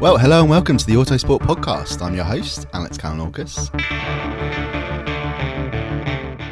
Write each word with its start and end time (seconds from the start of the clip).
Well, 0.00 0.16
hello 0.16 0.40
and 0.40 0.48
welcome 0.48 0.78
to 0.78 0.86
the 0.86 0.94
Autosport 0.94 1.40
Podcast. 1.40 2.00
I'm 2.00 2.14
your 2.14 2.24
host, 2.24 2.66
Alex 2.72 2.96
Kalinauckas. 2.96 3.68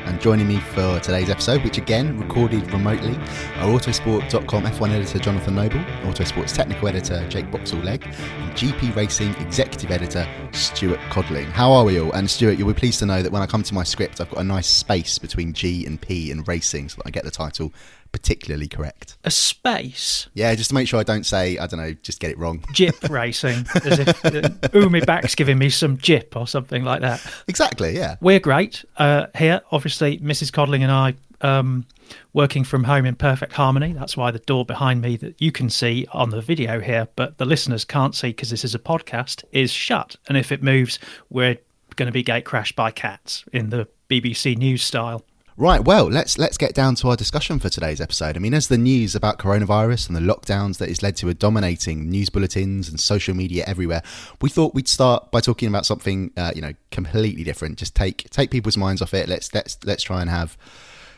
And 0.07 0.21
joining 0.21 0.49
me 0.49 0.59
for 0.59 1.01
today's 1.01 1.31
episode, 1.31 1.65
which 1.65 1.79
again 1.79 2.19
recorded 2.19 2.71
remotely, 2.73 3.15
are 3.57 3.69
Autosport.com 3.69 4.65
F1 4.65 4.91
editor 4.91 5.19
Jonathan 5.19 5.55
Noble, 5.55 5.79
Autosport's 6.03 6.53
technical 6.53 6.89
editor 6.89 7.27
Jake 7.31 7.51
Boxall-Legge, 7.51 8.05
and 8.05 8.53
GP 8.53 8.95
Racing 8.95 9.35
executive 9.37 9.91
editor 9.91 10.29
Stuart 10.53 11.01
Codling. 11.09 11.47
How 11.47 11.73
are 11.73 11.87
we 11.87 11.99
all? 11.99 12.13
And 12.13 12.29
Stuart, 12.29 12.59
you'll 12.59 12.69
be 12.69 12.75
pleased 12.75 12.99
to 12.99 13.07
know 13.07 13.23
that 13.23 13.33
when 13.33 13.41
I 13.41 13.47
come 13.47 13.63
to 13.63 13.73
my 13.73 13.85
script, 13.85 14.21
I've 14.21 14.29
got 14.29 14.41
a 14.41 14.45
nice 14.45 14.67
space 14.67 15.19
between 15.19 15.55
G 15.55 15.87
and 15.87 15.99
P 15.99 16.31
in 16.31 16.43
racing 16.43 16.91
so 16.91 16.97
that 16.97 17.07
I 17.07 17.11
get 17.11 17.25
the 17.25 17.31
title 17.31 17.73
particularly 18.13 18.69
correct. 18.69 19.17
A 19.25 19.31
space? 19.31 20.29
Yeah, 20.35 20.55
just 20.55 20.71
to 20.71 20.75
make 20.75 20.89
sure 20.89 21.01
I 21.01 21.05
don't 21.05 21.27
say, 21.27 21.59
I 21.59 21.67
don't 21.67 21.81
know, 21.81 21.95
just 22.03 22.21
get 22.21 22.31
it 22.31 22.39
wrong. 22.39 22.65
Jip 22.73 22.97
racing, 23.09 23.67
as 23.85 23.99
if 23.99 24.25
uh, 24.25 24.77
ooh, 24.77 24.89
my 24.89 25.01
back's 25.01 25.35
giving 25.35 25.59
me 25.59 25.71
some 25.71 25.97
jip 25.99 26.37
or 26.37 26.47
something 26.47 26.85
like 26.85 27.01
that. 27.01 27.25
Exactly, 27.49 27.95
yeah. 27.95 28.17
We're 28.21 28.41
great 28.41 28.85
uh, 28.97 29.27
here. 29.37 29.61
Obviously, 29.71 30.19
Mrs. 30.19 30.53
Codling 30.53 30.83
and 30.83 30.93
I 30.93 31.15
um, 31.41 31.87
working 32.33 32.65
from 32.65 32.85
home 32.85 33.07
in 33.07 33.15
perfect 33.15 33.53
harmony. 33.53 33.93
That's 33.93 34.17
why 34.17 34.31
the 34.31 34.39
door 34.41 34.65
behind 34.65 35.01
me 35.01 35.17
that 35.17 35.41
you 35.41 35.53
can 35.53 35.71
see 35.71 36.07
on 36.13 36.31
the 36.31 36.41
video 36.41 36.81
here, 36.81 37.09
but 37.17 37.39
the 37.39 37.45
listeners 37.45 37.85
can't 37.85 38.15
see 38.15 38.29
because 38.29 38.51
this 38.51 38.65
is 38.65 38.75
a 38.75 38.79
podcast, 38.79 39.45
is 39.53 39.71
shut. 39.71 40.17
And 40.29 40.37
if 40.37 40.53
it 40.53 40.63
moves, 40.63 40.99
we're 41.31 41.59
going 41.97 42.07
to 42.07 42.13
be 42.13 42.23
gate 42.23 42.45
crashed 42.45 42.77
by 42.77 42.91
cats 42.91 43.45
in 43.53 43.71
the 43.71 43.89
BBC 44.09 44.57
News 44.57 44.83
style. 44.83 45.25
Right, 45.61 45.85
well, 45.85 46.05
let's 46.05 46.39
let's 46.39 46.57
get 46.57 46.73
down 46.73 46.95
to 46.95 47.09
our 47.09 47.17
discussion 47.17 47.59
for 47.59 47.69
today's 47.69 48.01
episode. 48.01 48.37
I 48.37 48.39
mean, 48.39 48.55
as 48.55 48.69
the 48.69 48.79
news 48.79 49.17
about 49.17 49.41
coronavirus 49.41 50.07
and 50.07 50.15
the 50.15 50.21
lockdowns 50.21 50.79
that 50.79 50.89
has 50.89 51.03
led 51.03 51.17
to 51.17 51.29
a 51.31 51.35
dominating 51.35 52.09
news 52.09 52.31
bulletins 52.31 52.89
and 52.89 53.01
social 53.01 53.35
media 53.35 53.65
everywhere, 53.67 54.05
we 54.41 54.51
thought 54.51 54.73
we'd 54.73 54.87
start 54.87 55.33
by 55.33 55.41
talking 55.41 55.67
about 55.67 55.85
something, 55.85 56.31
uh, 56.37 56.53
you 56.55 56.63
know, 56.63 56.75
completely 56.93 57.43
different. 57.43 57.77
Just 57.77 57.97
take 57.97 58.31
take 58.31 58.53
people's 58.53 58.77
minds 58.77 59.03
off 59.03 59.13
it. 59.13 59.29
Let's 59.29 59.53
let's 59.53 59.85
let's 59.85 60.05
try 60.05 60.21
and 60.21 60.31
have 60.31 60.57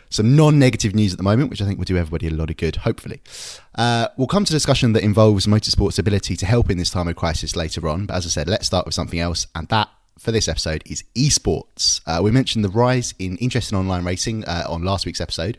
some 0.08 0.34
non-negative 0.34 0.94
news 0.94 1.12
at 1.12 1.18
the 1.18 1.22
moment, 1.22 1.50
which 1.50 1.60
I 1.60 1.66
think 1.66 1.76
will 1.76 1.84
do 1.84 1.98
everybody 1.98 2.28
a 2.28 2.30
lot 2.30 2.48
of 2.48 2.56
good. 2.56 2.76
Hopefully, 2.76 3.20
uh, 3.74 4.08
we'll 4.16 4.26
come 4.26 4.46
to 4.46 4.52
discussion 4.54 4.94
that 4.94 5.02
involves 5.02 5.46
motorsport's 5.46 5.98
ability 5.98 6.34
to 6.36 6.46
help 6.46 6.70
in 6.70 6.78
this 6.78 6.88
time 6.88 7.08
of 7.08 7.16
crisis 7.16 7.56
later 7.56 7.86
on. 7.86 8.06
But 8.06 8.16
as 8.16 8.24
I 8.24 8.30
said, 8.30 8.48
let's 8.48 8.66
start 8.66 8.86
with 8.86 8.94
something 8.94 9.20
else, 9.20 9.46
and 9.54 9.68
that 9.68 9.90
for 10.20 10.30
this 10.32 10.48
episode 10.48 10.82
is 10.84 11.02
esports. 11.16 12.02
Uh, 12.06 12.20
we 12.22 12.30
mentioned 12.30 12.62
the 12.62 12.68
rise 12.68 13.14
in 13.18 13.38
interest 13.38 13.72
in 13.72 13.78
online 13.78 14.04
racing 14.04 14.44
uh, 14.44 14.64
on 14.68 14.82
last 14.82 15.06
week's 15.06 15.20
episode. 15.20 15.56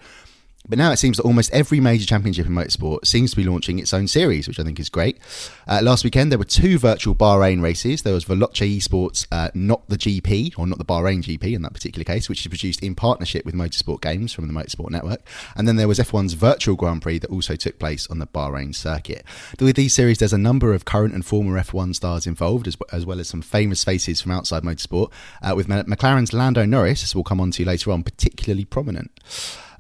But 0.68 0.78
now 0.78 0.92
it 0.92 0.98
seems 0.98 1.18
that 1.18 1.24
almost 1.24 1.52
every 1.52 1.80
major 1.80 2.06
championship 2.06 2.46
in 2.46 2.54
motorsport 2.54 3.06
seems 3.06 3.32
to 3.32 3.38
be 3.38 3.44
launching 3.44 3.80
its 3.80 3.94
own 3.94 4.08
series, 4.08 4.48
which 4.48 4.60
I 4.60 4.64
think 4.64 4.80
is 4.80 4.90
great. 4.90 5.18
Uh, 5.68 5.80
last 5.82 6.04
weekend, 6.04 6.32
there 6.32 6.38
were 6.38 6.46
two 6.46 6.78
virtual 6.78 7.16
Bahrain 7.16 7.64
races. 7.64 8.04
There 8.04 8.14
was 8.14 8.26
Veloce 8.26 8.78
Esports, 8.78 9.26
uh, 9.32 9.50
not 9.56 9.88
the 9.90 9.98
GP, 9.98 10.58
or 10.60 10.68
not 10.68 10.78
the 10.78 10.86
Bahrain 10.86 11.24
GP 11.24 11.56
in 11.56 11.64
that 11.64 11.74
particular 11.74 12.04
case, 12.04 12.30
which 12.30 12.42
is 12.42 12.48
produced 12.48 12.84
in 12.84 12.94
partnership 12.94 13.44
with 13.44 13.56
Motorsport 13.56 14.02
Games 14.02 14.34
from 14.34 14.48
the 14.48 14.54
Motorsport 14.54 14.92
Network. 14.92 15.22
And 15.56 15.68
then 15.68 15.78
there 15.78 15.88
was 15.88 15.98
F1's 15.98 16.34
virtual 16.34 16.76
Grand 16.76 17.02
Prix 17.02 17.20
that 17.20 17.32
also 17.32 17.56
took 17.56 17.80
place 17.80 18.06
on 18.08 18.20
the 18.20 18.28
Bahrain 18.28 18.76
circuit. 18.76 19.26
With 19.60 19.76
these 19.76 19.94
series, 19.94 20.20
there's 20.20 20.34
a 20.34 20.38
number 20.38 20.74
of 20.74 20.86
current 20.86 21.16
and 21.16 21.26
former 21.26 21.60
F1 21.60 21.96
stars 21.96 22.28
involved, 22.28 22.68
as, 22.68 22.78
as 22.92 23.04
well 23.06 23.20
as 23.20 23.28
some 23.28 23.42
famous 23.42 23.84
faces 23.84 24.22
from 24.22 24.32
outside 24.32 24.62
motorsport, 24.62 25.12
uh, 25.42 25.56
with 25.56 25.68
McLaren's 25.68 26.34
Lando 26.34 26.66
Norris, 26.66 27.04
as 27.04 27.16
we'll 27.16 27.24
come 27.24 27.42
on 27.42 27.50
to 27.52 27.66
later 27.66 27.92
on, 27.92 28.04
particularly 28.04 28.66
prominent. 28.66 29.12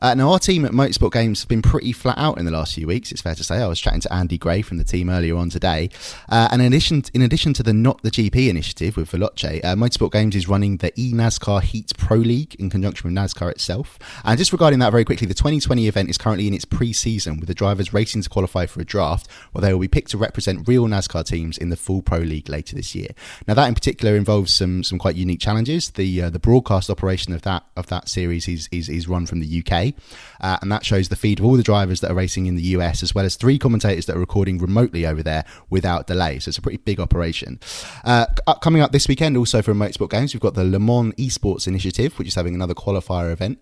Uh, 0.01 0.16
now, 0.16 0.31
our 0.31 0.39
team 0.39 0.66
at 0.66 0.72
Motorsport 0.72 1.12
Games 1.12 1.41
has 1.41 1.45
been 1.45 1.62
pretty 1.62 1.91
flat 1.91 2.17
out 2.17 2.39
in 2.39 2.45
the 2.45 2.51
last 2.51 2.73
few 2.73 2.88
weeks. 2.88 3.12
It's 3.12 3.22
fair 3.22 3.35
to 3.35 3.44
say. 3.44 3.57
I 3.57 3.67
was 3.67 3.79
chatting 3.79 4.01
to 4.01 4.12
Andy 4.12 4.35
Gray 4.35 4.63
from 4.63 4.78
the 4.79 4.84
team 4.84 5.12
earlier 5.12 5.38
on 5.38 5.51
today, 5.51 5.91
uh, 6.28 6.47
and 6.51 6.59
in 6.59 6.73
addition, 6.73 7.03
in 7.13 7.22
addition 7.22 7.53
to 7.53 7.62
the 7.62 7.72
Not 7.72 8.01
the 8.01 8.09
GP 8.09 8.50
initiative 8.50 8.97
with 8.97 9.11
Veloce, 9.11 9.63
uh, 9.63 9.75
Motorsport 9.75 10.11
Games 10.11 10.35
is 10.35 10.47
running 10.47 10.78
the 10.78 10.91
eNASCAR 10.94 11.61
Heat 11.61 11.94
Pro 12.00 12.17
League 12.17 12.56
in 12.56 12.72
conjunction 12.72 13.07
with 13.07 13.16
NASCAR 13.16 13.51
itself. 13.51 14.00
And 14.25 14.40
just 14.40 14.51
regarding 14.51 14.79
that 14.79 14.90
very 14.90 15.06
quickly, 15.06 15.28
the 15.28 15.35
2020 15.35 15.88
event 15.88 16.09
is 16.09 16.17
currently 16.17 16.47
in 16.47 16.56
its 16.56 16.66
pre-season, 16.66 17.38
with 17.38 17.47
the 17.47 17.53
drivers 17.53 17.94
racing 17.94 18.23
to 18.23 18.29
qualify 18.29 18.66
for 18.66 18.81
a 18.81 18.85
draft, 18.85 19.28
where 19.51 19.61
they 19.61 19.72
will 19.72 19.81
be 19.81 19.88
picked 19.88 20.09
to 20.11 20.17
represent 20.17 20.67
real 20.67 20.87
NASCAR 20.87 21.28
teams 21.28 21.59
in 21.59 21.70
the 21.70 21.78
full 21.78 22.02
Pro 22.02 22.17
League 22.17 22.49
later 22.49 22.75
this 22.75 22.96
year. 22.96 23.09
Now, 23.47 23.53
that 23.53 23.67
in 23.67 23.75
particular 23.75 24.16
involves 24.16 24.52
some 24.52 24.84
some 24.84 24.97
quite 24.97 25.16
unique 25.16 25.41
challenges. 25.41 25.91
The 25.91 26.23
uh, 26.23 26.29
the 26.31 26.40
broadcast 26.40 26.90
operation 26.90 27.34
of 27.34 27.43
that 27.43 27.66
of 27.78 27.85
that 27.87 28.09
series 28.09 28.47
is 28.47 28.67
is, 28.72 28.90
is 28.90 29.08
run 29.08 29.28
from 29.28 29.41
the 29.41 29.64
UK. 29.64 29.91
Uh, 30.40 30.58
and 30.61 30.72
that 30.72 30.85
shows 30.85 31.09
the 31.09 31.16
feed 31.16 31.40
of 31.40 31.46
all 31.46 31.53
the 31.53 31.64
drivers 31.64 32.02
that 32.02 32.11
are 32.11 32.16
racing 32.16 32.46
in 32.46 32.55
the 32.55 32.64
US, 32.64 33.03
as 33.03 33.14
well 33.14 33.26
as 33.26 33.35
three 33.35 33.58
commentators 33.58 34.05
that 34.05 34.16
are 34.16 34.20
recording 34.20 34.58
remotely 34.58 35.05
over 35.05 35.23
there 35.23 35.46
without 35.70 36.08
delay. 36.08 36.40
So 36.40 36.49
it's 36.49 36.58
a 36.58 36.61
pretty 36.61 36.78
big 36.78 36.99
operation. 36.99 37.59
Uh, 38.03 38.26
coming 38.61 38.82
up 38.82 38.91
this 38.91 39.08
weekend, 39.08 39.38
also 39.38 39.61
for 39.61 39.73
Motorsport 39.73 40.09
Games, 40.09 40.34
we've 40.34 40.41
got 40.41 40.53
the 40.53 40.64
Le 40.64 40.79
Mans 40.79 41.14
Esports 41.16 41.67
Initiative, 41.67 42.17
which 42.17 42.28
is 42.28 42.35
having 42.35 42.55
another 42.55 42.73
qualifier 42.73 43.32
event. 43.32 43.61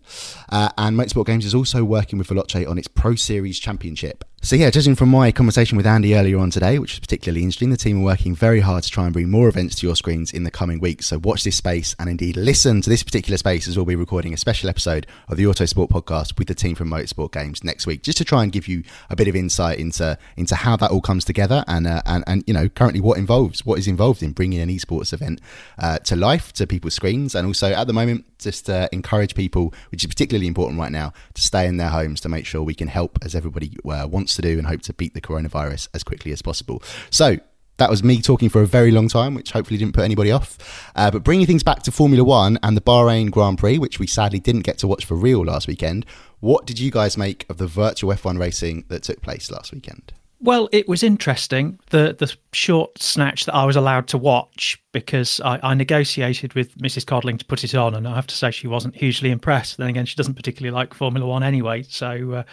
Uh, 0.49 0.69
and 0.77 0.97
Motorsport 0.97 1.25
Games 1.25 1.45
is 1.45 1.55
also 1.55 1.83
working 1.83 2.19
with 2.19 2.27
Veloce 2.27 2.67
on 2.67 2.77
its 2.77 2.87
Pro 2.87 3.15
Series 3.15 3.59
Championship. 3.59 4.23
So 4.41 4.55
yeah, 4.55 4.69
judging 4.69 4.95
from 4.95 5.09
my 5.09 5.33
conversation 5.33 5.75
with 5.75 5.85
Andy 5.85 6.15
earlier 6.15 6.39
on 6.39 6.49
today, 6.49 6.79
which 6.79 6.93
was 6.93 6.99
particularly 7.01 7.43
interesting, 7.43 7.71
the 7.71 7.77
team 7.77 7.99
are 7.99 8.05
working 8.05 8.33
very 8.33 8.61
hard 8.61 8.83
to 8.83 8.89
try 8.89 9.03
and 9.03 9.11
bring 9.11 9.29
more 9.29 9.49
events 9.49 9.75
to 9.75 9.85
your 9.85 9.97
screens 9.97 10.31
in 10.31 10.45
the 10.45 10.49
coming 10.49 10.79
weeks. 10.79 11.07
So 11.07 11.19
watch 11.19 11.43
this 11.43 11.57
space 11.57 11.93
and 11.99 12.09
indeed 12.09 12.37
listen 12.37 12.81
to 12.81 12.89
this 12.89 13.03
particular 13.03 13.37
space 13.37 13.67
as 13.67 13.75
we'll 13.75 13.85
be 13.85 13.97
recording 13.97 14.33
a 14.33 14.37
special 14.37 14.69
episode 14.69 15.05
of 15.27 15.35
the 15.35 15.43
Autosport 15.43 15.89
podcast 15.89 16.39
with 16.39 16.47
the 16.47 16.55
team 16.55 16.73
from 16.73 16.89
Motorsport 16.89 17.33
Games 17.33 17.65
next 17.65 17.85
week, 17.85 18.01
just 18.01 18.17
to 18.19 18.23
try 18.23 18.41
and 18.41 18.51
give 18.53 18.69
you 18.69 18.81
a 19.09 19.15
bit 19.15 19.27
of 19.27 19.35
insight 19.35 19.77
into 19.77 20.17
into 20.37 20.55
how 20.55 20.77
that 20.77 20.89
all 20.89 21.01
comes 21.01 21.25
together 21.25 21.65
and 21.67 21.85
uh, 21.85 22.01
and 22.05 22.23
and 22.25 22.43
you 22.47 22.53
know 22.53 22.69
currently 22.69 23.01
what 23.01 23.17
involves 23.17 23.65
what 23.65 23.77
is 23.77 23.89
involved 23.89 24.23
in 24.23 24.31
bringing 24.31 24.61
an 24.61 24.69
esports 24.69 25.11
event 25.11 25.41
uh, 25.79 25.99
to 25.99 26.15
life 26.15 26.53
to 26.53 26.65
people's 26.65 26.93
screens, 26.93 27.35
and 27.35 27.45
also 27.45 27.73
at 27.73 27.87
the 27.87 27.93
moment 27.93 28.23
just 28.39 28.69
uh, 28.69 28.87
encourage 28.93 29.35
people, 29.35 29.73
which 29.91 30.01
is 30.03 30.07
particularly 30.07 30.47
important 30.47 30.79
right 30.79 30.93
now, 30.93 31.11
to 31.33 31.41
stay 31.41 31.67
in 31.67 31.75
their 31.75 31.89
homes 31.89 32.21
to 32.21 32.29
make 32.29 32.45
sure 32.45 32.63
we 32.63 32.73
can 32.73 32.87
help 32.87 33.19
as 33.21 33.35
everybody 33.35 33.75
uh, 33.85 34.07
to 34.35 34.41
do 34.41 34.57
and 34.57 34.67
hope 34.67 34.81
to 34.83 34.93
beat 34.93 35.13
the 35.13 35.21
coronavirus 35.21 35.87
as 35.93 36.03
quickly 36.03 36.31
as 36.31 36.41
possible. 36.41 36.81
So, 37.09 37.37
that 37.79 37.89
was 37.89 38.03
me 38.03 38.21
talking 38.21 38.49
for 38.49 38.61
a 38.61 38.67
very 38.67 38.91
long 38.91 39.07
time, 39.07 39.33
which 39.33 39.51
hopefully 39.51 39.77
didn't 39.77 39.93
put 39.93 40.03
anybody 40.03 40.31
off. 40.31 40.91
Uh, 40.95 41.09
but 41.09 41.23
bringing 41.23 41.47
things 41.47 41.63
back 41.63 41.81
to 41.83 41.91
Formula 41.91 42.23
One 42.25 42.59
and 42.61 42.75
the 42.75 42.81
Bahrain 42.81 43.31
Grand 43.31 43.57
Prix, 43.57 43.79
which 43.79 43.99
we 43.99 44.05
sadly 44.05 44.39
didn't 44.39 44.61
get 44.61 44.77
to 44.79 44.87
watch 44.87 45.05
for 45.05 45.15
real 45.15 45.45
last 45.45 45.65
weekend, 45.65 46.05
what 46.41 46.65
did 46.65 46.77
you 46.77 46.91
guys 46.91 47.17
make 47.17 47.45
of 47.49 47.57
the 47.57 47.67
virtual 47.67 48.13
F1 48.13 48.37
racing 48.37 48.83
that 48.89 49.03
took 49.03 49.21
place 49.21 49.49
last 49.49 49.73
weekend? 49.73 50.11
Well, 50.41 50.69
it 50.71 50.87
was 50.87 51.03
interesting 51.03 51.79
the 51.89 52.15
the 52.17 52.33
short 52.53 53.01
snatch 53.01 53.45
that 53.45 53.53
I 53.53 53.65
was 53.65 53.75
allowed 53.75 54.07
to 54.09 54.17
watch 54.17 54.81
because 54.93 55.41
I, 55.41 55.59
I, 55.61 55.73
negotiated 55.73 56.53
with 56.53 56.77
Mrs. 56.77 57.05
Codling 57.05 57.37
to 57.39 57.45
put 57.45 57.65
it 57.65 57.75
on, 57.75 57.93
and 57.93 58.07
I 58.07 58.15
have 58.15 58.27
to 58.27 58.35
say 58.35 58.49
she 58.49 58.67
wasn't 58.67 58.95
hugely 58.95 59.31
impressed. 59.31 59.77
Then 59.77 59.89
again, 59.89 60.05
she 60.05 60.15
doesn't 60.15 60.35
particularly 60.35 60.73
like 60.73 60.93
Formula 60.93 61.27
One 61.27 61.43
anyway, 61.43 61.83
so 61.83 62.31
uh, 62.31 62.43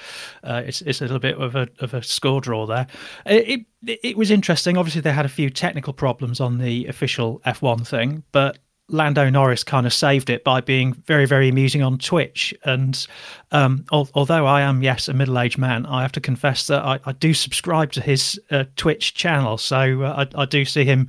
uh, 0.42 0.62
it's 0.66 0.82
it's 0.82 1.00
a 1.00 1.04
little 1.04 1.20
bit 1.20 1.38
of 1.38 1.54
a 1.54 1.68
of 1.78 1.94
a 1.94 2.02
score 2.02 2.40
draw 2.40 2.66
there. 2.66 2.88
It, 3.24 3.66
it 3.86 4.00
it 4.02 4.16
was 4.16 4.32
interesting. 4.32 4.76
Obviously, 4.76 5.00
they 5.00 5.12
had 5.12 5.24
a 5.24 5.30
few 5.30 5.48
technical 5.48 5.92
problems 5.92 6.40
on 6.40 6.58
the 6.58 6.86
official 6.86 7.40
F1 7.46 7.86
thing, 7.86 8.24
but 8.32 8.58
Lando 8.88 9.28
Norris 9.28 9.64
kind 9.64 9.84
of 9.84 9.92
saved 9.92 10.30
it 10.30 10.44
by 10.44 10.60
being 10.60 10.94
very, 10.94 11.26
very 11.26 11.48
amusing 11.48 11.82
on 11.82 11.98
Twitch. 11.98 12.54
And 12.64 13.06
um, 13.50 13.84
al- 13.92 14.08
although 14.14 14.46
I 14.46 14.60
am, 14.60 14.82
yes, 14.82 15.08
a 15.08 15.12
middle 15.12 15.38
aged 15.38 15.58
man, 15.58 15.86
I 15.86 16.02
have 16.02 16.12
to 16.12 16.20
confess 16.20 16.68
that 16.68 16.84
I, 16.84 17.00
I 17.04 17.12
do 17.12 17.34
subscribe 17.34 17.92
to 17.92 18.00
his 18.00 18.40
uh, 18.50 18.64
Twitch 18.76 19.14
channel. 19.14 19.58
So 19.58 20.02
uh, 20.02 20.26
I, 20.36 20.42
I, 20.42 20.44
do 20.44 20.64
see 20.64 20.84
him 20.84 21.08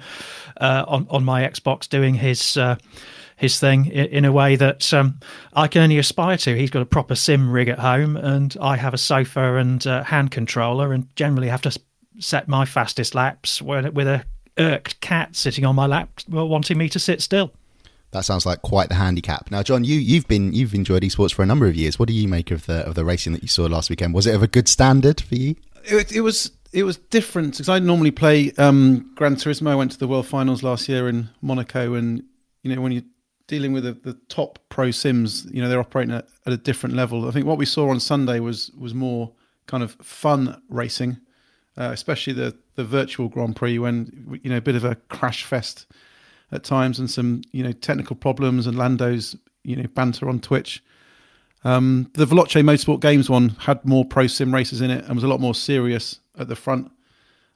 uh, 0.60 0.86
on, 0.88 1.06
on 1.10 1.24
my 1.24 1.44
Xbox 1.44 1.88
doing 1.88 2.16
his. 2.16 2.58
Uh, 2.58 2.78
his 3.40 3.60
thing 3.60 3.86
in, 3.86 4.26
a 4.26 4.32
way 4.32 4.56
that 4.56 4.92
um, 4.96 5.20
I 5.54 5.68
can 5.68 5.84
only 5.84 6.00
aspire 6.00 6.38
to. 6.38 6.58
He's 6.58 6.72
got 6.72 6.82
a 6.82 6.88
proper 6.88 7.14
sim 7.14 7.52
rig 7.52 7.68
at 7.68 7.78
home, 7.78 8.18
and 8.18 8.58
I 8.60 8.78
have 8.78 8.96
a 8.96 8.98
sofa 8.98 9.58
and 9.58 9.86
uh, 9.86 10.04
hand 10.04 10.32
controller, 10.32 10.92
and 10.92 11.16
generally 11.16 11.48
have 11.48 11.62
to 11.62 11.80
set 12.18 12.48
my 12.48 12.66
fastest 12.66 13.14
laps 13.14 13.62
with 13.62 14.08
a 14.08 14.26
irked 14.58 15.00
cat 15.02 15.36
sitting 15.36 15.66
on 15.66 15.76
my 15.76 15.86
lap, 15.86 16.10
wanting 16.28 16.80
me 16.80 16.90
to 16.90 16.98
sit 16.98 17.22
still. 17.22 17.54
That 18.12 18.22
sounds 18.22 18.46
like 18.46 18.62
quite 18.62 18.90
the 18.90 18.96
handicap. 18.96 19.52
Now, 19.52 19.64
John, 19.64 19.84
you 19.84 19.96
you've 19.96 20.28
been 20.28 20.54
you've 20.54 20.74
enjoyed 20.74 21.04
esports 21.04 21.34
for 21.34 21.44
a 21.44 21.46
number 21.46 21.66
of 21.66 21.76
years. 21.76 22.00
What 22.00 22.08
do 22.08 22.14
you 22.14 22.28
make 22.28 22.52
of 22.52 22.66
the 22.66 22.86
of 22.88 22.96
the 22.96 23.04
racing 23.04 23.34
that 23.34 23.42
you 23.42 23.50
saw 23.50 23.66
last 23.66 23.90
weekend? 23.90 24.14
Was 24.14 24.26
it 24.28 24.36
of 24.36 24.44
a 24.44 24.48
good 24.48 24.68
standard 24.68 25.20
for 25.22 25.36
you? 25.36 25.56
It, 25.84 26.12
it 26.14 26.22
was 26.22 26.52
it 26.72 26.84
was 26.84 26.98
different 26.98 27.54
because 27.54 27.70
I 27.70 27.80
normally 27.80 28.12
play 28.12 28.52
um, 28.58 29.12
Gran 29.16 29.36
Turismo. 29.36 29.70
I 29.70 29.76
went 29.76 29.92
to 29.92 30.00
the 30.00 30.08
World 30.08 30.28
Finals 30.28 30.64
last 30.64 30.88
year 30.88 31.10
in 31.10 31.30
Monaco, 31.42 31.96
and 31.96 32.24
you 32.64 32.74
know 32.74 32.82
when 32.82 32.94
you're 32.94 33.04
dealing 33.48 33.74
with 33.74 33.84
the, 33.84 33.94
the 33.94 34.14
top 34.30 34.60
pro 34.70 34.92
sims, 34.92 35.46
you 35.52 35.62
know 35.62 35.68
they're 35.68 35.80
operating 35.80 36.14
at, 36.14 36.28
at 36.46 36.54
a 36.54 36.58
different 36.58 36.96
level. 36.96 37.28
I 37.28 37.32
think 37.32 37.46
what 37.46 37.58
we 37.58 37.66
saw 37.66 37.90
on 37.90 38.00
Sunday 38.00 38.40
was 38.40 38.72
was 38.78 38.94
more 38.94 39.34
kind 39.66 39.84
of 39.84 39.92
fun 40.02 40.62
racing, 40.70 41.18
uh, 41.78 41.90
especially 41.92 42.34
the 42.34 42.58
the 42.76 42.86
virtual 42.86 43.28
Grand 43.28 43.56
Prix 43.58 43.80
when 43.80 44.40
you 44.44 44.50
know 44.50 44.58
a 44.58 44.62
bit 44.62 44.76
of 44.76 44.86
a 44.86 44.96
crash 44.96 45.44
fest 45.44 45.88
at 46.52 46.64
times 46.64 47.00
and 47.00 47.10
some 47.10 47.42
you 47.52 47.64
know 47.64 47.72
technical 47.72 48.16
problems 48.16 48.68
and 48.68 48.78
Lando's 48.78 49.36
you 49.64 49.76
know 49.76 49.88
banter 49.94 50.30
on 50.30 50.40
Twitch. 50.40 50.84
Um, 51.64 52.10
the 52.14 52.26
Veloce 52.26 52.64
Motorsport 52.64 53.02
Games 53.02 53.30
one 53.30 53.50
had 53.50 53.84
more 53.84 54.06
pro 54.06 54.28
sim 54.28 54.54
races 54.54 54.82
in 54.82 54.92
it 54.92 55.06
and 55.06 55.16
was 55.16 55.24
a 55.24 55.28
lot 55.28 55.40
more 55.40 55.56
serious 55.56 56.20
at 56.38 56.48
the 56.48 56.56
front. 56.56 56.92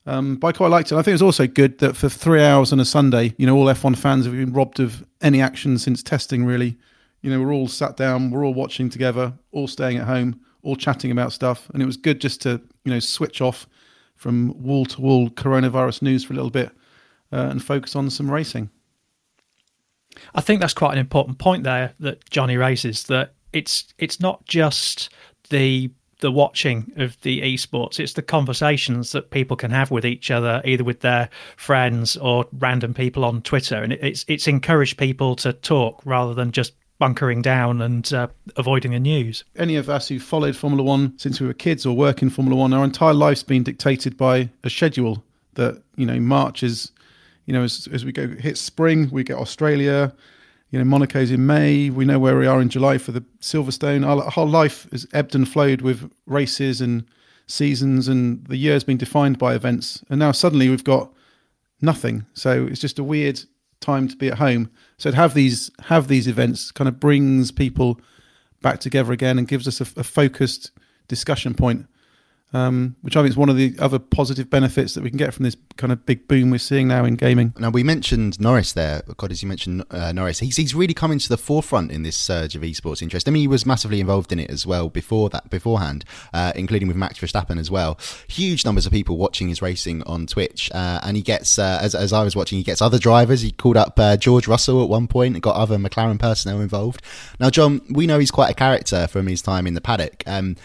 Um, 0.08 0.38
but 0.38 0.48
I 0.48 0.52
quite 0.54 0.72
liked 0.72 0.92
it. 0.92 0.96
I 0.96 1.00
think 1.00 1.10
it 1.10 1.14
was 1.14 1.22
also 1.22 1.46
good 1.46 1.78
that 1.78 1.96
for 1.96 2.10
three 2.10 2.44
hours 2.44 2.74
on 2.74 2.80
a 2.80 2.86
Sunday, 2.86 3.36
you 3.38 3.46
know, 3.46 3.56
all 3.56 3.68
F1 3.68 3.96
fans 3.96 4.26
have 4.26 4.34
been 4.34 4.52
robbed 4.52 4.80
of 4.80 5.06
any 5.22 5.42
action 5.42 5.78
since 5.78 6.02
testing. 6.02 6.44
Really, 6.44 6.78
you 7.22 7.30
know, 7.30 7.40
we're 7.40 7.54
all 7.54 7.68
sat 7.68 7.98
down, 7.98 8.32
we're 8.32 8.44
all 8.44 8.54
watching 8.54 8.90
together, 8.90 9.34
all 9.52 9.68
staying 9.68 9.98
at 9.98 10.08
home, 10.08 10.42
all 10.64 10.76
chatting 10.76 11.12
about 11.12 11.34
stuff, 11.34 11.70
and 11.74 11.84
it 11.84 11.86
was 11.86 11.98
good 11.98 12.20
just 12.20 12.42
to 12.42 12.60
you 12.84 12.92
know 12.92 13.00
switch 13.00 13.42
off 13.42 13.68
from 14.16 14.54
wall 14.62 14.86
to 14.86 15.02
wall 15.02 15.30
coronavirus 15.30 16.02
news 16.02 16.24
for 16.24 16.34
a 16.34 16.36
little 16.36 16.52
bit 16.52 16.72
uh, 17.32 17.48
and 17.50 17.64
focus 17.64 17.96
on 17.96 18.10
some 18.10 18.30
racing. 18.30 18.70
I 20.36 20.42
think 20.42 20.62
that's 20.62 20.74
quite 20.74 20.94
an 20.94 21.00
important 21.00 21.38
point 21.38 21.64
there 21.64 21.94
that 22.00 22.30
Johnny 22.30 22.58
raises 22.58 23.04
that 23.04 23.34
it's 23.54 23.94
it's 23.98 24.20
not 24.20 24.46
just 24.46 25.10
the 25.50 25.92
the 26.20 26.32
watching 26.32 26.92
of 26.98 27.20
the 27.22 27.42
esports 27.42 28.00
it's 28.00 28.14
the 28.14 28.22
conversations 28.22 29.12
that 29.12 29.32
people 29.32 29.58
can 29.58 29.72
have 29.72 29.90
with 29.90 30.06
each 30.06 30.30
other 30.30 30.62
either 30.64 30.84
with 30.84 31.00
their 31.00 31.28
friends 31.58 32.16
or 32.18 32.46
random 32.60 32.94
people 32.94 33.26
on 33.26 33.42
twitter. 33.42 33.82
And 33.82 33.94
it's 33.94 34.24
it's 34.28 34.48
encouraged 34.48 34.98
people 34.98 35.36
to 35.38 35.54
talk 35.54 36.02
rather 36.06 36.34
than 36.34 36.52
just 36.52 36.74
bunkering 37.00 37.42
down 37.42 37.82
and 37.82 38.14
uh, 38.14 38.28
avoiding 38.58 38.92
the 38.92 39.00
news. 39.00 39.44
Any 39.56 39.76
of 39.76 39.90
us 39.90 40.08
who 40.08 40.20
followed 40.20 40.56
formula 40.56 40.84
1 40.84 41.18
since 41.18 41.42
we 41.42 41.48
were 41.48 41.54
kids 41.54 41.84
or 41.84 41.96
work 41.96 42.22
in 42.22 42.30
formula 42.30 42.56
1 42.62 42.74
our 42.74 42.84
entire 42.84 43.14
life's 43.14 43.44
been 43.44 43.64
dictated 43.64 44.16
by 44.16 44.50
a 44.64 44.70
schedule 44.70 45.24
that 45.56 45.82
you 45.96 46.06
know 46.06 46.20
march 46.20 46.62
is 46.64 46.92
you 47.46 47.54
know, 47.54 47.64
as, 47.64 47.88
as 47.92 48.06
we 48.06 48.12
go 48.12 48.28
hit 48.28 48.58
spring, 48.58 49.10
we 49.12 49.24
get 49.24 49.38
Australia. 49.38 50.14
You 50.70 50.80
know, 50.80 50.86
Monaco's 50.86 51.32
in 51.32 51.46
May. 51.46 51.90
We 51.90 52.06
know 52.06 52.20
where 52.20 52.38
we 52.38 52.48
are 52.48 52.62
in 52.62 52.70
July 52.70 52.98
for 52.98 53.12
the 53.12 53.22
Silverstone. 53.42 54.06
Our 54.06 54.30
whole 54.30 54.48
life 54.48 54.88
has 54.92 55.06
ebbed 55.14 55.36
and 55.36 55.48
flowed 55.48 55.82
with 55.82 56.10
races 56.26 56.80
and 56.80 57.06
seasons, 57.48 58.08
and 58.08 58.46
the 58.46 58.58
year 58.58 58.74
has 58.74 58.84
been 58.84 58.98
defined 58.98 59.38
by 59.38 59.54
events. 59.54 60.04
And 60.10 60.20
now 60.20 60.32
suddenly 60.32 60.70
we've 60.70 60.84
got 60.84 61.12
nothing. 61.82 62.26
So 62.34 62.68
it's 62.68 62.80
just 62.80 63.00
a 63.00 63.04
weird 63.04 63.42
time 63.82 64.08
to 64.08 64.16
be 64.16 64.30
at 64.30 64.38
home. 64.38 64.72
So 64.98 65.12
to 65.12 65.18
have 65.18 65.34
these 65.34 65.72
have 65.82 66.08
these 66.08 66.28
events 66.28 66.72
kind 66.72 66.88
of 66.88 67.00
brings 67.00 67.52
people 67.52 68.00
back 68.62 68.80
together 68.80 69.12
again 69.12 69.38
and 69.38 69.48
gives 69.48 69.68
us 69.68 69.82
a, 69.82 70.00
a 70.00 70.04
focused 70.04 70.72
discussion 71.08 71.54
point 71.54 71.88
um, 72.54 72.96
which 73.02 73.16
I 73.16 73.22
think 73.22 73.32
is 73.32 73.38
one 73.38 73.50
of 73.50 73.58
the 73.58 73.76
other 73.80 74.00
positive 74.00 74.50
benefits 74.50 74.94
that 74.94 75.04
we 75.04 75.10
can 75.10 75.18
get 75.18 75.34
from 75.34 75.44
this 75.44 75.56
kind 75.78 75.92
of 75.94 76.06
big 76.06 76.28
boom 76.28 76.52
we're 76.52 76.58
seeing 76.58 76.88
now 76.88 77.06
in 77.06 77.16
gaming. 77.16 77.54
Now 77.58 77.70
we 77.70 77.84
mentioned 77.84 78.40
Norris 78.40 78.74
there, 78.74 79.02
God, 79.18 79.32
as 79.32 79.42
you 79.42 79.50
mentioned 79.50 79.84
uh, 79.92 80.12
Norris, 80.12 80.40
he's 80.40 80.58
he's 80.58 80.76
really 80.76 80.94
coming 80.94 81.20
to 81.20 81.30
the 81.30 81.38
forefront 81.38 81.92
in 81.92 82.04
this 82.04 82.18
surge 82.18 82.56
of 82.56 82.62
esports 82.62 83.02
interest. 83.02 83.28
I 83.28 83.32
mean, 83.32 83.42
he 83.42 83.48
was 83.48 83.66
massively 83.66 84.00
involved 84.00 84.32
in 84.32 84.40
it 84.40 84.50
as 84.50 84.66
well 84.66 84.90
before 84.90 85.30
that, 85.30 85.50
beforehand, 85.50 86.06
uh, 86.34 86.52
including 86.56 86.88
with 86.88 86.98
Max 86.98 87.20
Verstappen 87.20 87.60
as 87.60 87.72
well. 87.72 87.98
Huge 88.28 88.66
numbers 88.66 88.86
of 88.86 88.92
people 88.92 89.18
watching 89.18 89.50
his 89.50 89.62
racing 89.62 90.04
on 90.04 90.28
Twitch, 90.28 90.70
uh, 90.74 91.00
and 91.04 91.16
he 91.18 91.24
gets, 91.24 91.58
uh, 91.58 91.80
as 91.82 91.96
as 91.96 92.14
I 92.14 92.24
was 92.24 92.36
watching, 92.36 92.58
he 92.58 92.64
gets 92.64 92.82
other 92.82 93.00
drivers. 93.00 93.42
He 93.42 93.52
called 93.52 93.78
up 93.78 94.00
uh, 94.00 94.18
George 94.18 94.48
Russell 94.48 94.84
at 94.84 94.90
one 94.90 95.08
point 95.08 95.36
and 95.36 95.42
got 95.42 95.56
other 95.56 95.78
McLaren 95.78 96.20
personnel 96.20 96.62
involved. 96.62 97.02
Now, 97.40 97.50
John, 97.50 97.82
we 97.90 98.08
know 98.08 98.20
he's 98.20 98.32
quite 98.32 98.52
a 98.52 98.56
character 98.56 99.08
from 99.08 99.28
his 99.28 99.42
time 99.42 99.68
in 99.68 99.74
the 99.74 99.82
paddock. 99.82 100.24
Um, 100.28 100.56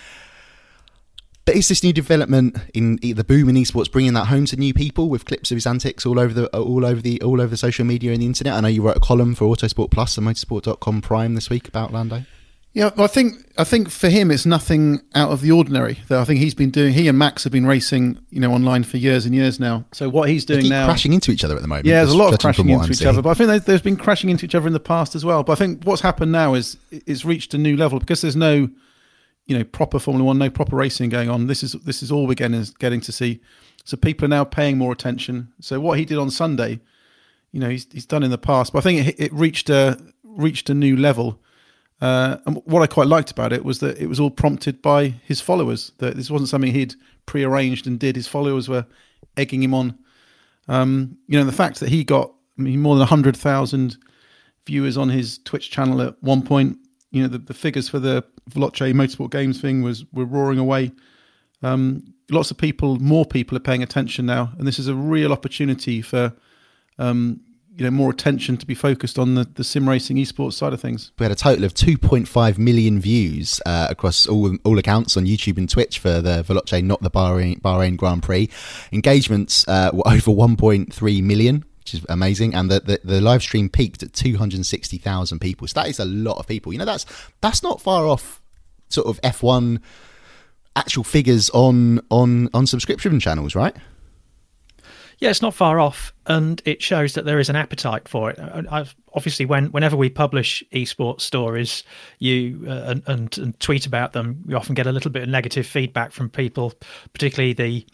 but 1.46 1.54
is 1.54 1.68
this 1.68 1.82
new 1.82 1.92
development 1.92 2.58
in 2.74 2.96
the 2.96 3.24
boom 3.24 3.48
in 3.48 3.54
esports 3.54 3.90
bringing 3.90 4.12
that 4.14 4.26
home 4.26 4.44
to 4.46 4.56
new 4.56 4.74
people 4.74 5.08
with 5.08 5.24
clips 5.24 5.50
of 5.52 5.56
his 5.56 5.66
antics 5.66 6.04
all 6.04 6.18
over 6.18 6.34
the 6.34 6.54
uh, 6.54 6.60
all 6.60 6.84
over 6.84 7.00
the 7.00 7.22
all 7.22 7.40
over 7.40 7.48
the 7.48 7.56
social 7.56 7.84
media 7.84 8.12
and 8.12 8.20
the 8.20 8.26
internet? 8.26 8.52
I 8.52 8.60
know 8.60 8.68
you 8.68 8.82
wrote 8.82 8.96
a 8.96 9.00
column 9.00 9.34
for 9.34 9.44
Autosport 9.44 9.90
Plus 9.92 10.18
and 10.18 10.26
Motorsport.com 10.26 11.00
Prime 11.00 11.34
this 11.36 11.48
week 11.48 11.68
about 11.68 11.92
Lando. 11.92 12.24
Yeah, 12.72 12.90
well, 12.94 13.04
I 13.04 13.06
think 13.06 13.36
I 13.56 13.64
think 13.64 13.88
for 13.88 14.10
him 14.10 14.30
it's 14.30 14.44
nothing 14.44 15.00
out 15.14 15.30
of 15.30 15.40
the 15.40 15.52
ordinary. 15.52 16.00
That 16.08 16.18
I 16.18 16.24
think 16.24 16.40
he's 16.40 16.54
been 16.54 16.70
doing. 16.70 16.92
He 16.92 17.08
and 17.08 17.16
Max 17.18 17.44
have 17.44 17.52
been 17.52 17.64
racing, 17.64 18.18
you 18.28 18.40
know, 18.40 18.52
online 18.52 18.82
for 18.82 18.96
years 18.96 19.24
and 19.24 19.34
years 19.34 19.58
now. 19.58 19.86
So 19.92 20.10
what 20.10 20.28
he's 20.28 20.44
doing 20.44 20.68
now, 20.68 20.84
crashing 20.84 21.14
into 21.14 21.30
each 21.30 21.44
other 21.44 21.54
at 21.54 21.62
the 21.62 21.68
moment. 21.68 21.86
Yeah, 21.86 22.00
there's 22.00 22.12
a 22.12 22.16
lot 22.18 22.34
of 22.34 22.40
crashing 22.40 22.68
into 22.68 22.90
each 22.90 22.98
seeing. 22.98 23.08
other. 23.08 23.22
But 23.22 23.30
I 23.30 23.34
think 23.34 23.64
there's 23.64 23.80
been 23.80 23.96
crashing 23.96 24.30
into 24.30 24.44
each 24.44 24.54
other 24.54 24.66
in 24.66 24.74
the 24.74 24.80
past 24.80 25.14
as 25.14 25.24
well. 25.24 25.42
But 25.42 25.52
I 25.52 25.54
think 25.54 25.84
what's 25.84 26.02
happened 26.02 26.32
now 26.32 26.54
is 26.54 26.76
it's 26.90 27.24
reached 27.24 27.54
a 27.54 27.58
new 27.58 27.76
level 27.76 27.98
because 28.00 28.20
there's 28.20 28.36
no 28.36 28.68
you 29.46 29.56
know 29.56 29.64
proper 29.64 29.98
Formula 29.98 30.24
One, 30.24 30.38
no 30.38 30.50
proper 30.50 30.76
racing 30.76 31.08
going 31.10 31.30
on. 31.30 31.46
This 31.46 31.62
is 31.62 31.72
this 31.72 32.02
is 32.02 32.12
all 32.12 32.26
we're 32.26 32.34
getting 32.34 32.58
is 32.58 32.70
getting 32.70 33.00
to 33.02 33.12
see. 33.12 33.40
So 33.84 33.96
people 33.96 34.24
are 34.24 34.28
now 34.28 34.44
paying 34.44 34.78
more 34.78 34.92
attention. 34.92 35.52
So 35.60 35.78
what 35.78 35.98
he 35.98 36.04
did 36.04 36.18
on 36.18 36.30
Sunday, 36.30 36.80
you 37.52 37.60
know, 37.60 37.68
he's 37.68 37.86
he's 37.92 38.06
done 38.06 38.22
in 38.22 38.30
the 38.30 38.38
past, 38.38 38.72
but 38.72 38.80
I 38.80 38.82
think 38.82 39.06
it, 39.06 39.14
it 39.18 39.32
reached 39.32 39.70
a 39.70 39.98
reached 40.24 40.68
a 40.70 40.74
new 40.74 40.96
level. 40.96 41.40
Uh, 41.98 42.36
and 42.44 42.60
what 42.66 42.82
I 42.82 42.86
quite 42.86 43.06
liked 43.06 43.30
about 43.30 43.54
it 43.54 43.64
was 43.64 43.78
that 43.78 43.96
it 43.96 44.06
was 44.06 44.20
all 44.20 44.30
prompted 44.30 44.82
by 44.82 45.14
his 45.24 45.40
followers. 45.40 45.92
That 45.98 46.16
this 46.16 46.30
wasn't 46.30 46.50
something 46.50 46.72
he'd 46.72 46.94
prearranged 47.24 47.86
and 47.86 47.98
did. 47.98 48.16
His 48.16 48.28
followers 48.28 48.68
were 48.68 48.86
egging 49.36 49.62
him 49.62 49.72
on. 49.72 49.98
Um, 50.68 51.16
you 51.26 51.38
know, 51.38 51.44
the 51.44 51.52
fact 51.52 51.80
that 51.80 51.88
he 51.88 52.04
got 52.04 52.32
I 52.58 52.62
mean, 52.62 52.80
more 52.80 52.96
than 52.96 53.06
hundred 53.06 53.36
thousand 53.36 53.96
viewers 54.66 54.96
on 54.96 55.08
his 55.08 55.38
Twitch 55.38 55.70
channel 55.70 56.02
at 56.02 56.20
one 56.22 56.42
point. 56.42 56.78
You 57.16 57.22
know, 57.22 57.28
the, 57.28 57.38
the 57.38 57.54
figures 57.54 57.88
for 57.88 57.98
the 57.98 58.22
Veloce 58.50 58.92
Motorsport 58.92 59.30
Games 59.30 59.58
thing 59.58 59.80
was 59.80 60.04
were 60.12 60.26
roaring 60.26 60.58
away. 60.58 60.92
Um, 61.62 62.12
lots 62.30 62.50
of 62.50 62.58
people, 62.58 62.96
more 62.96 63.24
people 63.24 63.56
are 63.56 63.60
paying 63.60 63.82
attention 63.82 64.26
now, 64.26 64.52
and 64.58 64.66
this 64.66 64.78
is 64.78 64.86
a 64.86 64.94
real 64.94 65.32
opportunity 65.32 66.02
for 66.02 66.34
um, 66.98 67.40
you 67.74 67.84
know 67.84 67.90
more 67.90 68.10
attention 68.10 68.56
to 68.56 68.66
be 68.66 68.74
focused 68.74 69.18
on 69.18 69.34
the, 69.34 69.44
the 69.44 69.64
sim 69.64 69.88
racing 69.88 70.16
esports 70.16 70.54
side 70.54 70.72
of 70.72 70.80
things. 70.80 71.12
We 71.18 71.24
had 71.24 71.32
a 71.32 71.36
total 71.36 71.64
of 71.64 71.72
2.5 71.72 72.58
million 72.58 73.00
views 73.00 73.60
uh, 73.64 73.86
across 73.90 74.26
all 74.26 74.54
all 74.64 74.78
accounts 74.78 75.16
on 75.16 75.24
YouTube 75.24 75.56
and 75.56 75.68
Twitch 75.68 75.98
for 75.98 76.20
the 76.20 76.42
Veloce, 76.42 76.82
not 76.82 77.02
the 77.02 77.10
Bahrain, 77.10 77.60
Bahrain 77.60 77.96
Grand 77.96 78.22
Prix. 78.22 78.50
Engagements 78.92 79.66
uh, 79.68 79.90
were 79.92 80.02
over 80.06 80.30
1.3 80.30 81.22
million. 81.22 81.64
Which 81.86 81.94
is 81.94 82.06
amazing, 82.08 82.52
and 82.52 82.68
the, 82.68 82.80
the, 82.80 83.00
the 83.04 83.20
live 83.20 83.42
stream 83.42 83.68
peaked 83.68 84.02
at 84.02 84.12
two 84.12 84.38
hundred 84.38 84.66
sixty 84.66 84.98
thousand 84.98 85.38
people. 85.38 85.68
So 85.68 85.80
that 85.80 85.88
is 85.88 86.00
a 86.00 86.04
lot 86.04 86.36
of 86.38 86.48
people. 86.48 86.72
You 86.72 86.80
know, 86.80 86.84
that's 86.84 87.06
that's 87.40 87.62
not 87.62 87.80
far 87.80 88.08
off 88.08 88.42
sort 88.88 89.06
of 89.06 89.20
F 89.22 89.40
one 89.40 89.80
actual 90.74 91.04
figures 91.04 91.48
on 91.50 92.00
on 92.10 92.48
on 92.52 92.66
subscription 92.66 93.20
channels, 93.20 93.54
right? 93.54 93.76
Yeah, 95.18 95.30
it's 95.30 95.42
not 95.42 95.54
far 95.54 95.78
off, 95.78 96.12
and 96.26 96.60
it 96.64 96.82
shows 96.82 97.14
that 97.14 97.24
there 97.24 97.38
is 97.38 97.48
an 97.48 97.54
appetite 97.54 98.08
for 98.08 98.32
it. 98.32 98.40
I've, 98.68 98.96
obviously, 99.14 99.46
when 99.46 99.66
whenever 99.66 99.96
we 99.96 100.10
publish 100.10 100.64
esports 100.72 101.20
stories, 101.20 101.84
you 102.18 102.64
uh, 102.66 102.82
and, 102.86 103.02
and, 103.06 103.38
and 103.38 103.60
tweet 103.60 103.86
about 103.86 104.12
them, 104.12 104.42
we 104.44 104.54
often 104.54 104.74
get 104.74 104.88
a 104.88 104.92
little 104.92 105.12
bit 105.12 105.22
of 105.22 105.28
negative 105.28 105.68
feedback 105.68 106.10
from 106.10 106.30
people, 106.30 106.72
particularly 107.12 107.52
the, 107.52 107.86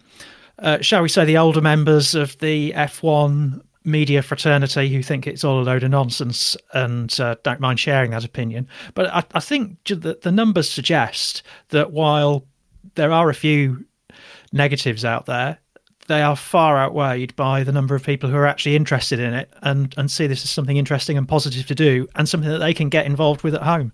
uh, 0.61 0.81
shall 0.81 1.03
we 1.03 1.11
say, 1.11 1.27
the 1.27 1.37
older 1.37 1.61
members 1.61 2.15
of 2.15 2.39
the 2.39 2.73
F1 2.73 3.61
media 3.85 4.23
fraternity 4.23 4.89
who 4.89 5.03
think 5.03 5.27
it's 5.27 5.45
all 5.45 5.61
a 5.61 5.65
load 5.65 5.83
of 5.83 5.91
nonsense 5.91 6.57
and 6.73 7.19
uh, 7.21 7.35
don't 7.43 7.61
mind 7.61 7.81
sharing 7.81 8.11
that 8.13 8.25
opinion. 8.25 8.69
But 8.95 9.13
I, 9.13 9.25
I 9.35 9.41
think 9.41 9.83
the 9.85 10.33
numbers 10.33 10.71
suggest 10.71 11.43
that 11.69 11.93
while 11.93 12.45
there 12.95 13.13
are 13.13 13.31
a 13.31 13.35
few 13.35 13.85
negatives 14.53 15.05
out 15.05 15.27
there, 15.27 15.59
they 16.09 16.23
are 16.23 16.37
far 16.37 16.79
outweighed 16.79 17.35
by 17.37 17.63
the 17.63 17.73
number 17.73 17.95
of 17.95 18.05
people 18.05 18.29
who 18.29 18.37
are 18.37 18.47
actually 18.47 18.77
interested 18.77 19.21
in 19.21 19.33
it 19.35 19.53
and, 19.63 19.95
and 19.97 20.11
see 20.11 20.27
this 20.27 20.45
as 20.45 20.51
something 20.51 20.77
interesting 20.77 21.17
and 21.17 21.29
positive 21.29 21.67
to 21.67 21.75
do 21.75 22.09
and 22.17 22.29
something 22.29 22.51
that 22.51 22.59
they 22.59 22.75
can 22.75 22.89
get 22.89 23.07
involved 23.07 23.43
with 23.43 23.55
at 23.55 23.63
home. 23.63 23.93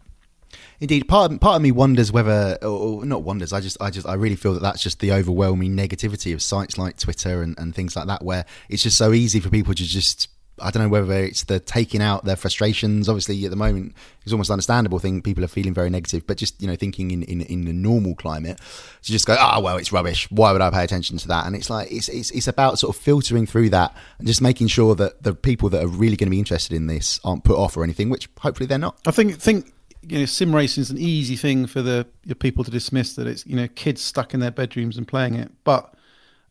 Indeed, 0.81 1.09
part 1.09 1.33
of, 1.33 1.41
part 1.41 1.57
of 1.57 1.63
me 1.63 1.73
wonders 1.73 2.13
whether, 2.13 2.59
or 2.63 3.05
not 3.05 3.23
wonders. 3.23 3.53
I 3.53 3.61
just, 3.61 3.77
I 3.81 3.91
just, 3.91 4.07
I 4.07 4.15
really 4.15 4.37
feel 4.37 4.55
that 4.55 4.63
that's 4.63 4.83
just 4.83 5.01
the 5.01 5.13
overwhelming 5.13 5.77
negativity 5.77 6.33
of 6.33 6.43
sites 6.43 6.79
like 6.79 6.99
Twitter 6.99 7.43
and, 7.43 7.59
and 7.59 7.75
things 7.75 7.97
like 7.97 8.07
that, 8.07 8.23
where 8.23 8.45
it's 8.69 8.83
just 8.83 8.97
so 8.97 9.13
easy 9.13 9.41
for 9.41 9.51
people 9.51 9.75
to 9.75 9.85
just 9.85 10.29
I 10.61 10.71
don't 10.71 10.83
know 10.83 10.89
whether 10.89 11.13
it's 11.13 11.45
the 11.45 11.61
taking 11.61 12.03
out 12.03 12.25
their 12.25 12.37
frustrations. 12.37 13.09
Obviously, 13.09 13.45
at 13.45 13.51
the 13.51 13.57
moment, 13.57 13.95
it's 14.25 14.33
almost 14.33 14.51
understandable 14.51 14.99
thing. 14.99 15.23
People 15.23 15.45
are 15.45 15.49
feeling 15.49 15.75
very 15.75 15.91
negative, 15.91 16.27
but 16.27 16.37
just 16.37 16.61
you 16.61 16.69
know, 16.69 16.77
thinking 16.77 17.11
in 17.11 17.23
in, 17.25 17.43
in 17.43 17.65
the 17.65 17.73
normal 17.73 18.15
climate, 18.15 18.59
to 19.03 19.13
just 19.13 19.27
go, 19.27 19.37
oh 19.39 19.61
well, 19.61 19.77
it's 19.77 19.93
rubbish. 19.93 20.31
Why 20.31 20.53
would 20.53 20.61
I 20.61 20.71
pay 20.71 20.85
attention 20.85 21.19
to 21.19 21.29
that? 21.29 21.47
And 21.47 21.55
it's 21.55 21.71
like 21.71 21.91
it's 21.91 22.09
it's 22.09 22.31
it's 22.31 22.49
about 22.49 22.79
sort 22.79 22.95
of 22.95 23.01
filtering 23.01 23.47
through 23.47 23.71
that 23.71 23.95
and 24.19 24.27
just 24.27 24.43
making 24.43 24.69
sure 24.69 24.95
that 24.97 25.23
the 25.23 25.35
people 25.35 25.69
that 25.71 25.83
are 25.83 25.89
really 25.89 26.17
going 26.17 26.29
to 26.29 26.31
be 26.31 26.39
interested 26.39 26.75
in 26.75 26.87
this 26.87 27.21
aren't 27.25 27.45
put 27.45 27.57
off 27.57 27.77
or 27.77 27.85
anything, 27.85 28.11
which 28.11 28.29
hopefully 28.39 28.67
they're 28.67 28.79
not. 28.79 28.99
I 29.07 29.11
think 29.11 29.37
think 29.37 29.73
you 30.09 30.21
know, 30.21 30.25
sim 30.25 30.55
racing 30.55 30.83
is 30.83 30.91
an 30.91 30.99
easy 30.99 31.37
thing 31.37 31.67
for 31.67 31.83
the 31.83 32.07
people 32.39 32.65
to 32.65 32.71
dismiss 32.71 33.15
that 33.15 33.27
it's 33.27 33.47
you 33.47 33.57
know 33.57 33.69
kids 33.69 34.01
stuck 34.01 34.35
in 34.35 34.41
their 34.41 34.51
bedrooms 34.51 34.97
and 34.97 35.07
playing 35.07 35.35
it, 35.35 35.51
but 35.65 35.95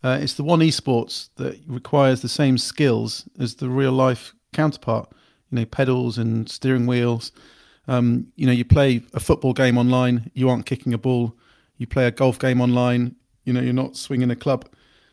uh, 0.03 0.17
it's 0.21 0.35
the 0.35 0.43
one 0.43 0.59
esports 0.59 1.29
that 1.35 1.59
requires 1.67 2.21
the 2.21 2.29
same 2.29 2.57
skills 2.57 3.27
as 3.39 3.55
the 3.55 3.69
real 3.69 3.91
life 3.91 4.33
counterpart. 4.53 5.11
You 5.49 5.59
know, 5.59 5.65
pedals 5.65 6.17
and 6.17 6.49
steering 6.49 6.87
wheels. 6.87 7.31
Um, 7.87 8.27
you 8.35 8.45
know, 8.45 8.51
you 8.51 8.65
play 8.65 9.01
a 9.13 9.19
football 9.19 9.53
game 9.53 9.77
online, 9.77 10.29
you 10.33 10.49
aren't 10.49 10.65
kicking 10.65 10.93
a 10.93 10.97
ball. 10.97 11.33
You 11.77 11.87
play 11.87 12.07
a 12.07 12.11
golf 12.11 12.39
game 12.39 12.59
online, 12.59 13.15
you 13.45 13.53
know, 13.53 13.61
you're 13.61 13.73
not 13.73 13.95
swinging 13.95 14.31
a 14.31 14.35
club. 14.35 14.67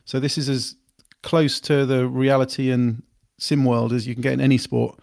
So 0.05 0.19
this 0.19 0.37
is 0.39 0.49
as 0.49 0.77
close 1.23 1.61
to 1.61 1.87
the 1.87 2.07
reality 2.09 2.71
and 2.71 3.03
sim 3.39 3.65
world 3.65 3.93
as 3.93 4.07
you 4.07 4.15
can 4.15 4.23
get 4.23 4.33
in 4.33 4.41
any 4.41 4.59
sport. 4.59 4.99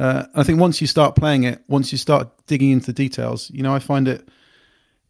Uh, 0.00 0.24
I 0.34 0.42
think 0.42 0.58
once 0.58 0.80
you 0.80 0.86
start 0.86 1.14
playing 1.14 1.44
it, 1.44 1.62
once 1.68 1.92
you 1.92 1.98
start 1.98 2.30
digging 2.46 2.70
into 2.70 2.86
the 2.86 2.92
details, 2.94 3.50
you 3.50 3.62
know, 3.62 3.74
I 3.74 3.78
find 3.78 4.08
it 4.08 4.26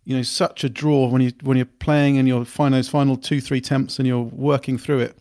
you 0.04 0.16
know 0.16 0.22
such 0.22 0.64
a 0.64 0.68
draw 0.68 1.06
when 1.06 1.22
you 1.22 1.32
when 1.42 1.56
you're 1.56 1.66
playing 1.66 2.18
and 2.18 2.26
you're 2.26 2.44
find 2.44 2.74
those 2.74 2.88
final 2.88 3.16
two 3.16 3.40
three 3.40 3.60
temps 3.60 3.98
and 3.98 4.08
you're 4.08 4.22
working 4.22 4.78
through 4.78 4.98
it 4.98 5.16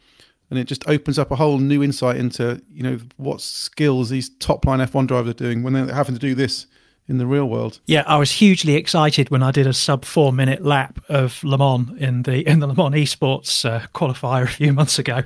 and 0.50 0.58
it 0.58 0.64
just 0.64 0.88
opens 0.88 1.20
up 1.20 1.30
a 1.30 1.36
whole 1.36 1.60
new 1.60 1.84
insight 1.84 2.18
into 2.18 2.60
you 2.72 2.82
know 2.82 2.98
what 3.18 3.42
skills 3.42 4.10
these 4.10 4.30
top 4.40 4.66
line 4.66 4.80
F1 4.80 5.06
drivers 5.06 5.32
are 5.32 5.34
doing 5.34 5.62
when 5.62 5.74
they're 5.74 5.94
having 5.94 6.16
to 6.16 6.20
do 6.20 6.34
this 6.34 6.66
in 7.08 7.18
the 7.18 7.26
real 7.26 7.50
world. 7.50 7.80
Yeah, 7.88 8.04
I 8.06 8.18
was 8.18 8.32
hugely 8.32 8.76
excited 8.76 9.30
when 9.30 9.44
I 9.44 9.52
did 9.52 9.68
a 9.68 9.74
sub 9.74 10.06
four 10.06 10.32
minute 10.32 10.64
lap 10.64 11.00
of 11.10 11.44
Le 11.44 11.58
Mans 11.58 11.96
in 12.00 12.24
the 12.24 12.48
in 12.48 12.60
the 12.60 12.68
Le 12.68 12.76
Mans 12.76 12.96
Esports 12.96 13.66
uh, 13.70 13.86
qualifier 13.94 14.44
a 14.44 14.48
few 14.48 14.74
months 14.74 14.98
ago 14.98 15.24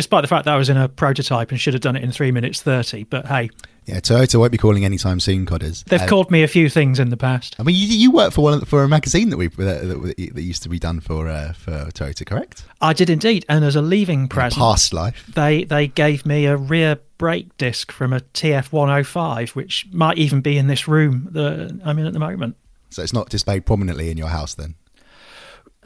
despite 0.00 0.22
the 0.22 0.28
fact 0.28 0.46
that 0.46 0.54
I 0.54 0.56
was 0.56 0.68
in 0.68 0.76
a 0.76 0.88
prototype 0.88 1.50
and 1.50 1.60
should 1.60 1.74
have 1.74 1.82
done 1.82 1.94
it 1.94 2.02
in 2.02 2.10
three 2.10 2.32
minutes 2.32 2.62
thirty. 2.62 3.04
But 3.04 3.26
hey, 3.26 3.50
yeah, 3.84 4.00
Toyota 4.00 4.38
won't 4.38 4.52
be 4.52 4.58
calling 4.58 4.84
anytime 4.84 5.20
soon, 5.20 5.44
Codders. 5.46 5.84
They've 5.84 6.00
uh, 6.00 6.06
called 6.06 6.30
me 6.30 6.42
a 6.42 6.48
few 6.48 6.68
things 6.68 6.98
in 6.98 7.10
the 7.10 7.16
past. 7.16 7.56
I 7.58 7.62
mean, 7.62 7.76
you, 7.76 7.86
you 7.86 8.10
work 8.10 8.32
for 8.32 8.42
one 8.42 8.64
for 8.64 8.82
a 8.82 8.88
magazine 8.88 9.30
that 9.30 9.36
we 9.36 9.48
that, 9.48 10.14
that 10.34 10.42
used 10.42 10.62
to 10.62 10.68
be 10.68 10.78
done 10.78 11.00
for 11.00 11.28
uh, 11.28 11.52
for 11.52 11.90
Toyota, 11.92 12.24
correct? 12.24 12.64
I 12.80 12.92
did 12.92 13.10
indeed, 13.10 13.44
and 13.48 13.64
as 13.64 13.76
a 13.76 13.82
leaving 13.82 14.28
present, 14.28 14.58
past 14.58 14.92
life, 14.92 15.30
they 15.34 15.64
they 15.64 15.88
gave 15.88 16.24
me 16.24 16.46
a 16.46 16.56
rear 16.56 16.98
brake 17.18 17.56
disc 17.58 17.92
from 17.92 18.12
a 18.12 18.20
TF 18.20 18.72
one 18.72 18.88
hundred 18.88 19.04
five, 19.04 19.50
which 19.50 19.86
might 19.92 20.18
even 20.18 20.40
be 20.40 20.56
in 20.56 20.66
this 20.66 20.88
room 20.88 21.28
that 21.32 21.80
I'm 21.84 21.98
in 21.98 22.06
at 22.06 22.12
the 22.12 22.18
moment. 22.18 22.56
So 22.90 23.02
it's 23.02 23.12
not 23.12 23.28
displayed 23.28 23.66
prominently 23.66 24.10
in 24.10 24.16
your 24.16 24.28
house, 24.28 24.54
then. 24.54 24.74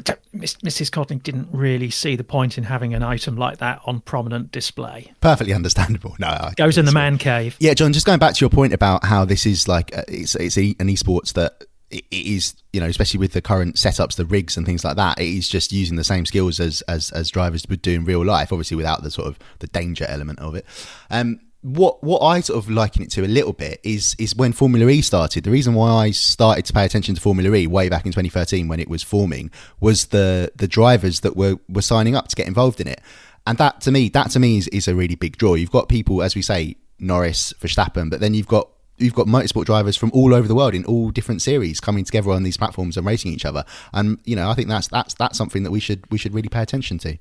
Mrs. 0.02 0.90
Codling 0.90 1.20
didn't 1.20 1.48
really 1.52 1.90
see 1.90 2.16
the 2.16 2.24
point 2.24 2.58
in 2.58 2.64
having 2.64 2.94
an 2.94 3.02
item 3.02 3.36
like 3.36 3.58
that 3.58 3.80
on 3.86 4.00
prominent 4.00 4.50
display. 4.50 5.12
Perfectly 5.20 5.54
understandable. 5.54 6.16
No, 6.24 6.28
I, 6.28 6.52
goes 6.56 6.78
in 6.78 6.84
the 6.84 6.92
man 6.92 7.18
cave. 7.18 7.56
Yeah, 7.58 7.74
John. 7.74 7.92
Just 7.92 8.06
going 8.06 8.18
back 8.18 8.34
to 8.34 8.40
your 8.40 8.50
point 8.50 8.72
about 8.72 9.04
how 9.04 9.24
this 9.24 9.46
is 9.46 9.68
like 9.68 9.96
uh, 9.96 10.02
it's 10.08 10.34
it's 10.36 10.56
an 10.56 10.74
esports 10.74 11.32
that 11.34 11.64
it 11.90 12.04
is 12.10 12.54
you 12.72 12.80
know 12.80 12.86
especially 12.86 13.18
with 13.18 13.32
the 13.32 13.42
current 13.42 13.76
setups 13.76 14.16
the 14.16 14.24
rigs 14.24 14.56
and 14.56 14.66
things 14.66 14.84
like 14.84 14.96
that 14.96 15.18
it 15.18 15.28
is 15.28 15.48
just 15.48 15.72
using 15.72 15.96
the 15.96 16.04
same 16.04 16.24
skills 16.26 16.58
as 16.60 16.82
as, 16.82 17.10
as 17.12 17.30
drivers 17.30 17.66
would 17.68 17.82
do 17.82 17.92
in 17.92 18.04
real 18.04 18.24
life 18.24 18.52
obviously 18.52 18.76
without 18.76 19.02
the 19.02 19.10
sort 19.10 19.28
of 19.28 19.38
the 19.58 19.66
danger 19.68 20.04
element 20.08 20.38
of 20.38 20.54
it 20.54 20.64
um 21.10 21.38
what 21.64 22.04
what 22.04 22.20
I 22.20 22.40
sort 22.40 22.58
of 22.58 22.68
liken 22.70 23.02
it 23.02 23.10
to 23.12 23.24
a 23.24 23.26
little 23.26 23.54
bit 23.54 23.80
is 23.82 24.14
is 24.18 24.36
when 24.36 24.52
Formula 24.52 24.86
E 24.90 25.00
started. 25.00 25.44
The 25.44 25.50
reason 25.50 25.72
why 25.72 25.88
I 25.90 26.10
started 26.10 26.66
to 26.66 26.74
pay 26.74 26.84
attention 26.84 27.14
to 27.14 27.20
Formula 27.22 27.56
E 27.56 27.66
way 27.66 27.88
back 27.88 28.04
in 28.04 28.12
2013 28.12 28.68
when 28.68 28.80
it 28.80 28.88
was 28.88 29.02
forming 29.02 29.50
was 29.80 30.06
the 30.06 30.52
the 30.54 30.68
drivers 30.68 31.20
that 31.20 31.36
were 31.36 31.58
were 31.70 31.80
signing 31.80 32.14
up 32.14 32.28
to 32.28 32.36
get 32.36 32.46
involved 32.46 32.82
in 32.82 32.86
it, 32.86 33.00
and 33.46 33.56
that 33.56 33.80
to 33.80 33.90
me 33.90 34.10
that 34.10 34.30
to 34.32 34.38
me 34.38 34.58
is, 34.58 34.68
is 34.68 34.88
a 34.88 34.94
really 34.94 35.14
big 35.14 35.38
draw. 35.38 35.54
You've 35.54 35.70
got 35.70 35.88
people, 35.88 36.22
as 36.22 36.34
we 36.34 36.42
say, 36.42 36.76
Norris, 36.98 37.54
Verstappen, 37.54 38.10
but 38.10 38.20
then 38.20 38.34
you've 38.34 38.46
got 38.46 38.68
you've 38.98 39.14
got 39.14 39.26
motorsport 39.26 39.64
drivers 39.64 39.96
from 39.96 40.10
all 40.12 40.34
over 40.34 40.46
the 40.46 40.54
world 40.54 40.74
in 40.74 40.84
all 40.84 41.10
different 41.10 41.40
series 41.40 41.80
coming 41.80 42.04
together 42.04 42.30
on 42.30 42.42
these 42.42 42.58
platforms 42.58 42.98
and 42.98 43.06
racing 43.06 43.32
each 43.32 43.46
other. 43.46 43.64
And 43.94 44.18
you 44.24 44.36
know, 44.36 44.50
I 44.50 44.54
think 44.54 44.68
that's 44.68 44.88
that's 44.88 45.14
that's 45.14 45.38
something 45.38 45.62
that 45.62 45.70
we 45.70 45.80
should 45.80 46.04
we 46.10 46.18
should 46.18 46.34
really 46.34 46.50
pay 46.50 46.60
attention 46.60 46.98
to. 46.98 47.16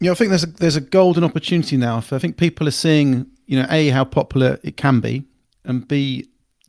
Yeah, 0.00 0.10
I 0.10 0.14
think 0.14 0.30
there's 0.30 0.42
a 0.42 0.46
there's 0.46 0.76
a 0.76 0.80
golden 0.80 1.22
opportunity 1.22 1.76
now. 1.76 1.98
I 1.98 2.18
think 2.18 2.38
people 2.38 2.66
are 2.66 2.72
seeing 2.72 3.26
you 3.52 3.60
know, 3.60 3.66
a 3.68 3.90
how 3.90 4.02
popular 4.02 4.58
it 4.62 4.78
can 4.78 5.00
be, 5.00 5.24
and 5.66 5.86
b 5.86 6.26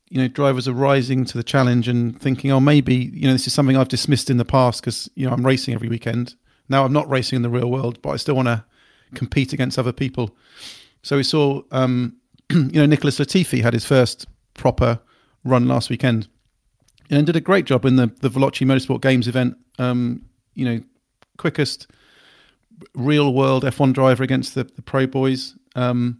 you 0.09 0.21
know 0.21 0.27
drivers 0.27 0.67
are 0.67 0.73
rising 0.73 1.23
to 1.23 1.37
the 1.37 1.43
challenge 1.43 1.87
and 1.87 2.19
thinking, 2.19 2.51
oh, 2.51 2.59
maybe 2.59 3.09
you 3.13 3.25
know 3.25 3.31
this 3.31 3.47
is 3.47 3.53
something 3.53 3.77
I've 3.77 3.87
dismissed 3.87 4.29
in 4.29 4.35
the 4.35 4.43
past 4.43 4.81
because 4.81 5.09
you 5.15 5.25
know 5.25 5.31
I'm 5.31 5.45
racing 5.45 5.73
every 5.73 5.87
weekend. 5.87 6.35
Now 6.67 6.83
I'm 6.83 6.91
not 6.91 7.09
racing 7.09 7.37
in 7.37 7.41
the 7.41 7.49
real 7.49 7.71
world, 7.71 8.01
but 8.01 8.09
I 8.09 8.17
still 8.17 8.35
want 8.35 8.49
to 8.49 8.65
compete 9.15 9.53
against 9.53 9.79
other 9.79 9.93
people. 9.93 10.35
So 11.03 11.15
we 11.15 11.23
saw, 11.23 11.61
um, 11.71 12.17
you 12.51 12.73
know, 12.73 12.85
Nicholas 12.85 13.17
Latifi 13.17 13.61
had 13.61 13.71
his 13.71 13.85
first 13.85 14.27
proper 14.53 14.99
run 15.45 15.69
last 15.69 15.89
weekend, 15.89 16.27
and 17.09 17.25
did 17.25 17.37
a 17.37 17.41
great 17.41 17.63
job 17.63 17.85
in 17.85 17.95
the 17.95 18.07
the 18.19 18.29
Veloce 18.29 18.67
Motorsport 18.67 19.01
Games 19.01 19.29
event. 19.29 19.55
Um, 19.79 20.25
you 20.53 20.65
know, 20.65 20.83
quickest 21.37 21.87
real 22.93 23.33
world 23.33 23.63
F1 23.63 23.93
driver 23.93 24.21
against 24.21 24.53
the, 24.53 24.65
the 24.65 24.81
pro 24.81 25.07
boys. 25.07 25.55
Um, 25.75 26.19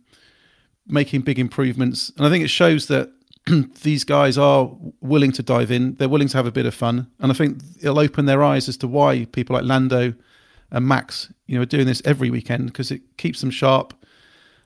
making 0.87 1.21
big 1.21 1.39
improvements. 1.39 2.11
And 2.17 2.25
I 2.25 2.29
think 2.29 2.43
it 2.43 2.49
shows 2.49 2.87
that 2.87 3.11
these 3.83 4.03
guys 4.03 4.37
are 4.37 4.69
willing 5.01 5.31
to 5.33 5.43
dive 5.43 5.71
in. 5.71 5.95
They're 5.95 6.09
willing 6.09 6.27
to 6.29 6.37
have 6.37 6.45
a 6.45 6.51
bit 6.51 6.65
of 6.65 6.73
fun. 6.73 7.07
And 7.19 7.31
I 7.31 7.35
think 7.35 7.59
it'll 7.81 7.99
open 7.99 8.25
their 8.25 8.43
eyes 8.43 8.69
as 8.69 8.77
to 8.77 8.87
why 8.87 9.25
people 9.31 9.55
like 9.55 9.65
Lando 9.65 10.13
and 10.71 10.87
Max, 10.87 11.31
you 11.47 11.55
know, 11.55 11.61
are 11.61 11.67
doing 11.67 11.85
this 11.85 12.01
every 12.05 12.29
weekend 12.29 12.67
because 12.67 12.91
it 12.91 13.01
keeps 13.17 13.41
them 13.41 13.51
sharp. 13.51 13.93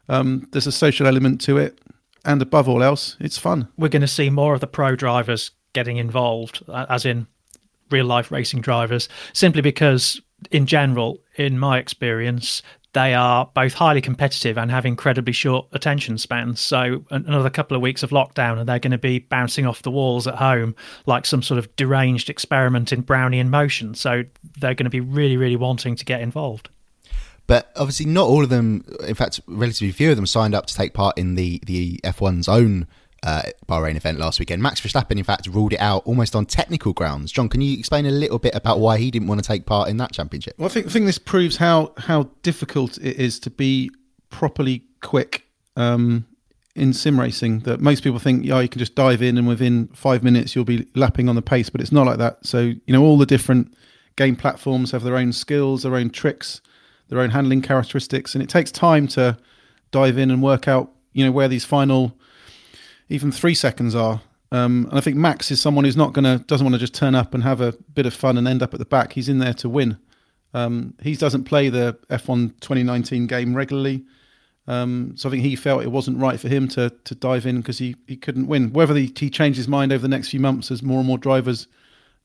Um, 0.10 0.48
there's 0.52 0.68
a 0.68 0.72
social 0.72 1.08
element 1.08 1.42
to 1.42 1.58
it. 1.58 1.80
And 2.26 2.42
above 2.42 2.68
all 2.68 2.84
else, 2.84 3.16
it's 3.20 3.38
fun. 3.38 3.68
We're 3.78 3.88
going 3.88 4.02
to 4.02 4.08
see 4.08 4.30
more 4.30 4.54
of 4.54 4.60
the 4.60 4.68
pro 4.68 4.96
drivers 4.96 5.52
getting 5.74 5.98
involved, 5.98 6.64
as 6.90 7.06
in 7.06 7.28
real 7.90 8.06
life 8.06 8.32
racing 8.32 8.62
drivers, 8.62 9.08
simply 9.32 9.62
because, 9.62 10.20
in 10.52 10.66
general, 10.66 11.20
in 11.38 11.58
my 11.58 11.78
experience, 11.78 12.62
they 12.98 13.14
are 13.14 13.48
both 13.54 13.76
highly 13.76 14.02
competitive 14.02 14.58
and 14.58 14.72
have 14.72 14.84
incredibly 14.84 15.32
short 15.32 15.68
attention 15.72 16.18
spans. 16.18 16.60
So 16.60 17.06
another 17.12 17.52
couple 17.52 17.78
of 17.78 17.84
weeks 17.84 18.02
of 18.02 18.10
lockdown, 18.10 18.58
and 18.58 18.68
they're 18.68 18.80
going 18.80 18.92
to 18.92 18.98
be 18.98 19.20
bouncing 19.20 19.68
off 19.68 19.84
the 19.84 19.92
walls 19.92 20.26
at 20.26 20.34
home 20.34 20.76
like 21.06 21.28
some 21.28 21.44
sort 21.44 21.60
of 21.60 21.74
deranged 21.76 22.28
experiment 22.28 22.92
in 22.92 23.04
Brownian 23.04 23.50
motion. 23.50 23.94
So 23.94 24.24
they're 24.60 24.74
going 24.74 24.86
to 24.86 24.90
be 24.90 25.00
really, 25.00 25.38
really 25.38 25.56
wanting 25.56 25.96
to 25.96 26.04
get 26.06 26.22
involved. 26.22 26.70
But 27.46 27.72
obviously, 27.76 28.08
not 28.08 28.28
all 28.28 28.44
of 28.44 28.50
them. 28.50 28.84
In 29.08 29.14
fact, 29.14 29.42
relatively 29.46 29.92
few 29.92 30.10
of 30.10 30.16
them 30.16 30.26
signed 30.26 30.56
up 30.56 30.66
to 30.66 30.74
take 30.74 30.96
part 30.96 31.20
in 31.20 31.36
the 31.36 31.62
the 31.68 32.00
F1's 32.04 32.48
own 32.48 32.88
uh, 33.24 33.44
Bahrain 33.68 33.96
event 33.96 34.20
last 34.20 34.40
weekend. 34.40 34.62
Max 34.62 34.82
Verstappen, 34.82 35.18
in 35.18 35.24
fact, 35.24 35.48
ruled 35.48 35.74
it 35.74 35.80
out 35.80 36.04
almost 36.06 36.36
on 36.36 36.46
technical 36.46 36.94
grounds. 36.94 37.32
John, 37.32 37.50
can 37.50 37.62
you 37.62 37.78
explain 37.78 38.06
a 38.06 38.12
little 38.12 38.40
bit 38.40 38.56
about 38.56 38.80
why 38.80 38.98
he 38.98 39.12
didn't 39.12 39.28
want 39.28 39.42
to 39.42 39.48
take 39.48 39.66
part 39.66 39.90
in 39.90 39.98
that 39.98 40.12
championship? 40.12 40.56
Well, 40.58 40.68
I 40.68 40.70
think, 40.70 40.88
I 40.88 40.90
think 40.90 41.06
this 41.06 41.18
proves 41.18 41.58
how 41.58 41.94
how 41.98 42.30
difficult 42.44 42.98
it 42.98 43.18
is 43.18 43.40
to 43.42 43.50
be 43.50 43.92
properly 44.30 44.84
quick 45.02 45.46
um, 45.76 46.26
in 46.76 46.94
sim 46.94 47.20
racing. 47.20 47.60
That 47.60 47.82
most 47.82 48.04
people 48.04 48.20
think, 48.20 48.46
yeah, 48.46 48.60
you 48.60 48.70
can 48.70 48.80
just 48.80 48.96
dive 48.96 49.22
in 49.22 49.38
and 49.38 49.48
within 49.48 49.88
five 49.90 50.24
minutes 50.24 50.56
you'll 50.56 50.66
be 50.66 50.88
lapping 50.96 51.30
on 51.30 51.36
the 51.36 51.42
pace, 51.42 51.70
but 51.70 51.82
it's 51.82 51.92
not 51.92 52.06
like 52.06 52.18
that. 52.18 52.46
So 52.46 52.60
you 52.60 52.82
know, 52.88 53.04
all 53.04 53.18
the 53.18 53.26
different 53.26 53.74
game 54.16 54.36
platforms 54.36 54.92
have 54.92 55.04
their 55.04 55.18
own 55.18 55.34
skills, 55.34 55.84
their 55.84 55.96
own 55.96 56.10
tricks 56.10 56.62
their 57.10 57.20
own 57.20 57.30
handling 57.30 57.62
characteristics, 57.62 58.36
and 58.36 58.44
it 58.44 58.50
takes 58.50 58.72
time 58.72 59.08
to 59.08 59.38
dive 59.92 60.18
in 60.18 60.32
and 60.32 60.42
work 60.42 60.68
out, 60.68 60.92
you 61.14 61.26
know, 61.26 61.32
where 61.32 61.48
these 61.48 61.66
final 61.66 62.18
even 63.10 63.32
three 63.32 63.56
seconds 63.56 63.96
are. 63.96 64.22
Um, 64.52 64.88
and 64.90 64.98
I 64.98 65.02
think 65.02 65.18
Max 65.18 65.52
is 65.52 65.60
someone 65.60 65.84
who's 65.84 65.98
not 65.98 66.14
going 66.14 66.24
to 66.24 66.44
doesn't 66.46 66.66
want 66.66 66.74
to 66.74 66.80
just 66.80 66.96
turn 66.96 67.16
up 67.16 67.34
and 67.34 67.44
have 67.44 67.60
a 67.60 67.74
bit 67.94 68.06
of 68.06 68.14
fun 68.14 68.38
and 68.38 68.48
end 68.48 68.64
up 68.64 68.74
at 68.74 68.80
the 68.80 68.86
back. 68.86 69.14
He's 69.14 69.30
in 69.30 69.40
there 69.40 69.54
to 69.56 69.70
win. 69.70 69.98
Um, 70.54 70.94
he 71.02 71.16
doesn't 71.16 71.44
play 71.44 71.70
the 71.70 71.98
F1 72.10 72.60
2019 72.62 73.28
game 73.28 73.56
regularly. 73.56 74.06
Um, 74.68 75.14
so 75.16 75.30
I 75.30 75.32
think 75.32 75.44
he 75.44 75.56
felt 75.56 75.84
it 75.84 75.92
wasn't 75.92 76.18
right 76.18 76.40
for 76.40 76.50
him 76.50 76.68
to 76.70 76.90
to 77.06 77.16
dive 77.16 77.46
in 77.46 77.58
because 77.58 77.78
he, 77.78 77.96
he 78.06 78.18
couldn't 78.18 78.48
win. 78.48 78.74
Whether 78.74 78.96
he, 78.96 79.14
he 79.18 79.30
changed 79.30 79.58
his 79.58 79.68
mind 79.68 79.94
over 79.94 80.02
the 80.02 80.08
next 80.08 80.30
few 80.30 80.40
months 80.40 80.72
as 80.72 80.84
more 80.84 81.00
and 81.00 81.08
more 81.08 81.18
drivers 81.18 81.68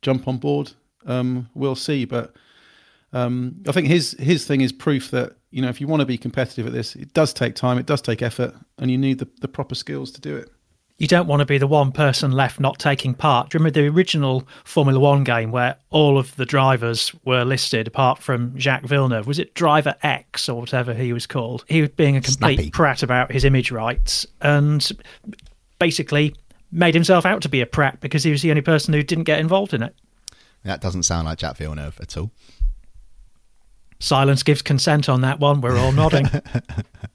jump 0.02 0.26
on 0.26 0.38
board, 0.38 0.72
um, 1.06 1.48
we'll 1.54 1.76
see. 1.76 2.04
But 2.04 2.34
um, 3.12 3.62
I 3.68 3.72
think 3.72 3.86
his 3.86 4.16
his 4.18 4.44
thing 4.44 4.60
is 4.60 4.72
proof 4.72 5.10
that 5.12 5.36
you 5.50 5.62
know 5.62 5.68
if 5.68 5.80
you 5.80 5.86
want 5.86 6.00
to 6.00 6.06
be 6.06 6.18
competitive 6.18 6.66
at 6.66 6.72
this, 6.72 6.96
it 6.96 7.12
does 7.14 7.32
take 7.32 7.54
time, 7.54 7.78
it 7.78 7.86
does 7.86 8.02
take 8.02 8.22
effort, 8.22 8.54
and 8.78 8.90
you 8.90 8.98
need 8.98 9.18
the, 9.18 9.28
the 9.40 9.48
proper 9.48 9.76
skills 9.76 10.10
to 10.12 10.20
do 10.20 10.36
it. 10.36 10.50
You 10.98 11.08
don't 11.08 11.26
want 11.26 11.40
to 11.40 11.46
be 11.46 11.58
the 11.58 11.66
one 11.66 11.90
person 11.90 12.30
left 12.30 12.60
not 12.60 12.78
taking 12.78 13.12
part. 13.14 13.50
Do 13.50 13.56
you 13.56 13.58
remember 13.58 13.80
the 13.80 13.88
original 13.88 14.46
Formula 14.64 15.00
One 15.00 15.24
game 15.24 15.50
where 15.50 15.76
all 15.90 16.16
of 16.16 16.34
the 16.36 16.46
drivers 16.46 17.12
were 17.24 17.44
listed 17.44 17.88
apart 17.88 18.20
from 18.20 18.56
Jacques 18.58 18.84
Villeneuve? 18.84 19.26
Was 19.26 19.38
it 19.40 19.54
Driver 19.54 19.96
X 20.02 20.48
or 20.48 20.60
whatever 20.60 20.94
he 20.94 21.12
was 21.12 21.26
called? 21.26 21.64
He 21.68 21.80
was 21.80 21.90
being 21.90 22.16
a 22.16 22.20
complete 22.20 22.56
Snappy. 22.56 22.70
prat 22.70 23.02
about 23.02 23.32
his 23.32 23.44
image 23.44 23.72
rights 23.72 24.26
and 24.42 24.88
basically 25.80 26.36
made 26.70 26.94
himself 26.94 27.26
out 27.26 27.42
to 27.42 27.48
be 27.48 27.60
a 27.60 27.66
prat 27.66 28.00
because 28.00 28.22
he 28.22 28.30
was 28.30 28.42
the 28.42 28.50
only 28.50 28.62
person 28.62 28.94
who 28.94 29.02
didn't 29.02 29.24
get 29.24 29.40
involved 29.40 29.74
in 29.74 29.82
it. 29.82 29.96
That 30.64 30.80
doesn't 30.80 31.02
sound 31.02 31.26
like 31.26 31.40
Jacques 31.40 31.56
Villeneuve 31.56 31.98
at 32.00 32.16
all. 32.16 32.30
Silence 33.98 34.42
gives 34.42 34.62
consent 34.62 35.08
on 35.08 35.20
that 35.22 35.40
one. 35.40 35.60
We're 35.60 35.78
all 35.78 35.92
nodding. 35.92 36.26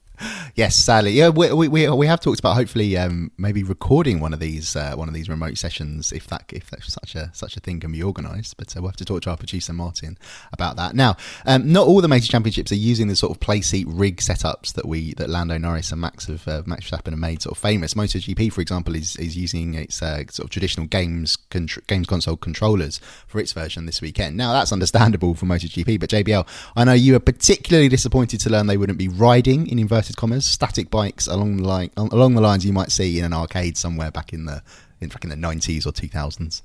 yes, 0.54 0.76
sadly, 0.76 1.12
yeah, 1.12 1.28
we, 1.28 1.52
we 1.52 1.88
we 1.88 2.06
have 2.06 2.20
talked 2.20 2.38
about 2.40 2.54
hopefully 2.54 2.96
um, 2.96 3.30
maybe 3.38 3.62
recording 3.62 4.20
one 4.20 4.32
of 4.32 4.40
these 4.40 4.76
uh, 4.76 4.94
one 4.94 5.08
of 5.08 5.14
these 5.14 5.28
remote 5.28 5.58
sessions 5.58 6.12
if 6.12 6.26
that 6.28 6.44
if 6.52 6.70
such 6.84 7.14
a 7.14 7.30
such 7.34 7.56
a 7.56 7.60
thing 7.60 7.80
can 7.80 7.92
be 7.92 8.02
organised. 8.02 8.56
But 8.56 8.76
uh, 8.76 8.80
we'll 8.80 8.90
have 8.90 8.96
to 8.96 9.04
talk 9.04 9.22
to 9.22 9.30
our 9.30 9.36
producer 9.36 9.72
Martin 9.72 10.18
about 10.52 10.76
that. 10.76 10.94
Now, 10.94 11.16
um, 11.46 11.72
not 11.72 11.86
all 11.86 12.00
the 12.00 12.08
major 12.08 12.30
championships 12.30 12.72
are 12.72 12.76
using 12.76 13.08
the 13.08 13.16
sort 13.16 13.32
of 13.32 13.40
play 13.40 13.60
seat 13.60 13.86
rig 13.88 14.18
setups 14.18 14.72
that 14.74 14.86
we 14.86 15.14
that 15.14 15.28
Lando 15.28 15.58
Norris 15.58 15.92
and 15.92 16.00
Max 16.00 16.26
have 16.26 16.46
uh, 16.46 16.62
Max 16.66 16.88
Verstappen 16.88 17.10
have 17.10 17.18
made 17.18 17.42
sort 17.42 17.56
of 17.56 17.62
famous. 17.62 17.94
MotoGP, 17.94 18.52
for 18.52 18.60
example, 18.60 18.94
is 18.94 19.16
is 19.16 19.36
using 19.36 19.74
its 19.74 20.02
uh, 20.02 20.24
sort 20.30 20.44
of 20.44 20.50
traditional 20.50 20.86
games 20.86 21.36
games 21.36 22.06
console 22.06 22.36
controllers 22.36 23.00
for 23.26 23.40
its 23.40 23.52
version 23.52 23.86
this 23.86 24.00
weekend. 24.00 24.36
Now, 24.36 24.52
that's 24.52 24.72
understandable 24.72 25.34
for 25.34 25.46
MotoGP, 25.46 26.00
but 26.00 26.10
JBL, 26.10 26.46
I 26.76 26.84
know 26.84 26.92
you 26.92 27.14
were 27.14 27.20
particularly 27.20 27.88
disappointed 27.88 28.40
to 28.40 28.50
learn 28.50 28.66
they 28.66 28.76
wouldn't 28.76 28.98
be 28.98 29.08
riding 29.08 29.66
in 29.66 29.78
inverted 29.78 30.07
inverted 30.08 30.16
commas 30.16 30.46
static 30.46 30.90
bikes 30.90 31.26
along 31.26 31.58
the 31.58 31.64
line 31.64 31.90
along 31.96 32.34
the 32.34 32.40
lines 32.40 32.64
you 32.64 32.72
might 32.72 32.90
see 32.90 33.18
in 33.18 33.24
an 33.24 33.32
arcade 33.32 33.76
somewhere 33.76 34.10
back 34.10 34.32
in 34.32 34.46
the 34.46 34.62
in 35.00 35.08
back 35.08 35.24
in 35.24 35.30
the 35.30 35.36
nineties 35.36 35.86
or 35.86 35.92
two 35.92 36.08
thousands. 36.08 36.62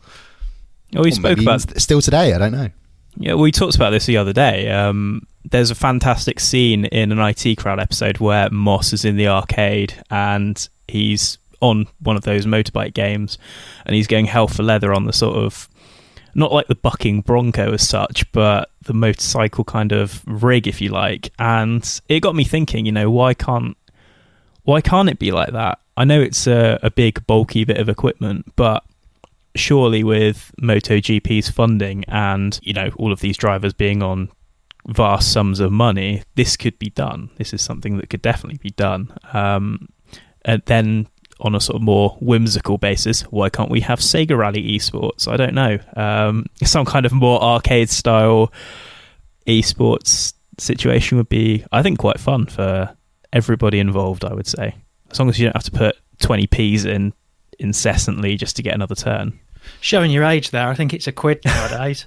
Oh, 0.95 1.01
we 1.01 1.09
or 1.09 1.15
spoke 1.15 1.39
about 1.39 1.79
still 1.81 2.01
today. 2.01 2.33
I 2.33 2.37
don't 2.37 2.51
know. 2.51 2.69
Yeah, 3.17 3.35
we 3.35 3.51
talked 3.51 3.75
about 3.75 3.91
this 3.91 4.05
the 4.05 4.17
other 4.17 4.33
day. 4.33 4.69
Um, 4.71 5.27
there's 5.45 5.69
a 5.69 5.75
fantastic 5.75 6.39
scene 6.39 6.85
in 6.85 7.11
an 7.11 7.19
IT 7.19 7.57
crowd 7.57 7.79
episode 7.79 8.17
where 8.17 8.49
Moss 8.49 8.91
is 8.91 9.05
in 9.05 9.17
the 9.17 9.27
arcade 9.27 9.93
and 10.09 10.67
he's 10.87 11.37
on 11.61 11.87
one 11.99 12.15
of 12.15 12.23
those 12.23 12.45
motorbike 12.45 12.93
games 12.93 13.37
and 13.85 13.95
he's 13.95 14.07
going 14.07 14.25
hell 14.25 14.47
for 14.47 14.63
leather 14.63 14.93
on 14.93 15.05
the 15.05 15.13
sort 15.13 15.37
of 15.37 15.69
not 16.35 16.51
like 16.51 16.67
the 16.67 16.75
bucking 16.75 17.21
bronco 17.21 17.73
as 17.73 17.87
such, 17.87 18.29
but 18.31 18.69
the 18.81 18.93
motorcycle 18.93 19.63
kind 19.63 19.91
of 19.91 20.23
rig, 20.25 20.67
if 20.67 20.81
you 20.81 20.89
like. 20.89 21.31
And 21.39 22.01
it 22.09 22.21
got 22.21 22.35
me 22.35 22.43
thinking, 22.43 22.85
you 22.85 22.91
know, 22.91 23.09
why 23.09 23.33
can't 23.33 23.77
why 24.63 24.81
can't 24.81 25.09
it 25.09 25.19
be 25.19 25.31
like 25.31 25.51
that? 25.51 25.79
I 25.97 26.05
know 26.05 26.21
it's 26.21 26.47
a, 26.47 26.79
a 26.81 26.89
big, 26.89 27.25
bulky 27.27 27.65
bit 27.65 27.77
of 27.77 27.89
equipment, 27.89 28.53
but 28.55 28.83
surely 29.55 30.03
with 30.03 30.51
MotoGP's 30.59 31.49
funding 31.49 32.03
and 32.07 32.59
you 32.63 32.73
know 32.73 32.89
all 32.97 33.11
of 33.11 33.19
these 33.19 33.37
drivers 33.37 33.71
being 33.73 34.01
on 34.01 34.29
vast 34.87 35.31
sums 35.31 35.59
of 35.59 35.71
money, 35.71 36.23
this 36.35 36.57
could 36.57 36.77
be 36.79 36.89
done. 36.89 37.29
This 37.37 37.53
is 37.53 37.61
something 37.61 37.97
that 37.97 38.09
could 38.09 38.21
definitely 38.21 38.59
be 38.61 38.71
done. 38.71 39.13
Um, 39.31 39.87
and 40.43 40.61
then 40.65 41.07
on 41.43 41.55
a 41.55 41.59
sort 41.59 41.75
of 41.75 41.81
more 41.81 42.17
whimsical 42.21 42.77
basis, 42.77 43.21
why 43.23 43.49
can't 43.49 43.69
we 43.69 43.81
have 43.81 43.99
Sega 43.99 44.37
Rally 44.37 44.63
esports? 44.63 45.27
I 45.27 45.37
don't 45.37 45.53
know. 45.53 45.77
Um, 45.95 46.45
some 46.63 46.85
kind 46.85 47.05
of 47.05 47.11
more 47.11 47.41
arcade 47.41 47.89
style 47.89 48.51
esports 49.47 50.33
situation 50.57 51.17
would 51.17 51.29
be, 51.29 51.65
I 51.71 51.83
think, 51.83 51.99
quite 51.99 52.19
fun 52.19 52.45
for 52.45 52.95
everybody 53.31 53.79
involved. 53.79 54.23
I 54.23 54.33
would 54.33 54.47
say, 54.47 54.75
as 55.11 55.19
long 55.19 55.29
as 55.29 55.39
you 55.39 55.45
don't 55.47 55.55
have 55.55 55.63
to 55.63 55.71
put 55.71 55.97
twenty 56.19 56.47
p's 56.47 56.85
in 56.85 57.13
incessantly 57.59 58.35
just 58.35 58.55
to 58.55 58.63
get 58.63 58.73
another 58.73 58.95
turn. 58.95 59.39
Showing 59.81 60.11
your 60.11 60.23
age 60.23 60.51
there, 60.51 60.67
I 60.67 60.75
think 60.75 60.93
it's 60.93 61.07
a 61.07 61.11
quid 61.11 61.39
nowadays. 61.45 62.05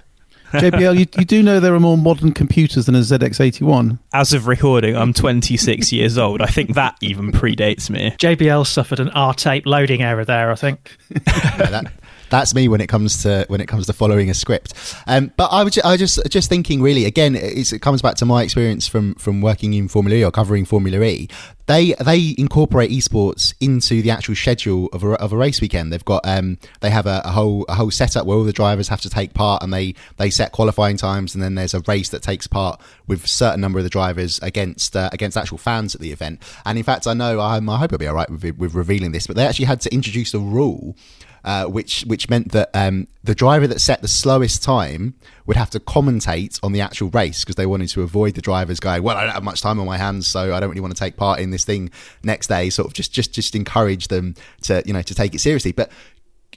JBL, 0.53 0.99
you, 0.99 1.05
you 1.17 1.25
do 1.25 1.43
know 1.43 1.59
there 1.59 1.73
are 1.75 1.79
more 1.79 1.97
modern 1.97 2.31
computers 2.31 2.85
than 2.85 2.95
a 2.95 2.99
ZX81. 2.99 3.99
As 4.13 4.33
of 4.33 4.47
recording, 4.47 4.95
I'm 4.95 5.13
26 5.13 5.91
years 5.91 6.17
old. 6.17 6.41
I 6.41 6.45
think 6.45 6.73
that 6.75 6.95
even 7.01 7.31
predates 7.31 7.89
me. 7.89 8.11
JBL 8.19 8.65
suffered 8.65 8.99
an 8.99 9.09
R 9.09 9.33
tape 9.33 9.65
loading 9.65 10.01
error 10.01 10.23
there. 10.23 10.51
I 10.51 10.55
think. 10.55 10.97
yeah, 11.09 11.57
that, 11.57 11.93
that's 12.29 12.53
me 12.53 12.67
when 12.67 12.81
it 12.81 12.87
comes 12.87 13.23
to 13.23 13.45
when 13.47 13.61
it 13.61 13.67
comes 13.67 13.85
to 13.87 13.93
following 13.93 14.29
a 14.29 14.33
script. 14.33 14.73
Um, 15.05 15.31
but 15.37 15.47
I 15.47 15.63
was 15.63 15.73
just, 15.73 15.85
I 15.85 15.91
was 15.91 15.99
just 15.99 16.29
just 16.29 16.49
thinking 16.49 16.81
really 16.81 17.05
again 17.05 17.35
it 17.35 17.81
comes 17.81 18.01
back 18.01 18.15
to 18.15 18.25
my 18.25 18.43
experience 18.43 18.87
from 18.87 19.15
from 19.15 19.41
working 19.41 19.73
in 19.73 19.87
Formula 19.87 20.19
E 20.19 20.23
or 20.23 20.31
covering 20.31 20.65
Formula 20.65 21.03
E. 21.03 21.27
They 21.67 21.93
they 21.99 22.33
incorporate 22.37 22.91
esports 22.91 23.53
into 23.59 24.01
the 24.01 24.09
actual 24.09 24.35
schedule 24.35 24.87
of 24.93 25.03
a, 25.03 25.11
of 25.13 25.33
a 25.33 25.37
race 25.37 25.59
weekend. 25.59 25.91
They've 25.91 26.03
got 26.03 26.25
um, 26.25 26.57
they 26.79 26.89
have 26.89 27.05
a, 27.05 27.21
a 27.25 27.31
whole 27.31 27.65
a 27.67 27.75
whole 27.75 27.91
setup 27.91 28.25
where 28.25 28.37
all 28.37 28.45
the 28.45 28.53
drivers 28.53 28.87
have 28.87 29.01
to 29.01 29.09
take 29.09 29.33
part 29.33 29.63
and 29.63 29.73
they 29.73 29.93
they 30.15 30.29
set 30.29 30.53
qualifying 30.53 30.95
times 30.97 31.35
and 31.35 31.43
then 31.43 31.55
there's 31.55 31.73
a 31.73 31.81
race 31.81 32.09
that 32.09 32.21
takes 32.21 32.47
part 32.47 32.79
with 33.05 33.25
a 33.25 33.27
certain 33.27 33.59
number 33.59 33.79
of 33.79 33.83
the 33.83 33.89
drivers 33.89 34.39
against 34.41 34.95
uh, 34.95 35.09
against 35.11 35.35
actual 35.35 35.57
fans 35.57 35.93
at 35.93 35.99
the 35.99 36.11
event. 36.11 36.41
And 36.65 36.77
in 36.77 36.83
fact, 36.85 37.05
I 37.05 37.13
know 37.13 37.39
I, 37.39 37.57
I 37.57 37.77
hope 37.77 37.91
I'll 37.91 37.99
be 37.99 38.07
all 38.07 38.15
right 38.15 38.29
with, 38.29 38.57
with 38.57 38.73
revealing 38.73 39.11
this, 39.11 39.27
but 39.27 39.35
they 39.35 39.45
actually 39.45 39.65
had 39.65 39.81
to 39.81 39.93
introduce 39.93 40.33
a 40.33 40.39
rule 40.39 40.95
uh, 41.43 41.65
which 41.65 42.01
which 42.07 42.29
meant 42.29 42.51
that 42.51 42.69
um, 42.73 43.07
the 43.23 43.35
driver 43.35 43.67
that 43.67 43.79
set 43.79 44.01
the 44.01 44.07
slowest 44.07 44.63
time 44.63 45.15
would 45.45 45.57
have 45.57 45.69
to 45.71 45.79
commentate 45.79 46.59
on 46.63 46.71
the 46.73 46.81
actual 46.81 47.09
race 47.09 47.43
because 47.43 47.55
they 47.55 47.65
wanted 47.65 47.89
to 47.89 48.01
avoid 48.01 48.35
the 48.35 48.41
drivers 48.41 48.79
going, 48.79 49.03
"Well, 49.03 49.17
I 49.17 49.23
don't 49.23 49.33
have 49.33 49.43
much 49.43 49.61
time 49.61 49.79
on 49.79 49.85
my 49.85 49.97
hands, 49.97 50.27
so 50.27 50.53
I 50.53 50.59
don't 50.59 50.69
really 50.69 50.81
want 50.81 50.95
to 50.95 50.99
take 50.99 51.15
part 51.15 51.39
in 51.39 51.51
this 51.51 51.65
thing 51.65 51.89
next 52.23 52.47
day." 52.47 52.69
Sort 52.69 52.87
of 52.87 52.93
just 52.93 53.11
just 53.11 53.33
just 53.33 53.55
encourage 53.55 54.07
them 54.07 54.35
to 54.63 54.83
you 54.85 54.93
know 54.93 55.01
to 55.01 55.15
take 55.15 55.35
it 55.35 55.39
seriously, 55.39 55.71
but. 55.71 55.91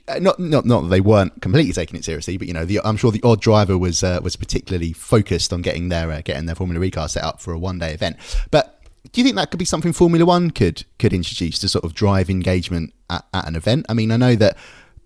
Uh, 0.07 0.17
not, 0.17 0.39
not, 0.39 0.65
not 0.65 0.81
that 0.81 0.87
they 0.87 0.99
weren't 0.99 1.41
completely 1.43 1.71
taking 1.71 1.95
it 1.95 2.03
seriously, 2.03 2.35
but 2.35 2.47
you 2.47 2.53
know, 2.53 2.65
the, 2.65 2.79
I'm 2.83 2.97
sure 2.97 3.11
the 3.11 3.21
odd 3.23 3.39
driver 3.39 3.77
was 3.77 4.03
uh, 4.03 4.19
was 4.23 4.35
particularly 4.35 4.93
focused 4.93 5.53
on 5.53 5.61
getting 5.61 5.89
their 5.89 6.11
uh, 6.11 6.21
getting 6.25 6.47
their 6.47 6.55
Formula 6.55 6.83
E 6.83 6.89
car 6.89 7.07
set 7.07 7.23
up 7.23 7.39
for 7.39 7.53
a 7.53 7.59
one 7.59 7.77
day 7.77 7.93
event. 7.93 8.17
But 8.49 8.80
do 9.11 9.21
you 9.21 9.25
think 9.25 9.35
that 9.35 9.51
could 9.51 9.59
be 9.59 9.65
something 9.65 9.93
Formula 9.93 10.25
One 10.25 10.51
could 10.51 10.85
could 10.99 11.13
introduce 11.13 11.59
to 11.59 11.69
sort 11.69 11.83
of 11.83 11.93
drive 11.93 12.29
engagement 12.29 12.93
at, 13.09 13.25
at 13.33 13.47
an 13.47 13.55
event? 13.55 13.85
I 13.89 13.93
mean, 13.93 14.11
I 14.11 14.17
know 14.17 14.35
that 14.35 14.57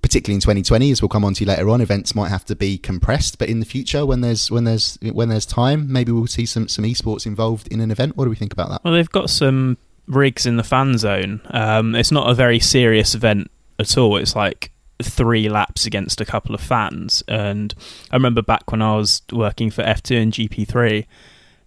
particularly 0.02 0.36
in 0.36 0.42
2020, 0.42 0.92
as 0.92 1.02
we'll 1.02 1.10
come 1.10 1.26
on 1.26 1.34
to 1.34 1.46
later 1.46 1.68
on, 1.70 1.82
events 1.82 2.14
might 2.14 2.30
have 2.30 2.46
to 2.46 2.56
be 2.56 2.78
compressed. 2.78 3.40
But 3.40 3.50
in 3.50 3.60
the 3.60 3.66
future, 3.66 4.06
when 4.06 4.22
there's 4.22 4.52
when 4.52 4.64
there's 4.64 5.00
when 5.02 5.30
there's 5.30 5.46
time, 5.46 5.92
maybe 5.92 6.12
we'll 6.12 6.28
see 6.28 6.46
some 6.46 6.68
some 6.68 6.86
esports 6.86 7.26
involved 7.26 7.68
in 7.70 7.82
an 7.82 7.90
event. 7.90 8.16
What 8.16 8.26
do 8.26 8.30
we 8.30 8.36
think 8.36 8.54
about 8.54 8.70
that? 8.70 8.84
Well, 8.84 8.94
they've 8.94 9.10
got 9.10 9.30
some 9.30 9.78
rigs 10.08 10.46
in 10.46 10.58
the 10.58 10.64
fan 10.64 10.98
zone. 11.00 11.42
Um, 11.50 11.96
it's 11.96 12.12
not 12.12 12.30
a 12.30 12.36
very 12.36 12.60
serious 12.60 13.16
event 13.16 13.50
at 13.80 13.98
all. 13.98 14.18
It's 14.18 14.36
like 14.36 14.72
three 15.02 15.50
laps 15.50 15.86
against 15.86 16.22
a 16.22 16.26
couple 16.26 16.54
of 16.54 16.62
fans. 16.62 17.24
And 17.28 17.74
I 18.12 18.16
remember 18.16 18.42
back 18.42 18.72
when 18.72 18.82
I 18.82 18.96
was 18.96 19.24
working 19.32 19.72
for 19.72 19.84
F2 19.84 20.22
and 20.22 20.32
GP3 20.32 21.06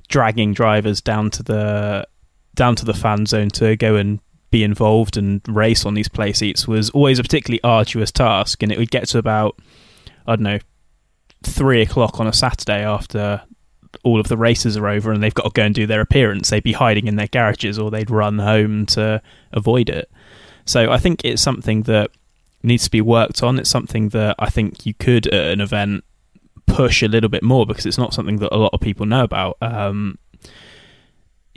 dragging 0.09 0.55
drivers 0.55 1.01
down 1.01 1.31
to 1.31 1.42
the 1.42 2.07
down 2.59 2.75
to 2.77 2.85
the 2.85 2.92
fan 2.92 3.25
zone 3.25 3.49
to 3.51 3.77
go 3.77 3.94
and 3.94 4.21
be 4.51 4.64
involved 4.64 5.16
and 5.16 5.40
race 5.47 5.87
on 5.87 5.94
these 5.94 6.09
play 6.09 6.33
seats 6.33 6.66
was 6.66 6.90
always 6.90 7.18
a 7.18 7.23
particularly 7.23 7.61
arduous 7.62 8.11
task, 8.11 8.62
and 8.62 8.73
it 8.73 8.79
would 8.79 8.90
get 8.90 9.07
to 9.09 9.18
about 9.18 9.59
I 10.27 10.37
don't 10.37 10.42
know 10.42 10.59
three 11.42 11.81
o'clock 11.81 12.18
on 12.18 12.27
a 12.27 12.33
Saturday 12.33 12.85
after 12.85 13.42
all 14.03 14.21
of 14.21 14.29
the 14.29 14.37
races 14.37 14.77
are 14.77 14.88
over 14.88 15.12
and 15.12 15.23
they've 15.23 15.33
got 15.33 15.44
to 15.44 15.51
go 15.51 15.62
and 15.62 15.75
do 15.75 15.87
their 15.87 16.01
appearance. 16.01 16.51
They'd 16.51 16.62
be 16.62 16.73
hiding 16.73 17.07
in 17.07 17.16
their 17.16 17.29
garages 17.29 17.79
or 17.79 17.90
they'd 17.90 18.11
run 18.11 18.38
home 18.40 18.87
to 18.87 19.23
avoid 19.53 19.88
it. 19.88 20.11
So 20.64 20.90
I 20.90 20.99
think 20.99 21.25
it's 21.25 21.40
something 21.40 21.83
that 21.85 22.11
needs 22.62 22.85
to 22.85 22.90
be 22.90 23.01
worked 23.01 23.42
on. 23.42 23.59
It's 23.59 23.71
something 23.71 24.09
that 24.11 24.35
I 24.38 24.51
think 24.51 24.85
you 24.85 24.94
could 24.94 25.29
at 25.29 25.53
an 25.53 25.61
event 25.61 26.05
push 26.66 27.03
a 27.03 27.09
little 27.09 27.31
bit 27.31 27.42
more 27.42 27.64
because 27.64 27.87
it's 27.87 27.97
not 27.97 28.12
something 28.12 28.38
that 28.38 28.55
a 28.55 28.59
lot 28.59 28.75
of 28.75 28.81
people 28.81 29.07
know 29.07 29.23
about. 29.23 29.57
Um, 29.61 30.18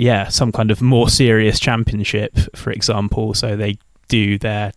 yeah, 0.02 0.30
some 0.30 0.52
kind 0.52 0.72
of 0.72 0.82
more 0.82 1.08
serious 1.08 1.60
championship, 1.60 2.36
for 2.56 2.72
example. 2.72 3.36
So 3.36 3.56
they 3.56 3.78
do 4.08 4.40
their 4.40 4.72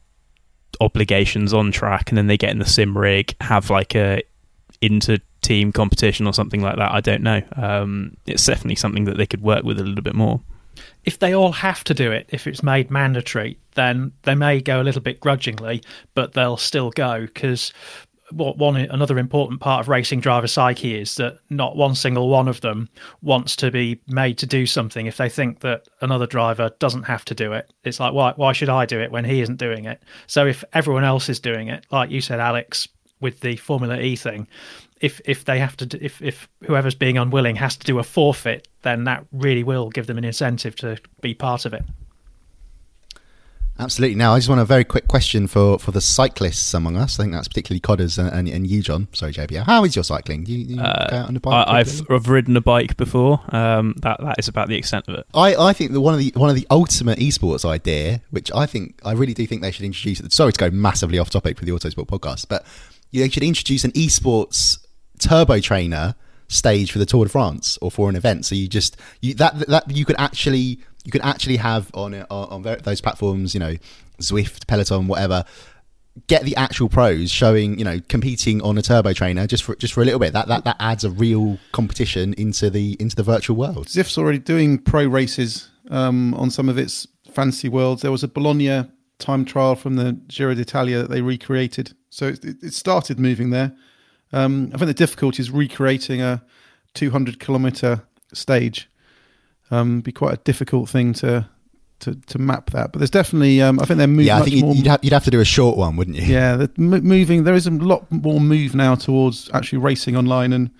obligations 0.82 1.54
on 1.54 1.72
track 1.72 2.10
and 2.10 2.18
then 2.18 2.26
they 2.26 2.36
get 2.36 2.50
in 2.50 2.58
the 2.58 2.66
sim 2.66 2.96
rig, 2.96 3.34
have 3.40 3.70
like 3.70 3.94
a 3.94 4.22
inter 4.82 5.16
team 5.40 5.72
competition 5.72 6.26
or 6.26 6.34
something 6.34 6.60
like 6.60 6.76
that. 6.76 6.92
I 6.92 7.00
don't 7.00 7.22
know. 7.22 7.40
Um, 7.56 8.18
it's 8.26 8.44
definitely 8.44 8.74
something 8.74 9.04
that 9.04 9.16
they 9.16 9.24
could 9.24 9.40
work 9.40 9.64
with 9.64 9.80
a 9.80 9.82
little 9.82 10.04
bit 10.04 10.14
more. 10.14 10.42
If 11.04 11.20
they 11.20 11.34
all 11.34 11.52
have 11.52 11.84
to 11.84 11.94
do 11.94 12.12
it, 12.12 12.28
if 12.28 12.46
it's 12.46 12.62
made 12.62 12.90
mandatory, 12.90 13.56
then 13.76 14.12
they 14.24 14.34
may 14.34 14.60
go 14.60 14.82
a 14.82 14.84
little 14.84 15.00
bit 15.00 15.20
grudgingly, 15.20 15.82
but 16.12 16.34
they'll 16.34 16.58
still 16.58 16.90
go 16.90 17.22
because 17.22 17.72
what 18.30 18.58
one 18.58 18.76
another 18.76 19.18
important 19.18 19.60
part 19.60 19.80
of 19.80 19.88
racing 19.88 20.20
driver 20.20 20.46
psyche 20.46 20.98
is 20.98 21.16
that 21.16 21.38
not 21.50 21.76
one 21.76 21.94
single 21.94 22.28
one 22.28 22.48
of 22.48 22.60
them 22.62 22.88
wants 23.22 23.54
to 23.56 23.70
be 23.70 24.00
made 24.08 24.38
to 24.38 24.46
do 24.46 24.66
something. 24.66 25.06
If 25.06 25.16
they 25.16 25.28
think 25.28 25.60
that 25.60 25.88
another 26.00 26.26
driver 26.26 26.70
doesn't 26.78 27.04
have 27.04 27.24
to 27.26 27.34
do 27.34 27.52
it 27.52 27.72
it's 27.84 28.00
like 28.00 28.12
why 28.12 28.32
why 28.36 28.52
should 28.52 28.68
i 28.68 28.86
do 28.86 29.00
it 29.00 29.10
when 29.10 29.24
he 29.24 29.40
isn't 29.40 29.56
doing 29.56 29.84
it? 29.84 30.02
So 30.26 30.46
if 30.46 30.64
everyone 30.72 31.04
else 31.04 31.28
is 31.28 31.40
doing 31.40 31.68
it 31.68 31.86
like 31.90 32.10
you 32.10 32.20
said 32.20 32.40
alex 32.40 32.88
with 33.20 33.40
the 33.40 33.56
formula 33.56 33.98
e 34.00 34.16
thing 34.16 34.46
if 35.00 35.20
if 35.24 35.44
they 35.44 35.58
have 35.58 35.76
to 35.76 36.04
if 36.04 36.20
if 36.22 36.48
whoever's 36.66 36.94
being 36.94 37.18
unwilling 37.18 37.56
has 37.56 37.76
to 37.76 37.86
do 37.86 37.98
a 37.98 38.02
forfeit 38.02 38.68
then 38.82 39.04
that 39.04 39.24
really 39.32 39.62
will 39.62 39.90
give 39.90 40.06
them 40.06 40.18
an 40.18 40.24
incentive 40.24 40.76
to 40.76 40.98
be 41.20 41.34
part 41.34 41.64
of 41.64 41.74
it 41.74 41.84
Absolutely. 43.78 44.14
Now, 44.14 44.34
I 44.34 44.38
just 44.38 44.48
want 44.48 44.60
a 44.60 44.64
very 44.64 44.84
quick 44.84 45.08
question 45.08 45.48
for, 45.48 45.80
for 45.80 45.90
the 45.90 46.00
cyclists 46.00 46.72
among 46.74 46.96
us. 46.96 47.18
I 47.18 47.24
think 47.24 47.34
that's 47.34 47.48
particularly 47.48 47.80
Codders 47.80 48.18
and, 48.18 48.28
and, 48.28 48.48
and 48.48 48.66
you, 48.66 48.82
John. 48.82 49.08
Sorry, 49.12 49.32
JBL. 49.32 49.64
How 49.64 49.84
is 49.84 49.96
your 49.96 50.04
cycling? 50.04 50.44
Do 50.44 50.52
you, 50.52 50.76
you 50.76 50.80
uh, 50.80 51.10
go 51.10 51.16
out 51.16 51.28
on 51.28 51.36
a 51.36 51.40
bike? 51.40 51.68
I, 51.68 51.78
have 51.78 52.02
I've 52.08 52.28
ridden 52.28 52.56
a 52.56 52.60
bike 52.60 52.96
before. 52.96 53.40
Um, 53.48 53.94
that 53.98 54.20
that 54.20 54.38
is 54.38 54.46
about 54.46 54.68
the 54.68 54.76
extent 54.76 55.08
of 55.08 55.16
it. 55.16 55.26
I, 55.34 55.56
I 55.56 55.72
think 55.72 55.90
that 55.92 56.00
one 56.00 56.14
of 56.14 56.20
the 56.20 56.32
one 56.36 56.50
of 56.50 56.56
the 56.56 56.66
ultimate 56.70 57.18
esports 57.18 57.64
idea, 57.64 58.20
which 58.30 58.50
I 58.54 58.66
think 58.66 59.00
I 59.04 59.12
really 59.12 59.34
do 59.34 59.44
think 59.46 59.62
they 59.62 59.72
should 59.72 59.84
introduce. 59.84 60.22
Sorry 60.32 60.52
to 60.52 60.58
go 60.58 60.70
massively 60.70 61.18
off 61.18 61.30
topic 61.30 61.58
for 61.58 61.64
the 61.64 61.72
Autosport 61.72 62.06
podcast, 62.06 62.46
but 62.48 62.64
they 63.12 63.28
should 63.28 63.42
introduce 63.42 63.82
an 63.82 63.90
esports 63.92 64.78
turbo 65.18 65.58
trainer 65.58 66.14
stage 66.48 66.92
for 66.92 66.98
the 66.98 67.06
Tour 67.06 67.24
de 67.24 67.30
France 67.30 67.78
or 67.82 67.90
for 67.90 68.08
an 68.08 68.16
event. 68.16 68.46
So 68.46 68.54
you 68.54 68.68
just 68.68 68.96
you 69.20 69.34
that 69.34 69.58
that 69.66 69.90
you 69.90 70.04
could 70.04 70.16
actually 70.18 70.78
you 71.04 71.12
could 71.12 71.22
actually 71.22 71.56
have 71.56 71.90
on 71.94 72.14
on, 72.14 72.64
on 72.64 72.78
those 72.82 73.00
platforms, 73.00 73.54
you 73.54 73.60
know, 73.60 73.76
Zwift, 74.20 74.66
Peloton, 74.66 75.06
whatever. 75.06 75.44
Get 76.28 76.44
the 76.44 76.54
actual 76.54 76.88
pros 76.88 77.28
showing, 77.30 77.76
you 77.76 77.84
know, 77.84 77.98
competing 78.08 78.62
on 78.62 78.78
a 78.78 78.82
turbo 78.82 79.12
trainer 79.12 79.48
just 79.48 79.64
for 79.64 79.74
just 79.76 79.92
for 79.94 80.00
a 80.00 80.04
little 80.04 80.20
bit. 80.20 80.32
That 80.32 80.48
that 80.48 80.64
that 80.64 80.76
adds 80.78 81.04
a 81.04 81.10
real 81.10 81.58
competition 81.72 82.34
into 82.34 82.70
the 82.70 82.96
into 83.00 83.16
the 83.16 83.24
virtual 83.24 83.56
world. 83.56 83.88
Zwift's 83.88 84.16
already 84.16 84.38
doing 84.38 84.78
pro 84.78 85.06
races 85.06 85.70
um, 85.90 86.34
on 86.34 86.50
some 86.50 86.68
of 86.68 86.78
its 86.78 87.08
fancy 87.32 87.68
worlds. 87.68 88.02
There 88.02 88.12
was 88.12 88.22
a 88.22 88.28
Bologna 88.28 88.84
time 89.18 89.44
trial 89.44 89.74
from 89.74 89.96
the 89.96 90.12
Giro 90.28 90.54
d'Italia 90.54 90.98
that 90.98 91.10
they 91.10 91.20
recreated. 91.20 91.94
So 92.10 92.28
it, 92.28 92.44
it 92.44 92.74
started 92.74 93.18
moving 93.18 93.50
there. 93.50 93.74
Um, 94.32 94.70
I 94.74 94.78
think 94.78 94.88
the 94.88 94.94
difficulty 94.94 95.40
is 95.40 95.50
recreating 95.50 96.20
a 96.20 96.44
200 96.94 97.40
kilometer 97.40 98.02
stage. 98.32 98.88
Um, 99.70 100.00
be 100.00 100.12
quite 100.12 100.34
a 100.34 100.36
difficult 100.38 100.88
thing 100.88 101.12
to 101.14 101.48
to, 102.00 102.14
to 102.14 102.38
map 102.38 102.70
that, 102.70 102.92
but 102.92 102.98
there's 102.98 103.10
definitely 103.10 103.62
um, 103.62 103.80
I 103.80 103.86
think 103.86 103.98
they're 103.98 104.06
moving. 104.06 104.26
Yeah, 104.26 104.38
I 104.38 104.42
think 104.42 104.56
you'd, 104.56 104.76
you'd, 104.76 104.86
have, 104.86 105.02
you'd, 105.02 105.12
have, 105.12 105.24
to 105.24 105.30
do 105.30 105.40
a 105.40 105.44
short 105.44 105.76
one, 105.76 105.96
wouldn't 105.96 106.16
you? 106.16 106.24
Yeah, 106.24 106.66
moving. 106.76 107.44
There 107.44 107.54
is 107.54 107.66
a 107.66 107.70
lot 107.70 108.10
more 108.10 108.40
move 108.40 108.74
now 108.74 108.94
towards 108.94 109.50
actually 109.54 109.78
racing 109.78 110.16
online, 110.16 110.52
and 110.52 110.70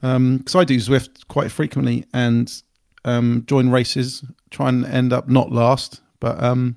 because 0.00 0.54
um, 0.54 0.60
I 0.60 0.64
do 0.64 0.76
Zwift 0.76 1.26
quite 1.28 1.50
frequently 1.50 2.06
and 2.14 2.52
um, 3.04 3.44
join 3.46 3.70
races, 3.70 4.24
try 4.50 4.68
and 4.68 4.86
end 4.86 5.12
up 5.12 5.28
not 5.28 5.50
last, 5.50 6.00
but 6.20 6.42
um, 6.42 6.76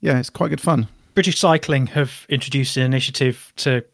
yeah, 0.00 0.18
it's 0.18 0.30
quite 0.30 0.48
good 0.48 0.60
fun. 0.60 0.88
British 1.14 1.38
Cycling 1.38 1.86
have 1.88 2.26
introduced 2.28 2.76
an 2.76 2.82
initiative 2.82 3.52
to 3.56 3.84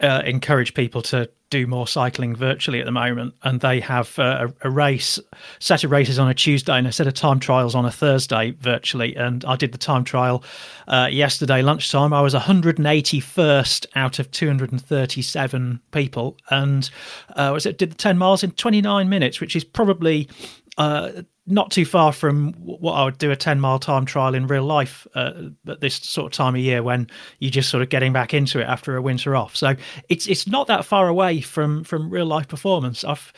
uh, 0.00 0.22
encourage 0.24 0.74
people 0.74 1.02
to 1.02 1.28
do 1.52 1.66
more 1.66 1.86
cycling 1.86 2.34
virtually 2.34 2.80
at 2.80 2.86
the 2.86 2.92
moment, 2.92 3.34
and 3.42 3.60
they 3.60 3.78
have 3.78 4.18
uh, 4.18 4.48
a, 4.62 4.68
a, 4.68 4.70
race, 4.70 5.20
set 5.58 5.84
of 5.84 5.90
races 5.90 6.18
on 6.18 6.26
a 6.26 6.32
Tuesday 6.32 6.78
and 6.78 6.86
a 6.86 6.92
set 6.92 7.06
of 7.06 7.12
time 7.12 7.38
trials 7.38 7.74
on 7.74 7.84
a 7.84 7.90
Thursday 7.90 8.52
virtually. 8.60 9.14
And 9.14 9.44
I 9.44 9.56
did 9.56 9.72
the 9.72 9.78
time 9.78 10.02
trial 10.02 10.42
uh, 10.88 11.08
yesterday 11.12 11.60
lunchtime. 11.60 12.14
I 12.14 12.22
was 12.22 12.32
181st 12.32 13.86
out 13.94 14.18
of 14.18 14.30
237 14.30 15.80
people, 15.90 16.38
and 16.48 16.88
uh, 17.36 17.50
was 17.52 17.66
it 17.66 17.76
did 17.76 17.90
the 17.90 17.96
10 17.96 18.16
miles 18.16 18.42
in 18.42 18.52
29 18.52 19.10
minutes, 19.10 19.38
which 19.38 19.54
is 19.54 19.62
probably 19.62 20.30
uh, 20.78 21.22
not 21.46 21.70
too 21.70 21.84
far 21.84 22.12
from 22.12 22.52
what 22.54 22.92
I 22.92 23.04
would 23.04 23.18
do 23.18 23.30
a 23.30 23.36
10 23.36 23.60
mile 23.60 23.78
time 23.78 24.06
trial 24.06 24.34
in 24.34 24.46
real 24.46 24.64
life 24.64 25.06
uh, 25.14 25.32
at 25.66 25.80
this 25.80 25.96
sort 25.96 26.26
of 26.26 26.36
time 26.36 26.54
of 26.54 26.60
year 26.60 26.82
when 26.82 27.08
you're 27.40 27.50
just 27.50 27.68
sort 27.68 27.82
of 27.82 27.88
getting 27.88 28.12
back 28.12 28.32
into 28.32 28.60
it 28.60 28.64
after 28.64 28.96
a 28.96 29.02
winter 29.02 29.34
off. 29.36 29.56
So 29.56 29.74
it's 30.08 30.26
it's 30.26 30.46
not 30.46 30.68
that 30.68 30.84
far 30.84 31.08
away 31.08 31.40
from 31.40 31.84
from 31.84 32.10
real 32.10 32.26
life 32.26 32.48
performance. 32.48 33.04
I've 33.04 33.32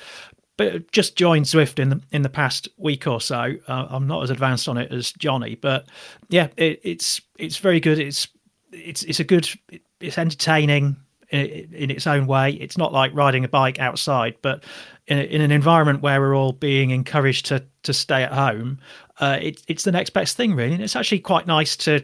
but 0.57 0.93
just 0.93 1.17
joined 1.17 1.47
Zwift 1.47 1.79
in 1.79 1.89
the 1.89 2.01
in 2.13 2.23
the 2.23 2.29
past 2.29 2.69
week 2.77 3.07
or 3.07 3.21
so. 3.21 3.55
Uh, 3.67 3.87
I'm 3.89 4.07
not 4.07 4.23
as 4.23 4.31
advanced 4.31 4.69
on 4.69 4.77
it 4.77 4.93
as 4.93 5.13
Johnny, 5.13 5.57
but 5.57 5.89
yeah, 6.29 6.49
it, 6.57 6.81
it's 6.85 7.21
it's 7.39 7.57
very 7.57 7.81
good. 7.81 7.99
It's 7.99 8.29
it's 8.71 9.03
it's 9.05 9.19
a 9.19 9.25
good. 9.25 9.49
It's 10.01 10.19
entertaining 10.19 10.97
in, 11.31 11.75
in 11.75 11.91
its 11.91 12.07
own 12.07 12.27
way. 12.27 12.53
It's 12.53 12.79
not 12.79 12.93
like 12.93 13.13
riding 13.15 13.45
a 13.45 13.49
bike 13.49 13.81
outside, 13.81 14.37
but 14.43 14.63
in, 15.07 15.19
in 15.19 15.41
an 15.41 15.51
environment 15.51 16.03
where 16.03 16.21
we're 16.21 16.37
all 16.37 16.53
being 16.53 16.91
encouraged 16.91 17.47
to 17.47 17.65
to 17.83 17.93
stay 17.93 18.23
at 18.23 18.33
home, 18.33 18.79
uh, 19.21 19.39
it, 19.41 19.63
it's 19.69 19.85
the 19.85 19.93
next 19.93 20.11
best 20.11 20.37
thing, 20.37 20.55
really. 20.55 20.73
And 20.73 20.83
it's 20.83 20.97
actually 20.97 21.21
quite 21.21 21.47
nice 21.47 21.77
to 21.77 22.03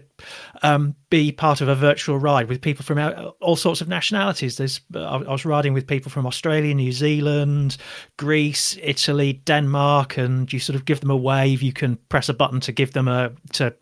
um, 0.62 0.94
be 1.08 1.32
part 1.32 1.60
of 1.60 1.68
a 1.68 1.74
virtual 1.74 2.18
ride 2.18 2.48
with 2.48 2.60
people 2.60 2.84
from 2.84 2.98
all 3.40 3.56
sorts 3.56 3.80
of 3.80 3.88
nationalities. 3.88 4.58
There's, 4.58 4.80
I 4.94 5.16
was 5.16 5.46
riding 5.46 5.72
with 5.72 5.86
people 5.86 6.10
from 6.10 6.26
Australia, 6.26 6.74
New 6.74 6.92
Zealand, 6.92 7.78
Greece, 8.18 8.76
Italy, 8.82 9.40
Denmark, 9.44 10.18
and 10.18 10.52
you 10.52 10.60
sort 10.60 10.76
of 10.76 10.84
give 10.84 11.00
them 11.00 11.10
a 11.10 11.16
wave. 11.16 11.62
You 11.62 11.72
can 11.72 11.96
press 12.10 12.28
a 12.28 12.34
button 12.34 12.60
to 12.60 12.72
give 12.72 12.92
them 12.92 13.08
a 13.08 13.32
to 13.54 13.74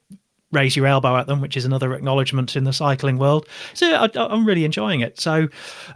raise 0.50 0.76
your 0.76 0.86
elbow 0.86 1.16
at 1.16 1.26
them, 1.26 1.40
which 1.40 1.56
is 1.56 1.64
another 1.64 1.92
acknowledgement 1.94 2.56
in 2.56 2.64
the 2.64 2.72
cycling 2.72 3.18
world. 3.18 3.46
So 3.74 3.86
I, 3.86 4.08
am 4.34 4.46
really 4.46 4.64
enjoying 4.64 5.00
it. 5.00 5.20
So 5.20 5.48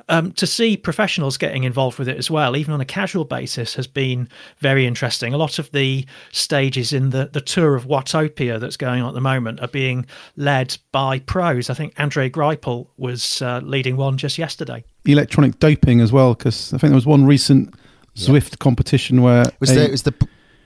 um, 0.09 0.33
to 0.33 0.47
see 0.47 0.77
professionals 0.77 1.39
getting 1.39 1.65
involved 1.65 1.99
with 1.99 2.09
it 2.09 2.19
as 2.19 2.31
well, 2.31 2.57
even 2.57 2.75
on 2.75 2.81
a 2.81 2.85
casual 2.85 3.25
basis, 3.25 3.75
has 3.75 3.87
been 3.87 4.29
very 4.59 4.87
interesting. 4.87 5.33
A 5.33 5.39
lot 5.39 5.59
of 5.59 5.71
the 5.73 6.05
stages 6.33 6.93
in 6.93 7.11
the, 7.11 7.31
the 7.33 7.41
tour 7.41 7.75
of 7.75 7.87
Watopia 7.87 8.61
that's 8.61 8.77
going 8.77 9.03
on 9.03 9.09
at 9.09 9.15
the 9.15 9.21
moment 9.21 9.61
are 9.61 9.69
being 9.69 10.07
led 10.37 10.77
by 10.93 11.19
pros. 11.21 11.71
I 11.71 11.75
think 11.75 11.95
Andre 11.99 12.29
Greipel 12.29 12.89
was 12.99 13.41
uh, 13.41 13.61
leading 13.65 13.97
one 13.97 14.19
just 14.19 14.37
yesterday. 14.37 14.85
Electronic 15.07 15.59
doping 15.61 16.01
as 16.01 16.13
well, 16.13 16.35
because 16.35 16.75
I 16.75 16.79
think 16.79 16.91
there 16.91 16.97
was 16.97 17.07
one 17.07 17.25
recent 17.25 17.75
Zwift 18.17 18.59
competition 18.59 19.23
where 19.23 19.45
was 19.61 19.71
a, 19.71 19.75
there 19.75 19.91
was 19.91 20.03
the 20.03 20.15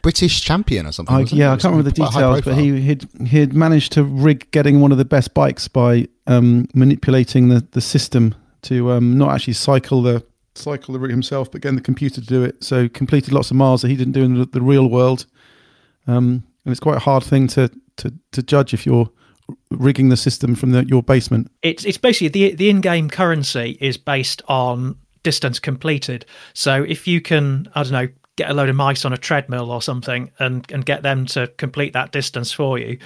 British 0.07 0.41
champion 0.41 0.87
or 0.87 0.93
something. 0.93 1.17
I, 1.17 1.23
yeah, 1.23 1.49
I 1.49 1.57
can't 1.57 1.65
remember 1.75 1.91
the 1.91 2.05
details, 2.05 2.43
but 2.43 2.57
he 2.57 2.81
he'd 2.81 3.09
he'd 3.27 3.53
managed 3.55 3.91
to 3.95 4.05
rig 4.05 4.49
getting 4.53 4.81
one 4.81 4.93
of 4.93 4.99
the 4.99 5.05
best 5.05 5.35
bikes 5.35 5.67
by 5.67 6.07
um, 6.29 6.69
manipulating 6.75 7.49
the, 7.49 7.67
the 7.73 7.81
system 7.81 8.33
to 8.63 8.93
um, 8.93 9.19
not 9.19 9.35
actually 9.35 9.55
cycle 9.55 10.03
the 10.03 10.25
cycle 10.55 10.93
the 10.93 11.01
rig 11.01 11.11
himself, 11.11 11.51
but 11.51 11.61
getting 11.61 11.75
the 11.75 11.83
computer 11.83 12.21
to 12.21 12.27
do 12.29 12.45
it. 12.45 12.63
So 12.63 12.89
completed 12.89 13.33
lots 13.33 13.51
of 13.51 13.57
miles 13.57 13.83
that 13.83 13.89
he 13.89 13.97
didn't 13.97 14.13
do 14.13 14.23
in 14.23 14.39
the, 14.39 14.47
the 14.47 14.61
real 14.61 14.89
world. 14.89 15.27
Um, 16.07 16.45
and 16.65 16.71
it's 16.71 16.79
quite 16.79 16.99
a 16.99 17.01
hard 17.01 17.25
thing 17.25 17.49
to, 17.49 17.69
to, 17.97 18.15
to 18.31 18.43
judge 18.45 18.73
if 18.73 18.87
you're 18.87 19.11
rigging 19.73 20.11
the 20.11 20.17
system 20.17 20.55
from 20.55 20.71
the, 20.71 20.85
your 20.85 21.03
basement. 21.03 21.51
It's 21.63 21.85
it's 21.85 21.99
basically 21.99 22.29
the 22.29 22.55
the 22.55 22.71
in-game 22.71 23.11
currency 23.11 23.77
is 23.81 23.97
based 23.97 24.41
on 24.47 24.99
distance 25.25 25.59
completed. 25.59 26.25
So 26.55 26.85
if 26.85 27.09
you 27.09 27.21
can, 27.21 27.69
I 27.75 27.83
don't 27.83 27.93
know, 27.93 28.09
get 28.37 28.51
a 28.51 28.55
load 28.55 28.69
of 28.69 28.77
mice 28.77 29.05
on 29.05 29.13
a 29.13 29.19
treadmill 29.19 29.71
or 29.71 29.83
something 29.83 30.31
and 30.39 30.71
and 30.71 30.85
get 30.85 31.03
them 31.03 31.27
to 31.27 31.47
complete 31.57 31.93
that 31.95 32.13
distance 32.13 32.53
for 32.53 32.79
you. 32.79 32.99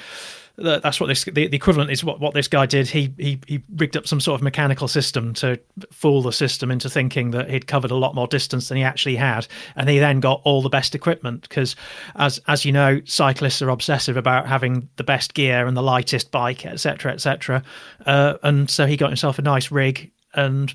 That's 0.56 1.00
what 1.00 1.06
this 1.06 1.24
the, 1.24 1.46
the, 1.46 1.56
equivalent 1.56 1.90
is 1.90 2.04
what, 2.04 2.20
what 2.20 2.34
this 2.34 2.46
guy 2.46 2.66
did. 2.66 2.86
He, 2.86 3.14
he 3.16 3.40
he 3.46 3.62
rigged 3.76 3.96
up 3.96 4.06
some 4.06 4.20
sort 4.20 4.38
of 4.38 4.42
mechanical 4.42 4.88
system 4.88 5.32
to 5.34 5.58
fool 5.90 6.20
the 6.20 6.32
system 6.32 6.70
into 6.70 6.90
thinking 6.90 7.30
that 7.30 7.48
he'd 7.48 7.66
covered 7.66 7.90
a 7.90 7.96
lot 7.96 8.14
more 8.14 8.26
distance 8.26 8.68
than 8.68 8.76
he 8.76 8.82
actually 8.82 9.16
had. 9.16 9.46
And 9.76 9.88
he 9.88 9.98
then 9.98 10.20
got 10.20 10.42
all 10.44 10.60
the 10.60 10.68
best 10.68 10.94
equipment 10.94 11.42
because 11.42 11.76
as 12.16 12.40
as 12.46 12.66
you 12.66 12.72
know 12.72 13.00
cyclists 13.06 13.62
are 13.62 13.70
obsessive 13.70 14.18
about 14.18 14.46
having 14.46 14.86
the 14.96 15.04
best 15.04 15.32
gear 15.32 15.66
and 15.66 15.76
the 15.76 15.82
lightest 15.82 16.30
bike 16.30 16.66
etc 16.66 17.12
etc 17.12 17.62
uh, 18.04 18.34
and 18.42 18.68
so 18.68 18.86
he 18.86 18.98
got 18.98 19.08
himself 19.08 19.38
a 19.38 19.42
nice 19.42 19.70
rig 19.70 20.10
and 20.34 20.74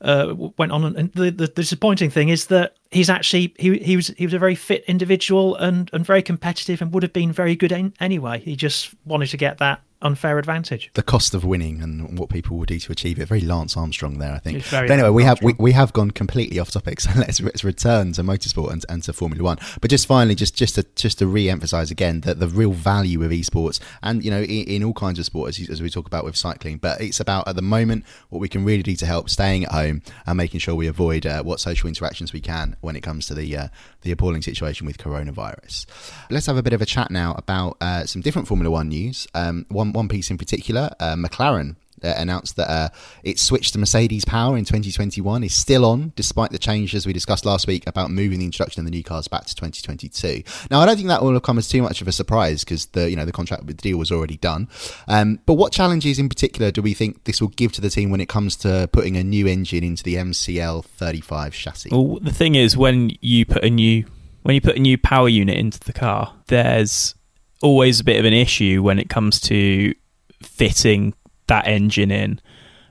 uh, 0.00 0.34
went 0.58 0.72
on. 0.72 0.96
And 0.96 1.12
the, 1.12 1.30
the, 1.30 1.48
disappointing 1.48 2.10
thing 2.10 2.28
is 2.28 2.46
that 2.46 2.76
he's 2.96 3.10
actually 3.10 3.54
he 3.58 3.78
he 3.78 3.94
was 3.94 4.08
he 4.16 4.24
was 4.24 4.32
a 4.32 4.38
very 4.38 4.54
fit 4.54 4.84
individual 4.88 5.54
and 5.56 5.90
and 5.92 6.04
very 6.04 6.22
competitive 6.22 6.80
and 6.80 6.92
would 6.92 7.02
have 7.02 7.12
been 7.12 7.30
very 7.30 7.54
good 7.54 7.70
in, 7.70 7.92
anyway. 8.00 8.40
He 8.40 8.56
just 8.56 8.94
wanted 9.04 9.28
to 9.28 9.36
get 9.36 9.58
that 9.58 9.82
unfair 10.06 10.38
advantage. 10.38 10.90
The 10.94 11.02
cost 11.02 11.34
of 11.34 11.44
winning 11.44 11.82
and 11.82 12.18
what 12.18 12.30
people 12.30 12.56
will 12.56 12.64
do 12.64 12.78
to 12.78 12.92
achieve 12.92 13.18
it. 13.18 13.26
Very 13.26 13.40
Lance 13.40 13.76
Armstrong 13.76 14.18
there, 14.18 14.32
I 14.32 14.38
think. 14.38 14.64
But 14.70 14.90
anyway, 14.90 15.10
we 15.10 15.24
have 15.24 15.42
we, 15.42 15.54
we 15.58 15.72
have 15.72 15.92
gone 15.92 16.10
completely 16.10 16.58
off 16.58 16.70
topic, 16.70 17.00
so 17.00 17.10
let's, 17.16 17.40
let's 17.40 17.64
return 17.64 18.12
to 18.12 18.22
motorsport 18.22 18.72
and, 18.72 18.84
and 18.88 19.02
to 19.04 19.12
Formula 19.12 19.42
One. 19.42 19.58
But 19.80 19.90
just 19.90 20.06
finally, 20.06 20.34
just 20.34 20.54
just 20.54 20.76
to 20.76 20.86
just 20.94 21.18
to 21.18 21.26
re-emphasize 21.26 21.90
again 21.90 22.20
that 22.20 22.40
the 22.40 22.48
real 22.48 22.72
value 22.72 23.22
of 23.22 23.30
esports, 23.30 23.80
and 24.02 24.24
you 24.24 24.30
know, 24.30 24.42
in, 24.42 24.66
in 24.66 24.84
all 24.84 24.94
kinds 24.94 25.18
of 25.18 25.24
sports, 25.24 25.60
as, 25.60 25.68
as 25.68 25.82
we 25.82 25.90
talk 25.90 26.06
about 26.06 26.24
with 26.24 26.36
cycling, 26.36 26.78
but 26.78 27.00
it's 27.00 27.20
about 27.20 27.48
at 27.48 27.56
the 27.56 27.62
moment 27.62 28.04
what 28.30 28.38
we 28.38 28.48
can 28.48 28.64
really 28.64 28.82
do 28.82 28.96
to 28.96 29.06
help 29.06 29.28
staying 29.28 29.64
at 29.64 29.72
home 29.72 30.02
and 30.26 30.36
making 30.36 30.60
sure 30.60 30.74
we 30.74 30.86
avoid 30.86 31.26
uh, 31.26 31.42
what 31.42 31.60
social 31.60 31.88
interactions 31.88 32.32
we 32.32 32.40
can 32.40 32.76
when 32.80 32.96
it 32.96 33.02
comes 33.02 33.26
to 33.26 33.34
the 33.34 33.56
uh, 33.56 33.68
the 34.02 34.12
appalling 34.12 34.42
situation 34.42 34.86
with 34.86 34.98
coronavirus. 34.98 35.86
Let's 36.30 36.46
have 36.46 36.56
a 36.56 36.62
bit 36.62 36.72
of 36.72 36.80
a 36.80 36.86
chat 36.86 37.10
now 37.10 37.34
about 37.36 37.76
uh, 37.80 38.06
some 38.06 38.22
different 38.22 38.48
Formula 38.48 38.70
One 38.70 38.88
news. 38.88 39.26
Um, 39.34 39.66
one 39.68 39.92
one 39.96 40.08
piece 40.08 40.30
in 40.30 40.38
particular, 40.38 40.90
uh, 41.00 41.14
McLaren 41.14 41.76
uh, 42.02 42.14
announced 42.16 42.56
that 42.56 42.70
uh, 42.70 42.88
its 43.22 43.42
switch 43.42 43.72
to 43.72 43.78
Mercedes 43.78 44.24
power 44.24 44.56
in 44.56 44.64
2021 44.64 45.42
is 45.42 45.54
still 45.54 45.84
on, 45.84 46.12
despite 46.16 46.50
the 46.50 46.58
changes 46.58 47.06
we 47.06 47.12
discussed 47.12 47.44
last 47.44 47.66
week 47.66 47.86
about 47.86 48.10
moving 48.10 48.38
the 48.38 48.44
introduction 48.44 48.80
of 48.80 48.84
the 48.84 48.90
new 48.90 49.02
cars 49.02 49.28
back 49.28 49.46
to 49.46 49.54
2022. 49.54 50.42
Now, 50.70 50.80
I 50.80 50.86
don't 50.86 50.96
think 50.96 51.08
that 51.08 51.22
will 51.22 51.38
come 51.40 51.58
as 51.58 51.68
too 51.68 51.82
much 51.82 52.02
of 52.02 52.08
a 52.08 52.12
surprise 52.12 52.64
because 52.64 52.86
the 52.86 53.10
you 53.10 53.16
know 53.16 53.24
the 53.24 53.32
contract 53.32 53.64
with 53.64 53.78
the 53.78 53.82
deal 53.82 53.98
was 53.98 54.12
already 54.12 54.36
done. 54.36 54.68
Um, 55.08 55.40
but 55.46 55.54
what 55.54 55.72
challenges 55.72 56.18
in 56.18 56.28
particular 56.28 56.70
do 56.70 56.82
we 56.82 56.94
think 56.94 57.24
this 57.24 57.40
will 57.40 57.48
give 57.48 57.72
to 57.72 57.80
the 57.80 57.90
team 57.90 58.10
when 58.10 58.20
it 58.20 58.28
comes 58.28 58.56
to 58.56 58.88
putting 58.92 59.16
a 59.16 59.24
new 59.24 59.46
engine 59.46 59.84
into 59.84 60.02
the 60.02 60.16
MCL 60.16 60.84
35 60.84 61.54
chassis? 61.54 61.90
Well, 61.90 62.18
the 62.20 62.32
thing 62.32 62.54
is, 62.54 62.76
when 62.76 63.10
you 63.20 63.46
put 63.46 63.64
a 63.64 63.70
new 63.70 64.04
when 64.42 64.54
you 64.54 64.60
put 64.60 64.76
a 64.76 64.80
new 64.80 64.96
power 64.96 65.28
unit 65.28 65.56
into 65.56 65.80
the 65.80 65.92
car, 65.92 66.32
there's 66.46 67.15
always 67.62 68.00
a 68.00 68.04
bit 68.04 68.18
of 68.18 68.24
an 68.24 68.32
issue 68.32 68.82
when 68.82 68.98
it 68.98 69.08
comes 69.08 69.40
to 69.42 69.94
fitting 70.42 71.14
that 71.46 71.66
engine 71.66 72.10
in. 72.10 72.40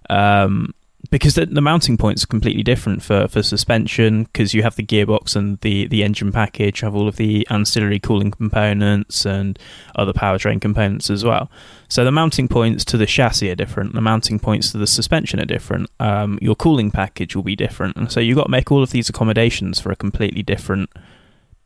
Um, 0.10 0.73
because 1.12 1.36
the, 1.36 1.45
the, 1.45 1.62
mounting 1.62 1.97
points 1.97 2.23
are 2.23 2.28
completely 2.28 2.63
different 2.63 3.01
for, 3.04 3.28
for 3.28 3.43
suspension 3.43 4.23
because 4.23 4.54
you 4.54 4.63
have 4.63 4.75
the 4.75 4.86
gearbox 4.86 5.36
and 5.36 5.60
the, 5.62 5.88
the 5.88 6.04
engine 6.04 6.32
package, 6.32 6.82
have 6.82 6.95
all 6.95 7.08
of 7.08 7.15
the 7.15 7.47
ancillary 7.49 7.99
cooling 7.99 8.32
components 8.32 9.25
and 9.25 9.58
other 9.95 10.13
powertrain 10.13 10.60
components 10.60 11.10
as 11.10 11.23
well. 11.23 11.49
So 11.88 12.04
the 12.04 12.12
mounting 12.12 12.47
points 12.47 12.84
to 12.86 12.97
the 12.97 13.06
chassis 13.06 13.49
are 13.49 13.56
different. 13.56 13.93
The 13.93 14.01
mounting 14.01 14.39
points 14.39 14.71
to 14.71 14.78
the 14.78 14.88
suspension 14.88 15.39
are 15.39 15.45
different. 15.45 15.89
Um, 15.99 16.39
your 16.41 16.56
cooling 16.56 16.91
package 16.91 17.36
will 17.36 17.43
be 17.43 17.56
different, 17.56 17.95
and 17.95 18.12
so 18.12 18.19
you've 18.19 18.38
got 18.38 18.45
to 18.45 18.51
make 18.51 18.71
all 18.71 18.84
of 18.84 18.91
these 18.91 19.10
accommodations 19.10 19.80
for 19.80 19.91
a 19.91 19.95
completely 19.95 20.43
different 20.43 20.89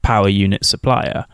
power 0.01 0.29
unit 0.29 0.65
supplier. 0.65 1.25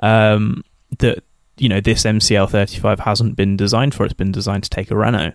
Um, 0.00 0.62
that 0.98 1.24
you 1.58 1.68
know 1.68 1.80
this 1.80 2.04
MCL 2.04 2.50
35 2.50 3.00
hasn't 3.00 3.36
been 3.36 3.56
designed 3.56 3.94
for. 3.94 4.04
It's 4.04 4.14
been 4.14 4.32
designed 4.32 4.64
to 4.64 4.70
take 4.70 4.90
a 4.90 4.96
Renault. 4.96 5.34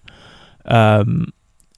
Um, 0.66 1.34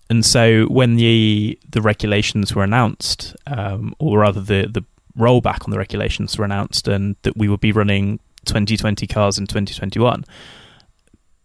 and 0.10 0.26
so 0.26 0.66
when 0.66 0.96
the 0.96 1.58
the 1.70 1.82
regulations 1.82 2.54
were 2.54 2.64
announced, 2.64 3.36
um, 3.48 3.96
or 4.00 4.20
rather 4.20 4.42
the 4.42 4.68
the 4.72 4.84
rollback 5.18 5.64
on 5.66 5.72
the 5.72 5.78
regulations 5.78 6.38
were 6.38 6.46
announced, 6.46 6.88
and 6.88 7.16
that 7.24 7.36
we 7.36 7.48
would 7.48 7.60
be 7.60 7.72
running 7.72 8.20
2020 8.46 9.08
cars 9.08 9.38
in 9.38 9.48
2021, 9.48 10.24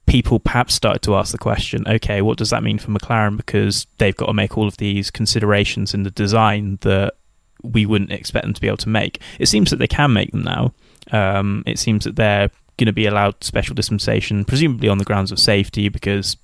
people 0.06 0.38
perhaps 0.38 0.74
started 0.74 1.02
to 1.02 1.14
ask 1.16 1.32
the 1.32 1.38
question: 1.38 1.86
Okay, 1.88 2.20
what 2.20 2.36
does 2.36 2.50
that 2.50 2.62
mean 2.62 2.78
for 2.78 2.90
McLaren? 2.90 3.36
Because 3.36 3.86
they've 3.98 4.16
got 4.16 4.26
to 4.26 4.34
make 4.34 4.58
all 4.58 4.68
of 4.68 4.76
these 4.76 5.10
considerations 5.10 5.94
in 5.94 6.02
the 6.02 6.10
design 6.10 6.78
that 6.82 7.14
we 7.62 7.86
wouldn't 7.86 8.12
expect 8.12 8.44
them 8.44 8.54
to 8.54 8.60
be 8.60 8.66
able 8.66 8.76
to 8.78 8.88
make. 8.88 9.20
It 9.38 9.46
seems 9.46 9.70
that 9.70 9.76
they 9.76 9.86
can 9.86 10.12
make 10.12 10.32
them 10.32 10.42
now. 10.42 10.72
Um, 11.12 11.62
it 11.66 11.78
seems 11.78 12.04
that 12.04 12.16
they're 12.16 12.50
going 12.76 12.86
to 12.86 12.92
be 12.92 13.06
allowed 13.06 13.42
special 13.44 13.74
dispensation, 13.74 14.44
presumably 14.44 14.88
on 14.88 14.98
the 14.98 15.04
grounds 15.04 15.32
of 15.32 15.38
safety, 15.38 15.88
because 15.88 16.36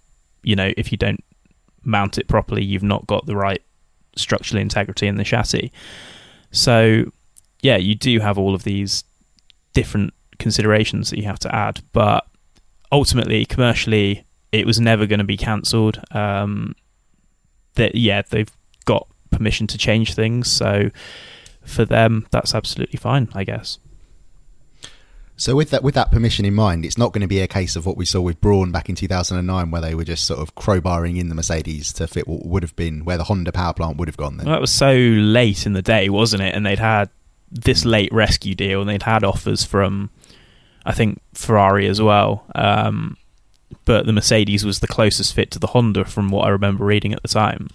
you 0.43 0.57
know 0.57 0.73
if 0.77 0.93
you 0.93 0.99
don't 0.99 1.23
mount 1.83 2.19
it 2.19 2.29
properly, 2.29 2.65
you've 2.65 2.83
not 2.83 3.07
got 3.07 3.27
the 3.27 3.37
right 3.37 3.63
structural 4.17 4.61
integrity 4.61 5.07
in 5.07 5.17
the 5.17 5.25
chassis. 5.25 5.73
So, 6.51 7.11
yeah, 7.63 7.77
you 7.77 7.95
do 7.95 8.19
have 8.21 8.39
all 8.39 8.55
of 8.55 8.65
these 8.65 9.05
different 9.73 10.13
considerations 10.39 11.11
that 11.11 11.19
you 11.19 11.25
have 11.25 11.39
to 11.41 11.55
add, 11.55 11.81
but 11.93 12.27
ultimately, 12.91 13.45
commercially, 13.45 14.25
it 14.53 14.67
was 14.67 14.81
never 14.81 15.07
going 15.07 15.19
to 15.19 15.25
be 15.25 15.37
cancelled. 15.37 16.01
Um, 16.11 16.75
that 17.75 17.95
yeah, 17.95 18.23
they've 18.29 18.51
got 18.85 19.07
permission 19.31 19.67
to 19.69 19.79
change 19.79 20.15
things, 20.15 20.51
so 20.51 20.91
for 21.63 21.85
them, 21.85 22.27
that's 22.31 22.55
absolutely 22.55 22.99
fine, 22.99 23.29
I 23.35 23.45
guess. 23.45 23.79
So 25.39 25.55
with 25.55 25.71
that 25.71 25.83
with 25.83 25.95
that 25.95 26.11
permission 26.11 26.47
in 26.47 26.55
mind, 26.55 26.85
it's 26.85 26.97
not 26.97 27.13
going 27.13 27.21
to 27.21 27.27
be 27.27 27.41
a 27.41 27.47
case 27.47 27.77
of 27.77 27.85
what 27.85 27.97
we 27.97 28.07
saw 28.07 28.21
with 28.23 28.41
Brawn 28.41 28.73
back 28.73 28.89
in 28.89 28.95
2009, 28.95 29.71
where 29.71 29.83
they 29.83 29.95
were 29.95 30.05
just 30.05 30.25
sort 30.27 30.41
of 30.41 30.55
crowbarring 30.55 31.19
in 31.19 31.29
the 31.29 31.35
Mercedes 31.35 31.93
to 31.95 32.07
fit 32.07 32.27
what 32.27 32.47
would 32.47 32.63
have 32.63 32.75
been 32.75 33.05
where 33.05 33.19
the 33.19 33.25
Honda 33.25 33.53
power 33.53 33.75
plant 33.75 33.99
would 33.99 34.09
have 34.09 34.17
gone. 34.17 34.39
Then 34.39 34.47
well, 34.47 34.55
that 34.55 34.61
was 34.63 34.71
so 34.71 34.95
late 34.95 35.67
in 35.67 35.75
the 35.75 35.83
day, 35.83 36.09
wasn't 36.09 36.43
it? 36.43 36.55
And 36.55 36.65
they'd 36.65 36.79
had 36.79 37.11
this 37.51 37.85
late 37.85 38.13
rescue 38.13 38.55
deal, 38.55 38.81
and 38.81 38.89
they'd 38.89 39.03
had 39.03 39.25
offers 39.25 39.63
from, 39.63 40.11
I 40.87 40.93
think 40.93 41.21
Ferrari 41.35 41.87
as 41.87 42.01
well. 42.01 42.47
Um, 42.55 43.19
but 43.85 44.07
the 44.07 44.13
Mercedes 44.13 44.65
was 44.65 44.81
the 44.81 44.87
closest 44.87 45.35
fit 45.35 45.51
to 45.51 45.59
the 45.59 45.69
Honda, 45.69 46.07
from 46.07 46.31
what 46.31 46.47
I 46.47 46.51
remember 46.51 46.85
reading 46.85 47.13
at 47.13 47.21
the 47.21 47.29
time. 47.29 47.69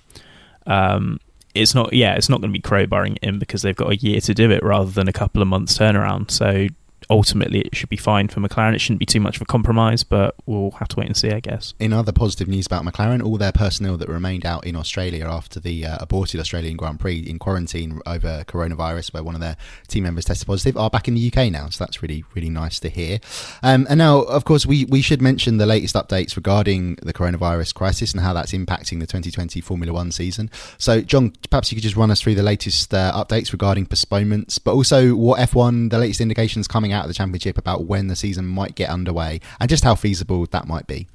Um, 0.65 1.19
it's 1.53 1.75
not, 1.75 1.93
yeah, 1.93 2.15
it's 2.15 2.29
not 2.29 2.41
going 2.41 2.51
to 2.51 2.59
be 2.59 2.61
crowbarring 2.61 3.17
in 3.21 3.37
because 3.37 3.61
they've 3.61 3.75
got 3.75 3.91
a 3.91 3.97
year 3.97 4.19
to 4.21 4.33
do 4.33 4.49
it 4.51 4.63
rather 4.63 4.89
than 4.89 5.07
a 5.07 5.13
couple 5.13 5.41
of 5.41 5.47
months 5.47 5.77
turnaround. 5.77 6.31
So 6.31 6.67
ultimately 7.09 7.61
it 7.61 7.75
should 7.75 7.89
be 7.89 7.97
fine 7.97 8.27
for 8.27 8.39
McLaren. 8.39 8.73
It 8.73 8.79
shouldn't 8.79 8.99
be 8.99 9.05
too 9.05 9.19
much 9.19 9.35
of 9.35 9.41
a 9.41 9.45
compromise, 9.45 10.03
but 10.03 10.35
we'll 10.45 10.71
have 10.71 10.87
to 10.89 10.97
wait 10.97 11.07
and 11.07 11.17
see, 11.17 11.31
I 11.31 11.39
guess. 11.39 11.73
In 11.79 11.93
other 11.93 12.11
positive 12.11 12.47
news 12.47 12.65
about 12.65 12.83
McLaren, 12.83 13.23
all 13.23 13.37
their 13.37 13.51
personnel 13.51 13.97
that 13.97 14.09
remained 14.09 14.45
out 14.45 14.65
in 14.65 14.75
Australia 14.75 15.25
after 15.25 15.59
the 15.59 15.85
uh, 15.85 15.97
aborted 15.99 16.39
Australian 16.39 16.77
Grand 16.77 16.99
Prix 16.99 17.19
in 17.19 17.39
quarantine 17.39 17.99
over 18.05 18.43
coronavirus, 18.47 19.13
where 19.13 19.23
one 19.23 19.35
of 19.35 19.41
their 19.41 19.57
team 19.87 20.03
members 20.03 20.25
tested 20.25 20.47
positive, 20.47 20.77
are 20.77 20.89
back 20.89 21.07
in 21.07 21.15
the 21.15 21.31
UK 21.31 21.51
now. 21.51 21.69
So 21.69 21.83
that's 21.83 22.01
really, 22.01 22.23
really 22.33 22.49
nice 22.49 22.79
to 22.81 22.89
hear. 22.89 23.19
Um, 23.63 23.87
and 23.89 23.97
now, 23.97 24.21
of 24.21 24.45
course, 24.45 24.65
we, 24.65 24.85
we 24.85 25.01
should 25.01 25.21
mention 25.21 25.57
the 25.57 25.65
latest 25.65 25.95
updates 25.95 26.35
regarding 26.35 26.95
the 26.95 27.13
coronavirus 27.13 27.73
crisis 27.73 28.11
and 28.13 28.21
how 28.21 28.33
that's 28.33 28.51
impacting 28.51 28.99
the 28.99 29.07
2020 29.07 29.61
Formula 29.61 29.93
One 29.93 30.11
season. 30.11 30.49
So, 30.77 31.01
John, 31.01 31.33
perhaps 31.49 31.71
you 31.71 31.75
could 31.75 31.83
just 31.83 31.95
run 31.95 32.11
us 32.11 32.21
through 32.21 32.35
the 32.35 32.43
latest 32.43 32.93
uh, 32.93 33.11
updates 33.13 33.51
regarding 33.51 33.85
postponements, 33.85 34.59
but 34.59 34.73
also 34.73 35.15
what 35.15 35.39
F1, 35.39 35.89
the 35.89 35.97
latest 35.97 36.21
indications 36.21 36.67
coming 36.67 36.90
out 36.93 37.05
of 37.05 37.07
the 37.07 37.13
championship 37.13 37.57
about 37.57 37.85
when 37.85 38.07
the 38.07 38.15
season 38.15 38.45
might 38.45 38.75
get 38.75 38.89
underway 38.89 39.39
and 39.59 39.69
just 39.69 39.83
how 39.83 39.95
feasible 39.95 40.45
that 40.47 40.67
might 40.67 40.87
be. 40.87 41.07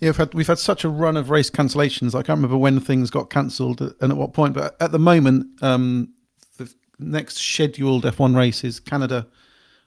Yeah, 0.00 0.08
we've 0.08 0.16
had, 0.16 0.34
we've 0.34 0.46
had 0.46 0.58
such 0.58 0.84
a 0.84 0.88
run 0.88 1.16
of 1.16 1.30
race 1.30 1.50
cancellations. 1.50 2.14
I 2.14 2.22
can't 2.22 2.38
remember 2.38 2.56
when 2.56 2.80
things 2.80 3.10
got 3.10 3.30
cancelled 3.30 3.80
and 3.80 4.12
at 4.12 4.16
what 4.16 4.32
point, 4.32 4.54
but 4.54 4.76
at 4.80 4.92
the 4.92 4.98
moment, 4.98 5.46
um, 5.62 6.12
the 6.58 6.72
next 6.98 7.38
scheduled 7.38 8.04
F1 8.04 8.36
race 8.36 8.64
is 8.64 8.80
Canada 8.80 9.26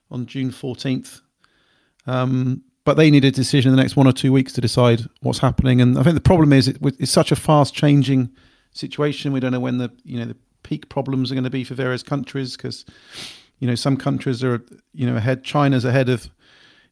on 0.10 0.26
June 0.26 0.52
14th. 0.52 1.22
Um, 2.06 2.64
but 2.86 2.96
they 2.96 3.12
need 3.12 3.26
a 3.26 3.32
decision 3.32 3.72
in 3.72 3.76
the 3.76 3.84
next 3.84 3.98
one 3.98 4.08
or 4.08 4.14
two 4.14 4.32
weeks 4.32 4.54
to 4.54 4.62
decide 4.62 5.02
what's 5.20 5.40
happening. 5.40 5.82
And 5.82 6.00
I 6.00 6.04
think 6.04 6.14
the 6.14 6.22
problem 6.22 6.54
is 6.54 6.70
it, 6.70 6.78
it's 6.82 7.12
such 7.12 7.34
a 7.34 7.36
fast 7.36 7.74
changing 7.74 8.30
situation. 8.72 9.34
We 9.34 9.42
don't 9.42 9.52
know 9.52 9.60
when 9.60 9.78
the 9.78 9.92
you 10.06 10.18
know 10.18 10.26
the 10.26 10.38
peak 10.64 10.88
problems 10.88 11.30
are 11.30 11.36
going 11.36 11.44
to 11.44 11.50
be 11.50 11.66
for 11.66 11.74
various 11.74 12.02
countries 12.02 12.56
because 12.56 12.86
you 13.60 13.68
know, 13.68 13.76
some 13.76 13.98
countries 13.98 14.44
are, 14.44 14.64
you 14.94 15.06
know, 15.06 15.16
ahead. 15.16 15.44
China's 15.44 15.86
ahead 15.86 16.10
of, 16.10 16.30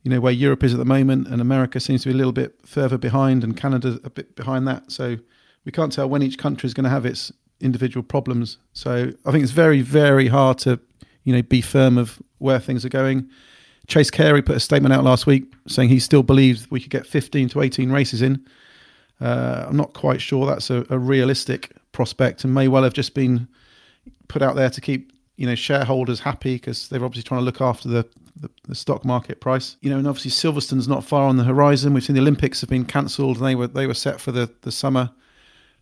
you 0.03 0.11
know, 0.11 0.19
where 0.19 0.33
Europe 0.33 0.63
is 0.63 0.73
at 0.73 0.79
the 0.79 0.85
moment, 0.85 1.27
and 1.27 1.41
America 1.41 1.79
seems 1.79 2.03
to 2.03 2.09
be 2.09 2.13
a 2.13 2.17
little 2.17 2.31
bit 2.31 2.55
further 2.65 2.97
behind, 2.97 3.43
and 3.43 3.55
Canada 3.55 3.99
a 4.03 4.09
bit 4.09 4.35
behind 4.35 4.67
that. 4.67 4.91
So 4.91 5.17
we 5.65 5.71
can't 5.71 5.91
tell 5.91 6.09
when 6.09 6.21
each 6.21 6.37
country 6.37 6.67
is 6.67 6.73
going 6.73 6.85
to 6.85 6.89
have 6.89 7.05
its 7.05 7.31
individual 7.61 8.03
problems. 8.03 8.57
So 8.73 9.11
I 9.25 9.31
think 9.31 9.43
it's 9.43 9.51
very, 9.51 9.81
very 9.81 10.27
hard 10.27 10.57
to, 10.59 10.79
you 11.23 11.33
know, 11.33 11.41
be 11.41 11.61
firm 11.61 11.97
of 11.97 12.21
where 12.39 12.59
things 12.59 12.85
are 12.85 12.89
going. 12.89 13.29
Chase 13.87 14.09
Carey 14.09 14.41
put 14.41 14.55
a 14.55 14.59
statement 14.59 14.93
out 14.93 15.03
last 15.03 15.27
week 15.27 15.53
saying 15.67 15.89
he 15.89 15.99
still 15.99 16.23
believes 16.23 16.69
we 16.71 16.79
could 16.79 16.89
get 16.89 17.05
15 17.05 17.49
to 17.49 17.61
18 17.61 17.91
races 17.91 18.21
in. 18.21 18.43
Uh, 19.21 19.65
I'm 19.67 19.77
not 19.77 19.93
quite 19.93 20.21
sure 20.21 20.45
that's 20.45 20.69
a, 20.69 20.85
a 20.89 20.97
realistic 20.97 21.71
prospect, 21.91 22.43
and 22.43 22.53
may 22.53 22.67
well 22.67 22.83
have 22.83 22.93
just 22.93 23.13
been 23.13 23.47
put 24.27 24.41
out 24.41 24.55
there 24.55 24.69
to 24.69 24.81
keep 24.81 25.11
you 25.37 25.45
know 25.45 25.55
shareholders 25.55 26.19
happy 26.19 26.55
because 26.55 26.87
they're 26.87 27.03
obviously 27.03 27.27
trying 27.27 27.41
to 27.41 27.45
look 27.45 27.61
after 27.61 27.89
the, 27.89 28.07
the, 28.39 28.49
the 28.67 28.75
stock 28.75 29.03
market 29.03 29.41
price. 29.41 29.77
You 29.81 29.89
know, 29.89 29.97
and 29.97 30.07
obviously 30.07 30.31
Silverstone's 30.31 30.87
not 30.87 31.03
far 31.03 31.27
on 31.27 31.37
the 31.37 31.43
horizon. 31.43 31.93
We've 31.93 32.03
seen 32.03 32.15
the 32.15 32.21
Olympics 32.21 32.61
have 32.61 32.69
been 32.69 32.85
cancelled, 32.85 33.37
and 33.37 33.45
they 33.45 33.55
were 33.55 33.67
they 33.67 33.87
were 33.87 33.93
set 33.93 34.21
for 34.21 34.31
the, 34.31 34.49
the 34.61 34.71
summer. 34.71 35.09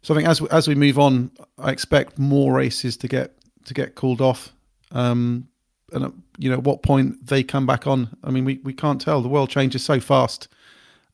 So 0.01 0.13
I 0.13 0.17
think 0.17 0.27
as 0.27 0.41
as 0.45 0.67
we 0.67 0.75
move 0.75 0.99
on, 0.99 1.31
I 1.57 1.71
expect 1.71 2.17
more 2.17 2.53
races 2.53 2.97
to 2.97 3.07
get 3.07 3.35
to 3.65 3.73
get 3.73 3.95
called 3.95 4.21
off. 4.21 4.53
Um, 4.91 5.47
and 5.91 6.05
at, 6.05 6.11
you 6.37 6.49
know, 6.49 6.57
at 6.57 6.63
what 6.63 6.81
point 6.81 7.25
they 7.25 7.43
come 7.43 7.65
back 7.65 7.87
on? 7.87 8.09
I 8.23 8.31
mean, 8.31 8.45
we, 8.45 8.59
we 8.63 8.73
can't 8.73 8.99
tell. 8.99 9.21
The 9.21 9.29
world 9.29 9.49
changes 9.49 9.83
so 9.83 9.99
fast 9.99 10.47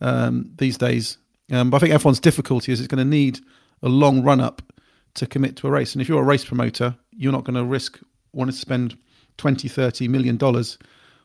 um, 0.02 0.52
these 0.58 0.78
days. 0.78 1.18
Um, 1.52 1.70
but 1.70 1.78
I 1.78 1.88
think 1.88 2.02
F1's 2.02 2.20
difficulty 2.20 2.72
is 2.72 2.80
it's 2.80 2.88
going 2.88 3.04
to 3.04 3.10
need 3.10 3.40
a 3.82 3.90
long 3.90 4.24
run 4.24 4.40
up 4.40 4.62
to 5.16 5.26
commit 5.26 5.56
to 5.58 5.68
a 5.68 5.72
race. 5.72 5.94
And 5.94 6.02
if 6.02 6.08
you're 6.08 6.22
a 6.22 6.26
race 6.26 6.46
promoter, 6.46 6.96
you're 7.12 7.32
not 7.32 7.44
going 7.44 7.56
to 7.56 7.64
risk 7.64 8.00
wanting 8.34 8.54
to 8.54 8.60
spend 8.60 8.98
20, 9.38 9.68
30 9.68 10.08
million 10.08 10.38
dollars 10.38 10.78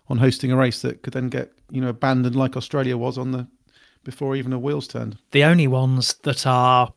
on 0.08 0.18
hosting 0.18 0.52
a 0.52 0.56
race 0.56 0.82
that 0.82 1.02
could 1.02 1.14
then 1.14 1.28
get 1.28 1.50
you 1.70 1.80
know 1.80 1.88
abandoned 1.88 2.36
like 2.36 2.56
Australia 2.56 2.96
was 2.96 3.18
on 3.18 3.32
the 3.32 3.46
before 4.04 4.36
even 4.36 4.52
a 4.52 4.58
wheels 4.58 4.86
turned. 4.86 5.16
The 5.30 5.44
only 5.44 5.66
ones 5.66 6.14
that 6.24 6.46
are 6.46 6.92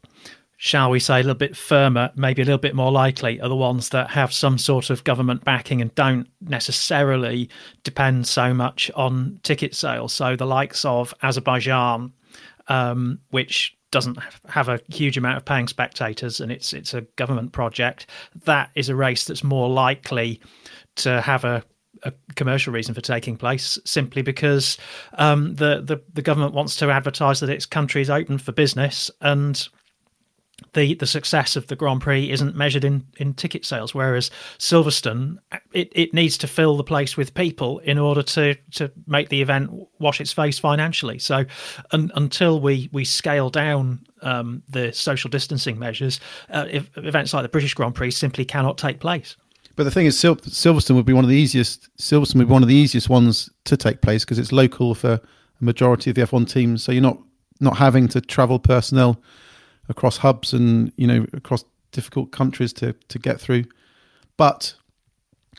shall 0.58 0.90
we 0.90 1.00
say, 1.00 1.16
a 1.16 1.18
little 1.18 1.36
bit 1.36 1.56
firmer, 1.56 2.12
maybe 2.16 2.42
a 2.42 2.46
little 2.46 2.58
bit 2.58 2.76
more 2.76 2.92
likely, 2.92 3.40
are 3.42 3.48
the 3.48 3.56
ones 3.56 3.90
that 3.90 4.10
have 4.10 4.34
some 4.34 4.58
sort 4.58 4.90
of 4.90 5.04
government 5.04 5.46
backing 5.46 5.82
and 5.82 5.94
don't 5.96 6.28
necessarily 6.42 7.48
depend 7.84 8.28
so 8.28 8.54
much 8.54 8.90
on 8.96 9.40
ticket 9.44 9.76
sales. 9.76 10.14
So 10.14 10.36
the 10.36 10.48
likes 10.48 10.84
of 10.84 11.14
Azerbaijan, 11.22 12.12
um, 12.68 13.20
which 13.30 13.77
doesn't 13.92 14.18
have 14.50 14.70
a 14.70 14.80
huge 14.90 15.18
amount 15.18 15.38
of 15.38 15.46
paying 15.46 15.68
spectators 15.68 16.40
and 16.40 16.52
it's 16.52 16.74
it's 16.74 16.94
a 16.94 17.02
government 17.16 17.52
project, 17.52 18.08
that 18.46 18.70
is 18.76 18.90
a 18.90 18.96
race 18.96 19.26
that's 19.26 19.44
more 19.44 19.70
likely 19.70 20.42
to 20.96 21.22
have 21.22 21.44
a 21.44 21.64
a 22.04 22.14
commercial 22.36 22.72
reason 22.72 22.94
for 22.94 23.02
taking 23.02 23.38
place 23.38 23.80
simply 23.84 24.22
because 24.22 24.78
um, 25.14 25.56
the, 25.56 25.82
the 25.82 26.02
the 26.14 26.22
government 26.22 26.54
wants 26.54 26.76
to 26.76 26.92
advertise 26.92 27.40
that 27.40 27.50
its 27.50 27.66
country 27.66 28.02
is 28.02 28.10
open 28.10 28.38
for 28.38 28.52
business 28.52 29.10
and 29.22 29.68
the 30.74 30.96
the 30.96 31.06
success 31.06 31.56
of 31.56 31.68
the 31.68 31.76
Grand 31.76 32.02
Prix 32.02 32.32
isn't 32.32 32.56
measured 32.56 32.84
in, 32.84 33.06
in 33.18 33.34
ticket 33.34 33.66
sales, 33.66 33.94
whereas 33.94 34.32
Silverstone 34.58 35.38
it, 35.72 35.92
it 35.94 36.14
needs 36.14 36.38
to 36.40 36.48
fill 36.48 36.78
the 36.78 36.84
place 36.84 37.16
with 37.16 37.34
people 37.34 37.80
in 37.80 37.98
order 38.00 38.24
to, 38.24 38.56
to 38.72 38.92
make 39.06 39.30
the 39.30 39.42
event 39.42 39.72
wash 40.00 40.20
its 40.20 40.34
face 40.34 40.58
financially. 40.58 41.20
So 41.20 41.46
un, 41.92 42.12
until 42.16 42.60
we 42.60 42.90
we 42.92 43.06
scale 43.06 43.50
down 43.50 44.06
um, 44.24 44.64
the 44.68 44.92
social 44.94 45.30
distancing 45.30 45.78
measures, 45.78 46.20
uh, 46.50 46.66
if, 46.70 46.90
events 46.98 47.34
like 47.34 47.44
the 47.44 47.50
British 47.50 47.74
Grand 47.74 47.94
Prix 47.94 48.12
simply 48.12 48.46
cannot 48.46 48.78
take 48.78 49.00
place. 49.00 49.36
But 49.76 49.84
the 49.84 49.92
thing 49.92 50.08
is, 50.08 50.18
Sil- 50.18 50.42
Silverstone 50.42 50.96
would 50.96 51.06
be 51.06 51.14
one 51.14 51.24
of 51.24 51.30
the 51.30 51.36
easiest. 51.36 51.96
Silverstone 51.98 52.36
would 52.36 52.48
be 52.48 52.54
one 52.54 52.64
of 52.64 52.70
the 52.70 52.76
easiest 52.76 53.10
ones 53.10 53.48
to 53.66 53.78
take 53.78 54.02
place 54.02 54.26
because 54.26 54.40
it's 54.40 54.52
local 54.52 54.96
for 54.96 55.14
a 55.14 55.22
majority 55.64 56.10
of 56.10 56.16
the 56.16 56.24
F1 56.24 56.50
teams. 56.50 56.84
So 56.84 56.92
you're 56.92 57.02
not 57.02 57.20
not 57.60 57.78
having 57.78 58.08
to 58.08 58.22
travel 58.22 58.58
personnel 58.58 59.22
across 59.90 60.18
hubs 60.18 60.54
and 60.54 60.92
you 60.98 61.08
know 61.08 61.26
across 61.34 61.64
difficult 61.92 62.32
countries 62.32 62.74
to 62.74 62.94
to 63.08 63.20
get 63.20 63.40
through. 63.40 63.66
But 64.38 64.76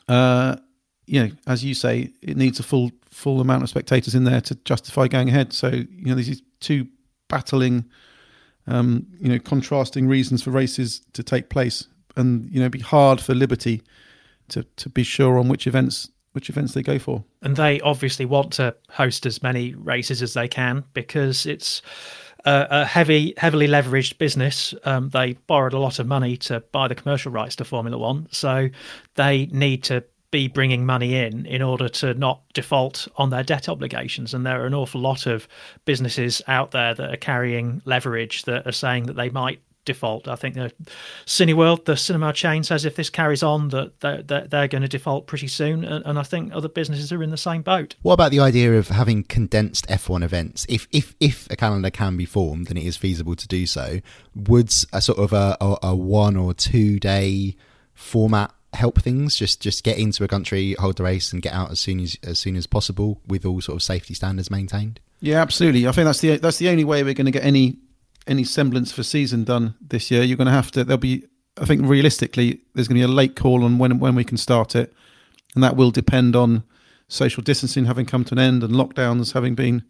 uh, 0.07 0.57
you 1.05 1.23
know, 1.23 1.31
as 1.47 1.63
you 1.63 1.73
say, 1.73 2.11
it 2.21 2.37
needs 2.37 2.59
a 2.59 2.63
full 2.63 2.91
full 3.09 3.41
amount 3.41 3.63
of 3.63 3.69
spectators 3.69 4.15
in 4.15 4.23
there 4.23 4.41
to 4.41 4.55
justify 4.65 5.07
going 5.07 5.29
ahead. 5.29 5.53
So 5.53 5.69
you 5.69 6.05
know, 6.05 6.15
these 6.15 6.41
two 6.59 6.87
battling, 7.27 7.85
um, 8.67 9.07
you 9.19 9.29
know, 9.29 9.39
contrasting 9.39 10.07
reasons 10.07 10.43
for 10.43 10.51
races 10.51 11.01
to 11.13 11.23
take 11.23 11.49
place, 11.49 11.87
and 12.15 12.49
you 12.51 12.59
know, 12.59 12.69
be 12.69 12.79
hard 12.79 13.21
for 13.21 13.33
Liberty 13.33 13.81
to 14.49 14.63
to 14.63 14.89
be 14.89 15.03
sure 15.03 15.39
on 15.39 15.47
which 15.47 15.67
events 15.67 16.09
which 16.33 16.49
events 16.49 16.73
they 16.73 16.83
go 16.83 16.99
for. 16.99 17.23
And 17.41 17.55
they 17.55 17.81
obviously 17.81 18.25
want 18.25 18.53
to 18.53 18.75
host 18.89 19.25
as 19.25 19.41
many 19.41 19.73
races 19.73 20.21
as 20.21 20.35
they 20.35 20.47
can 20.47 20.83
because 20.93 21.45
it's 21.45 21.81
a, 22.45 22.85
heavy, 22.85 23.33
heavily 23.37 23.67
leveraged 23.67 24.17
business. 24.17 24.73
Um, 24.83 25.09
they 25.09 25.33
borrowed 25.47 25.73
a 25.73 25.79
lot 25.79 25.99
of 25.99 26.07
money 26.07 26.37
to 26.37 26.61
buy 26.71 26.87
the 26.87 26.95
commercial 26.95 27.31
rights 27.31 27.55
to 27.57 27.65
Formula 27.65 27.97
One, 27.97 28.27
so 28.31 28.69
they 29.15 29.47
need 29.47 29.83
to 29.85 30.03
be 30.31 30.47
bringing 30.47 30.85
money 30.85 31.15
in 31.15 31.45
in 31.45 31.61
order 31.61 31.89
to 31.89 32.13
not 32.13 32.41
default 32.53 33.07
on 33.17 33.29
their 33.31 33.43
debt 33.43 33.67
obligations. 33.67 34.33
And 34.33 34.45
there 34.45 34.61
are 34.61 34.67
an 34.67 34.75
awful 34.75 35.01
lot 35.01 35.25
of 35.25 35.47
businesses 35.85 36.41
out 36.47 36.71
there 36.71 36.93
that 36.93 37.13
are 37.13 37.17
carrying 37.17 37.81
leverage 37.85 38.43
that 38.43 38.67
are 38.67 38.71
saying 38.71 39.07
that 39.07 39.15
they 39.15 39.29
might 39.29 39.59
default. 39.89 40.27
I 40.27 40.35
think 40.35 40.55
the 40.55 40.71
Cineworld, 41.25 41.85
the 41.85 41.97
cinema 41.97 42.31
chain, 42.31 42.63
says 42.63 42.85
if 42.85 42.95
this 42.95 43.09
carries 43.09 43.41
on, 43.41 43.69
that 43.69 43.99
they're, 43.99 44.21
they're, 44.21 44.47
they're 44.47 44.67
going 44.67 44.83
to 44.83 44.87
default 44.87 45.27
pretty 45.27 45.47
soon. 45.47 45.83
And, 45.83 46.05
and, 46.05 46.19
I 46.19 46.23
think 46.23 46.53
other 46.53 46.69
businesses 46.69 47.11
are 47.11 47.23
in 47.23 47.31
the 47.31 47.37
same 47.37 47.63
boat. 47.63 47.95
What 48.03 48.13
about 48.13 48.31
the 48.31 48.39
idea 48.39 48.77
of 48.77 48.89
having 48.89 49.23
condensed 49.23 49.87
F1 49.87 50.23
events? 50.23 50.65
If 50.69 50.87
if 50.91 51.15
if 51.19 51.49
a 51.49 51.55
calendar 51.55 51.89
can 51.89 52.17
be 52.17 52.25
formed 52.25 52.69
and 52.69 52.77
it 52.77 52.85
is 52.85 52.97
feasible 52.97 53.35
to 53.35 53.47
do 53.47 53.65
so, 53.65 53.99
would 54.35 54.69
a 54.93 55.01
sort 55.01 55.17
of 55.17 55.33
a, 55.33 55.57
a, 55.59 55.77
a 55.83 55.95
one 55.95 56.37
or 56.37 56.53
two 56.53 56.99
day 56.99 57.55
format 57.93 58.53
help 58.73 59.01
things 59.01 59.35
just 59.35 59.61
just 59.61 59.83
get 59.83 59.97
into 59.97 60.23
a 60.23 60.27
country 60.27 60.75
hold 60.77 60.95
the 60.97 61.03
race 61.03 61.33
and 61.33 61.41
get 61.41 61.53
out 61.53 61.71
as 61.71 61.79
soon 61.79 61.99
as 61.99 62.15
as 62.23 62.37
soon 62.37 62.55
as 62.55 62.67
possible 62.67 63.19
with 63.27 63.43
all 63.43 63.59
sort 63.59 63.75
of 63.75 63.81
safety 63.81 64.13
standards 64.13 64.51
maintained 64.51 64.99
yeah 65.21 65.41
absolutely 65.41 65.87
i 65.87 65.91
think 65.91 66.05
that's 66.05 66.21
the 66.21 66.37
that's 66.37 66.59
the 66.59 66.69
only 66.69 66.83
way 66.83 67.03
we're 67.03 67.15
going 67.15 67.25
to 67.25 67.31
get 67.31 67.43
any 67.43 67.79
any 68.29 68.43
semblance 68.43 68.93
of 68.93 68.99
a 68.99 69.03
season 69.03 69.43
done 69.43 69.75
this 69.81 70.09
year, 70.11 70.23
you're 70.23 70.37
going 70.37 70.45
to 70.45 70.51
have 70.51 70.71
to. 70.71 70.83
There'll 70.83 70.97
be, 70.97 71.25
I 71.57 71.65
think, 71.65 71.81
realistically, 71.85 72.61
there's 72.73 72.87
going 72.87 73.01
to 73.01 73.07
be 73.07 73.11
a 73.11 73.15
late 73.15 73.35
call 73.35 73.65
on 73.65 73.77
when 73.77 73.99
when 73.99 74.15
we 74.15 74.23
can 74.23 74.37
start 74.37 74.75
it, 74.75 74.93
and 75.55 75.63
that 75.63 75.75
will 75.75 75.91
depend 75.91 76.35
on 76.35 76.63
social 77.07 77.43
distancing 77.43 77.85
having 77.85 78.05
come 78.05 78.23
to 78.23 78.35
an 78.35 78.39
end 78.39 78.63
and 78.63 78.73
lockdowns 78.73 79.33
having 79.33 79.55
been 79.55 79.83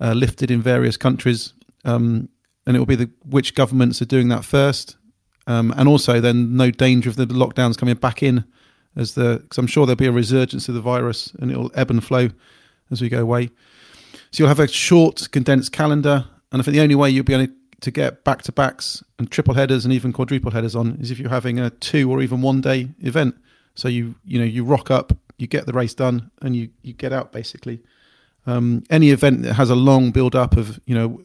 uh, 0.00 0.12
lifted 0.12 0.50
in 0.50 0.60
various 0.60 0.96
countries. 0.96 1.54
Um, 1.84 2.28
and 2.66 2.76
it 2.76 2.78
will 2.78 2.86
be 2.86 2.94
the 2.94 3.10
which 3.24 3.54
governments 3.54 4.00
are 4.00 4.06
doing 4.06 4.28
that 4.28 4.44
first, 4.44 4.96
um, 5.46 5.74
and 5.76 5.88
also 5.88 6.20
then 6.20 6.56
no 6.56 6.70
danger 6.70 7.10
of 7.10 7.16
the 7.16 7.26
lockdowns 7.26 7.76
coming 7.76 7.96
back 7.96 8.22
in 8.22 8.44
as 8.94 9.14
the 9.14 9.40
because 9.42 9.58
I'm 9.58 9.66
sure 9.66 9.86
there'll 9.86 9.96
be 9.96 10.06
a 10.06 10.12
resurgence 10.12 10.68
of 10.68 10.74
the 10.74 10.80
virus 10.80 11.32
and 11.40 11.50
it 11.50 11.56
will 11.56 11.72
ebb 11.74 11.90
and 11.90 12.04
flow 12.04 12.28
as 12.90 13.00
we 13.00 13.08
go 13.08 13.20
away. 13.20 13.48
So 14.30 14.42
you'll 14.42 14.48
have 14.48 14.60
a 14.60 14.68
short, 14.68 15.28
condensed 15.32 15.72
calendar, 15.72 16.26
and 16.52 16.60
I 16.60 16.64
think 16.64 16.74
the 16.74 16.82
only 16.82 16.94
way 16.94 17.10
you'll 17.10 17.24
be 17.24 17.34
able 17.34 17.46
to 17.46 17.52
get 17.90 18.24
back 18.24 18.42
to 18.42 18.52
backs 18.52 19.02
and 19.18 19.30
triple 19.30 19.54
headers 19.54 19.84
and 19.84 19.92
even 19.92 20.12
quadruple 20.12 20.50
headers 20.50 20.76
on 20.76 20.96
is 21.00 21.10
if 21.10 21.18
you're 21.18 21.30
having 21.30 21.58
a 21.58 21.70
two 21.70 22.10
or 22.10 22.22
even 22.22 22.42
one 22.42 22.60
day 22.60 22.88
event. 23.00 23.34
So 23.74 23.88
you 23.88 24.14
you 24.24 24.38
know 24.38 24.44
you 24.44 24.64
rock 24.64 24.90
up, 24.90 25.12
you 25.38 25.46
get 25.46 25.66
the 25.66 25.72
race 25.72 25.94
done, 25.94 26.30
and 26.40 26.54
you 26.54 26.68
you 26.82 26.92
get 26.92 27.12
out 27.12 27.32
basically. 27.32 27.80
Um, 28.46 28.82
any 28.90 29.10
event 29.10 29.42
that 29.42 29.54
has 29.54 29.70
a 29.70 29.76
long 29.76 30.10
build 30.10 30.34
up 30.34 30.56
of 30.56 30.80
you 30.84 30.94
know 30.94 31.24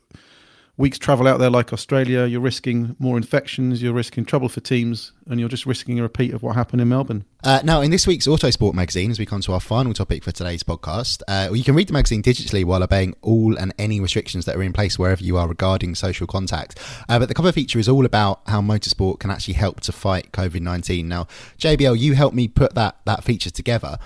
weeks 0.78 1.00
travel 1.00 1.28
out 1.28 1.40
there 1.40 1.50
like 1.50 1.74
Australia, 1.74 2.26
you're 2.26 2.40
risking 2.40 2.96
more 3.00 3.18
infections, 3.18 3.82
you're 3.82 3.94
risking 3.94 4.24
trouble 4.24 4.48
for 4.48 4.60
teams, 4.60 5.12
and 5.28 5.40
you're 5.40 5.50
just 5.50 5.66
risking 5.66 6.00
a 6.00 6.04
repeat 6.04 6.34
of 6.34 6.44
what 6.44 6.56
happened 6.56 6.82
in 6.82 6.88
Melbourne. 6.88 7.26
Uh, 7.44 7.62
now, 7.63 7.82
in 7.82 7.90
this 7.90 8.06
week's 8.06 8.28
Autosport 8.28 8.74
magazine, 8.74 9.10
as 9.10 9.18
we 9.18 9.26
come 9.26 9.42
to 9.42 9.54
our 9.54 9.60
final 9.60 9.94
topic 9.94 10.24
for 10.24 10.32
today's 10.32 10.63
podcast, 10.63 11.22
uh, 11.28 11.52
you 11.52 11.63
can 11.63 11.76
read 11.76 11.88
the 11.88 11.94
magazine 11.94 12.22
digitally 12.22 12.63
while 12.63 12.84
obeying 12.84 13.16
all 13.22 13.58
and 13.58 13.74
any 13.80 14.00
restrictions 14.00 14.46
that 14.46 14.56
are 14.56 14.63
in 14.63 14.74
place 14.74 15.00
wherever 15.00 15.24
you 15.24 15.38
are 15.38 15.48
regarding 15.48 15.96
social 15.96 16.28
contact. 16.28 16.80
Uh, 17.10 17.18
but 17.18 17.28
the 17.28 17.34
cover 17.34 17.52
feature 17.52 17.80
is 17.80 17.90
all 17.90 18.06
about 18.06 18.42
how 18.48 18.62
motorsport 18.62 19.20
can 19.20 19.32
actually 19.32 19.56
help 19.56 19.80
to 19.82 19.92
fight 19.92 20.32
COVID 20.32 20.62
19. 20.62 21.08
Now, 21.08 21.28
JBL, 21.58 21.98
you 21.98 22.13
helped 22.13 22.36
me 22.36 22.48
put 22.48 22.76
that, 22.76 22.98
that 23.06 23.24
feature 23.24 23.50
together. 23.50 23.98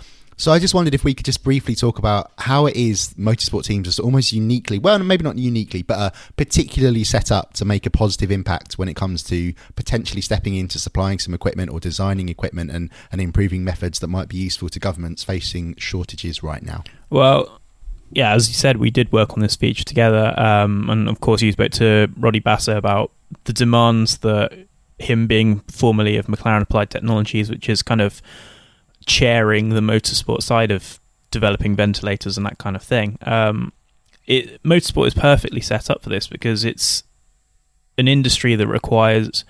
So 0.41 0.51
I 0.51 0.57
just 0.57 0.73
wondered 0.73 0.95
if 0.95 1.03
we 1.03 1.13
could 1.13 1.27
just 1.27 1.43
briefly 1.43 1.75
talk 1.75 1.99
about 1.99 2.31
how 2.39 2.65
it 2.65 2.75
is 2.75 3.13
motorsport 3.13 3.63
teams 3.63 3.99
are 3.99 4.01
almost 4.01 4.33
uniquely, 4.33 4.79
well, 4.79 4.97
maybe 4.97 5.23
not 5.23 5.37
uniquely, 5.37 5.83
but 5.83 5.99
are 5.99 6.11
particularly 6.35 7.03
set 7.03 7.31
up 7.31 7.53
to 7.53 7.63
make 7.63 7.85
a 7.85 7.91
positive 7.91 8.31
impact 8.31 8.79
when 8.79 8.87
it 8.87 8.95
comes 8.95 9.21
to 9.25 9.53
potentially 9.75 10.19
stepping 10.19 10.55
into 10.55 10.79
supplying 10.79 11.19
some 11.19 11.35
equipment 11.35 11.69
or 11.69 11.79
designing 11.79 12.27
equipment 12.27 12.71
and, 12.71 12.89
and 13.11 13.21
improving 13.21 13.63
methods 13.63 13.99
that 13.99 14.07
might 14.07 14.29
be 14.29 14.37
useful 14.37 14.67
to 14.69 14.79
governments 14.79 15.23
facing 15.23 15.75
shortages 15.75 16.41
right 16.41 16.63
now. 16.63 16.83
Well, 17.11 17.61
yeah, 18.11 18.33
as 18.33 18.47
you 18.47 18.55
said, 18.55 18.77
we 18.77 18.89
did 18.89 19.11
work 19.11 19.33
on 19.33 19.41
this 19.41 19.55
feature 19.55 19.83
together, 19.83 20.33
um, 20.39 20.89
and 20.89 21.07
of 21.07 21.19
course, 21.19 21.43
you 21.43 21.51
spoke 21.51 21.73
to 21.73 22.09
Rodi 22.19 22.41
Basso 22.41 22.77
about 22.77 23.11
the 23.43 23.53
demands 23.53 24.17
that 24.17 24.57
him 24.97 25.27
being 25.27 25.59
formerly 25.67 26.17
of 26.17 26.25
McLaren 26.25 26.63
Applied 26.63 26.89
Technologies, 26.89 27.51
which 27.51 27.69
is 27.69 27.83
kind 27.83 28.01
of 28.01 28.23
chairing 29.05 29.69
the 29.69 29.81
motorsport 29.81 30.43
side 30.43 30.71
of 30.71 30.99
developing 31.31 31.75
ventilators 31.75 32.37
and 32.37 32.45
that 32.45 32.57
kind 32.57 32.75
of 32.75 32.83
thing. 32.83 33.17
Um, 33.23 33.73
it, 34.27 34.61
motorsport 34.63 35.07
is 35.07 35.13
perfectly 35.13 35.61
set 35.61 35.89
up 35.89 36.03
for 36.03 36.09
this 36.09 36.27
because 36.27 36.63
it's 36.63 37.03
an 37.97 38.07
industry 38.07 38.55
that 38.55 38.67
requires 38.67 39.43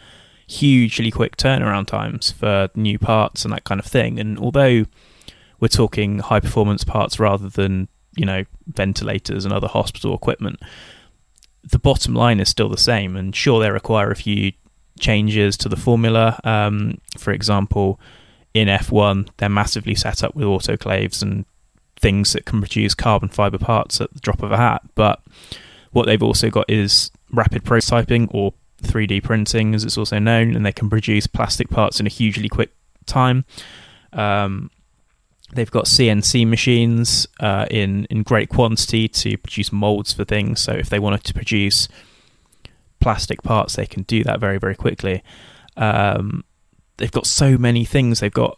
hugely 0.47 1.11
quick 1.11 1.37
turnaround 1.37 1.87
times 1.87 2.31
for 2.31 2.69
new 2.75 2.99
parts 2.99 3.45
and 3.45 3.53
that 3.53 3.63
kind 3.63 3.79
of 3.79 3.85
thing. 3.85 4.19
And 4.19 4.37
although 4.37 4.85
we're 5.59 5.67
talking 5.67 6.19
high 6.19 6.39
performance 6.39 6.83
parts 6.83 7.19
rather 7.19 7.49
than 7.49 7.87
you 8.15 8.25
know 8.25 8.43
ventilators 8.67 9.45
and 9.45 9.53
other 9.53 9.67
hospital 9.67 10.13
equipment, 10.13 10.59
the 11.63 11.79
bottom 11.79 12.13
line 12.13 12.39
is 12.39 12.49
still 12.49 12.69
the 12.69 12.77
same. 12.77 13.15
And 13.15 13.35
sure, 13.35 13.61
they 13.61 13.71
require 13.71 14.11
a 14.11 14.15
few 14.15 14.51
changes 14.99 15.57
to 15.57 15.69
the 15.69 15.77
formula. 15.77 16.39
Um, 16.43 16.99
for 17.17 17.31
example, 17.31 17.99
in 18.53 18.67
F1, 18.67 19.29
they're 19.37 19.49
massively 19.49 19.95
set 19.95 20.23
up 20.23 20.35
with 20.35 20.45
autoclaves 20.45 21.21
and 21.21 21.45
things 21.99 22.33
that 22.33 22.45
can 22.45 22.59
produce 22.59 22.93
carbon 22.93 23.29
fiber 23.29 23.57
parts 23.57 24.01
at 24.01 24.13
the 24.13 24.19
drop 24.19 24.41
of 24.41 24.51
a 24.51 24.57
hat. 24.57 24.81
But 24.95 25.21
what 25.91 26.05
they've 26.05 26.21
also 26.21 26.49
got 26.49 26.69
is 26.69 27.11
rapid 27.31 27.63
prototyping 27.63 28.27
or 28.33 28.53
3D 28.83 29.23
printing, 29.23 29.75
as 29.75 29.83
it's 29.83 29.97
also 29.97 30.19
known, 30.19 30.55
and 30.55 30.65
they 30.65 30.71
can 30.71 30.89
produce 30.89 31.27
plastic 31.27 31.69
parts 31.69 31.99
in 31.99 32.07
a 32.07 32.09
hugely 32.09 32.49
quick 32.49 32.71
time. 33.05 33.45
Um, 34.13 34.71
they've 35.53 35.71
got 35.71 35.85
CNC 35.85 36.47
machines 36.47 37.27
uh, 37.39 37.67
in 37.69 38.05
in 38.05 38.23
great 38.23 38.49
quantity 38.49 39.07
to 39.07 39.37
produce 39.37 39.71
molds 39.71 40.13
for 40.13 40.25
things. 40.25 40.61
So 40.61 40.73
if 40.73 40.89
they 40.89 40.99
wanted 40.99 41.23
to 41.25 41.33
produce 41.33 41.87
plastic 42.99 43.43
parts, 43.43 43.75
they 43.75 43.85
can 43.85 44.03
do 44.03 44.23
that 44.23 44.39
very 44.39 44.57
very 44.57 44.75
quickly. 44.75 45.23
Um, 45.77 46.43
they've 46.97 47.11
got 47.11 47.25
so 47.25 47.57
many 47.57 47.85
things. 47.85 48.19
They've 48.19 48.31
got 48.31 48.57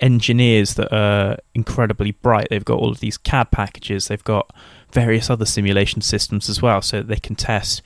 engineers 0.00 0.74
that 0.74 0.92
are 0.92 1.38
incredibly 1.54 2.10
bright. 2.10 2.48
They've 2.50 2.64
got 2.64 2.78
all 2.78 2.90
of 2.90 3.00
these 3.00 3.16
CAD 3.16 3.50
packages. 3.50 4.08
They've 4.08 4.22
got 4.22 4.52
various 4.92 5.30
other 5.30 5.46
simulation 5.46 6.02
systems 6.02 6.48
as 6.48 6.60
well, 6.60 6.82
so 6.82 6.98
that 6.98 7.08
they 7.08 7.16
can 7.16 7.36
test 7.36 7.82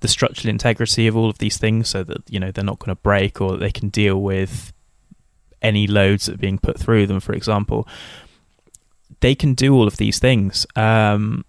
the 0.00 0.08
structural 0.08 0.50
integrity 0.50 1.06
of 1.06 1.16
all 1.16 1.30
of 1.30 1.38
these 1.38 1.56
things, 1.56 1.88
so 1.88 2.04
that 2.04 2.22
you 2.28 2.38
know 2.38 2.50
they're 2.50 2.64
not 2.64 2.78
going 2.78 2.94
to 2.94 3.02
break, 3.02 3.40
or 3.40 3.56
they 3.56 3.72
can 3.72 3.88
deal 3.88 4.20
with 4.20 4.72
any 5.62 5.86
loads 5.86 6.26
that 6.26 6.34
are 6.34 6.38
being 6.38 6.58
put 6.58 6.78
through 6.78 7.06
them. 7.06 7.20
For 7.20 7.32
example, 7.32 7.88
they 9.20 9.34
can 9.34 9.54
do 9.54 9.74
all 9.74 9.88
of 9.88 9.96
these 9.96 10.18
things. 10.18 10.66
Um, 10.76 11.44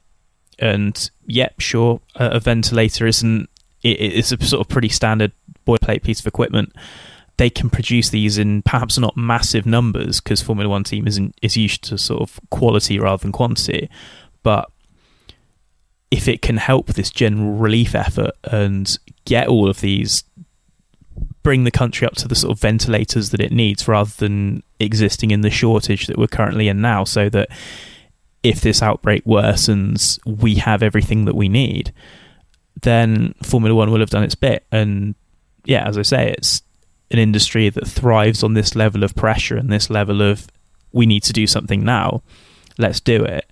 and 0.58 1.10
yep, 1.28 1.60
sure, 1.60 2.00
a, 2.16 2.32
a 2.32 2.39
ventilator 2.39 3.06
isn't. 3.06 3.50
It, 3.84 4.00
it's 4.00 4.32
a 4.32 4.43
sort 4.43 4.62
of 4.62 4.70
pretty 4.70 4.89
standard 4.89 5.34
boilerplate 5.68 6.04
piece 6.04 6.20
of 6.20 6.28
equipment 6.28 6.74
they 7.38 7.50
can 7.50 7.70
produce 7.70 8.10
these 8.10 8.38
in 8.38 8.62
perhaps 8.62 8.98
not 8.98 9.18
massive 9.18 9.66
numbers 9.66 10.22
because 10.22 10.42
Formula 10.42 10.70
One 10.70 10.84
team 10.84 11.08
isn't 11.08 11.36
is 11.42 11.58
used 11.58 11.84
to 11.86 11.98
sort 11.98 12.22
of 12.22 12.40
quality 12.50 13.00
rather 13.00 13.22
than 13.22 13.32
quantity, 13.32 13.90
but 14.44 14.70
if 16.12 16.28
it 16.28 16.42
can 16.42 16.58
help 16.58 16.88
this 16.88 17.10
general 17.10 17.54
relief 17.54 17.94
effort 17.96 18.32
and 18.46 18.98
get 19.26 19.48
all 19.48 19.70
of 19.70 19.82
these 19.82 20.24
bring 21.44 21.64
the 21.64 21.72
country 21.72 22.08
up 22.08 22.16
to 22.16 22.28
the 22.28 22.36
sort 22.36 22.52
of 22.52 22.60
ventilators 22.60 23.30
that 23.30 23.40
it 23.40 23.52
needs 23.52 23.88
rather 23.88 24.12
than 24.18 24.64
existing 24.80 25.32
in 25.32 25.42
the 25.42 25.50
shortage 25.50 26.08
that 26.08 26.18
we're 26.18 26.28
currently 26.28 26.68
in 26.68 26.82
now 26.82 27.04
so 27.04 27.30
that 27.30 27.50
if 28.44 28.62
this 28.62 28.82
outbreak 28.82 29.24
worsens 29.26 30.20
we 30.26 30.56
have 30.56 30.82
everything 30.82 31.26
that 31.26 31.36
we 31.36 31.50
need 31.50 31.94
then 32.82 33.34
formula 33.44 33.76
1 33.76 33.92
will 33.92 34.00
have 34.00 34.10
done 34.10 34.24
its 34.24 34.36
bit. 34.36 34.66
And 34.72 35.16
yeah 35.66 35.88
as 35.88 35.98
i 35.98 36.02
say 36.02 36.32
it's 36.32 36.62
an 37.16 37.22
industry 37.22 37.70
that 37.70 37.88
thrives 37.88 38.43
on 38.43 38.55
this 38.55 38.76
level 38.76 39.03
of 39.03 39.16
pressure 39.16 39.55
and 39.55 39.72
this 39.72 39.89
level 39.89 40.22
of 40.22 40.47
we 40.91 41.05
need 41.05 41.24
to 41.24 41.34
do 41.34 41.47
something 41.47 41.84
now, 41.84 42.22
let's 42.78 42.99
do 42.99 43.24
it. 43.24 43.49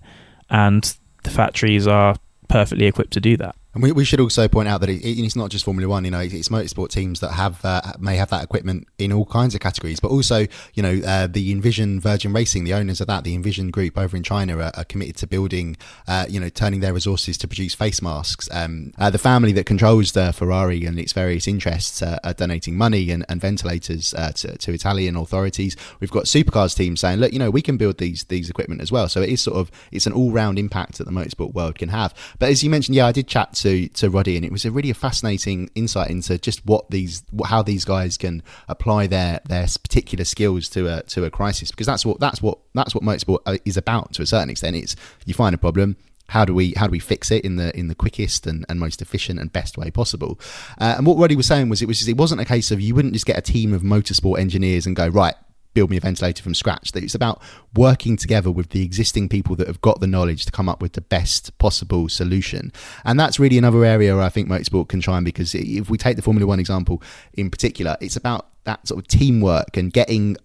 And 0.50 0.94
the 1.22 1.30
factories 1.30 1.86
are 1.86 2.16
perfectly 2.48 2.84
equipped 2.84 3.14
to 3.14 3.20
do 3.20 3.38
that. 3.38 3.56
And 3.74 3.82
we, 3.82 3.92
we 3.92 4.04
should 4.04 4.20
also 4.20 4.46
point 4.46 4.68
out 4.68 4.80
that 4.80 4.88
it, 4.88 5.04
it's 5.04 5.36
not 5.36 5.50
just 5.50 5.64
Formula 5.64 5.88
One. 5.88 6.04
You 6.04 6.12
know, 6.12 6.20
it's 6.20 6.48
motorsport 6.48 6.90
teams 6.90 7.20
that 7.20 7.32
have 7.32 7.64
uh, 7.64 7.82
may 7.98 8.16
have 8.16 8.30
that 8.30 8.44
equipment 8.44 8.86
in 8.98 9.12
all 9.12 9.26
kinds 9.26 9.54
of 9.54 9.60
categories, 9.60 10.00
but 10.00 10.10
also 10.10 10.46
you 10.74 10.82
know 10.82 11.00
uh, 11.04 11.26
the 11.26 11.50
Envision 11.50 12.00
Virgin 12.00 12.32
Racing, 12.32 12.64
the 12.64 12.74
owners 12.74 13.00
of 13.00 13.08
that, 13.08 13.24
the 13.24 13.34
Envision 13.34 13.70
Group 13.70 13.98
over 13.98 14.16
in 14.16 14.22
China, 14.22 14.58
are, 14.58 14.72
are 14.74 14.84
committed 14.84 15.16
to 15.16 15.26
building, 15.26 15.76
uh, 16.06 16.26
you 16.28 16.38
know, 16.38 16.48
turning 16.48 16.80
their 16.80 16.94
resources 16.94 17.36
to 17.38 17.48
produce 17.48 17.74
face 17.74 18.00
masks. 18.00 18.48
Um, 18.52 18.92
uh, 18.98 19.10
the 19.10 19.18
family 19.18 19.52
that 19.52 19.66
controls 19.66 20.12
the 20.12 20.32
Ferrari 20.32 20.84
and 20.84 20.98
its 20.98 21.12
various 21.12 21.48
interests 21.48 22.00
are 22.02 22.34
donating 22.34 22.76
money 22.76 23.10
and, 23.10 23.24
and 23.28 23.40
ventilators 23.40 24.14
uh, 24.14 24.30
to, 24.32 24.56
to 24.56 24.72
Italian 24.72 25.16
authorities. 25.16 25.76
We've 25.98 26.10
got 26.10 26.24
supercars 26.24 26.76
teams 26.76 27.00
saying, 27.00 27.18
look, 27.18 27.32
you 27.32 27.38
know, 27.40 27.50
we 27.50 27.62
can 27.62 27.76
build 27.76 27.98
these 27.98 28.24
these 28.24 28.48
equipment 28.48 28.82
as 28.82 28.92
well. 28.92 29.08
So 29.08 29.20
it 29.20 29.30
is 29.30 29.40
sort 29.40 29.56
of 29.56 29.72
it's 29.90 30.06
an 30.06 30.12
all 30.12 30.30
round 30.30 30.58
impact 30.60 30.98
that 30.98 31.04
the 31.04 31.12
motorsport 31.12 31.54
world 31.54 31.76
can 31.76 31.88
have. 31.88 32.14
But 32.38 32.50
as 32.50 32.62
you 32.62 32.70
mentioned, 32.70 32.94
yeah, 32.94 33.06
I 33.06 33.12
did 33.12 33.26
chat 33.26 33.54
to 33.64 33.88
to 33.88 34.10
Rodi, 34.10 34.36
and 34.36 34.44
it 34.44 34.52
was 34.52 34.64
a 34.64 34.70
really 34.70 34.92
fascinating 34.92 35.70
insight 35.74 36.10
into 36.10 36.38
just 36.38 36.64
what 36.66 36.90
these 36.90 37.24
how 37.46 37.62
these 37.62 37.84
guys 37.84 38.16
can 38.16 38.42
apply 38.68 39.06
their 39.06 39.40
their 39.48 39.66
particular 39.82 40.24
skills 40.24 40.68
to 40.70 40.86
a 40.86 41.02
to 41.04 41.24
a 41.24 41.30
crisis 41.30 41.70
because 41.70 41.86
that's 41.86 42.04
what 42.04 42.20
that's 42.20 42.42
what 42.42 42.58
that's 42.74 42.94
what 42.94 43.02
motorsport 43.02 43.38
uh, 43.46 43.56
is 43.64 43.76
about 43.76 44.12
to 44.12 44.22
a 44.22 44.26
certain 44.26 44.50
extent. 44.50 44.76
It's 44.76 44.94
you 45.24 45.32
find 45.32 45.54
a 45.54 45.58
problem, 45.58 45.96
how 46.28 46.44
do 46.44 46.54
we 46.54 46.74
how 46.76 46.86
do 46.86 46.92
we 46.92 46.98
fix 46.98 47.30
it 47.30 47.44
in 47.44 47.56
the 47.56 47.76
in 47.76 47.88
the 47.88 47.94
quickest 47.94 48.46
and, 48.46 48.66
and 48.68 48.78
most 48.78 49.00
efficient 49.00 49.40
and 49.40 49.50
best 49.50 49.78
way 49.78 49.90
possible? 49.90 50.38
Uh, 50.78 50.94
and 50.98 51.06
what 51.06 51.16
Rodi 51.16 51.34
was 51.34 51.46
saying 51.46 51.70
was 51.70 51.80
it 51.80 51.88
was 51.88 52.06
it 52.06 52.18
wasn't 52.18 52.42
a 52.42 52.44
case 52.44 52.70
of 52.70 52.80
you 52.80 52.94
wouldn't 52.94 53.14
just 53.14 53.26
get 53.26 53.38
a 53.38 53.42
team 53.42 53.72
of 53.72 53.82
motorsport 53.82 54.38
engineers 54.38 54.86
and 54.86 54.94
go 54.94 55.08
right 55.08 55.34
build 55.74 55.90
me 55.90 55.96
a 55.96 56.00
ventilator 56.00 56.42
from 56.42 56.54
scratch. 56.54 56.92
That 56.92 57.04
it's 57.04 57.14
about 57.14 57.42
working 57.74 58.16
together 58.16 58.50
with 58.50 58.70
the 58.70 58.82
existing 58.82 59.28
people 59.28 59.56
that 59.56 59.66
have 59.66 59.80
got 59.80 60.00
the 60.00 60.06
knowledge 60.06 60.46
to 60.46 60.52
come 60.52 60.68
up 60.68 60.80
with 60.80 60.94
the 60.94 61.00
best 61.00 61.56
possible 61.58 62.08
solution. 62.08 62.72
And 63.04 63.18
that's 63.18 63.38
really 63.38 63.58
another 63.58 63.84
area 63.84 64.14
where 64.14 64.24
I 64.24 64.28
think 64.28 64.48
motorsport 64.48 64.88
can 64.88 65.00
try 65.00 65.16
and 65.16 65.24
because 65.24 65.54
if 65.54 65.90
we 65.90 65.98
take 65.98 66.16
the 66.16 66.22
Formula 66.22 66.46
One 66.46 66.60
example 66.60 67.02
in 67.34 67.50
particular, 67.50 67.96
it's 68.00 68.16
about 68.16 68.48
that 68.64 68.86
sort 68.88 68.98
of 68.98 69.08
teamwork 69.08 69.76
and 69.76 69.92
getting 69.92 70.36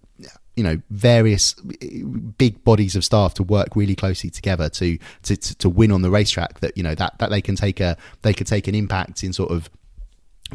you 0.56 0.64
know 0.64 0.80
various 0.90 1.54
eh, 1.80 2.02
big 2.36 2.62
bodies 2.64 2.94
of 2.94 3.02
staff 3.02 3.32
to 3.34 3.42
work 3.42 3.74
really 3.74 3.94
closely 3.94 4.28
together 4.28 4.68
to 4.68 4.98
to 5.22 5.36
to 5.36 5.68
win 5.70 5.90
on 5.90 6.02
the 6.02 6.10
racetrack 6.10 6.60
that 6.60 6.76
you 6.76 6.82
know 6.82 6.94
that 6.94 7.18
that 7.18 7.30
they 7.30 7.40
can 7.40 7.56
take 7.56 7.80
a 7.80 7.96
they 8.22 8.34
could 8.34 8.46
take 8.46 8.68
an 8.68 8.74
impact 8.74 9.24
in 9.24 9.32
sort 9.32 9.50
of 9.50 9.70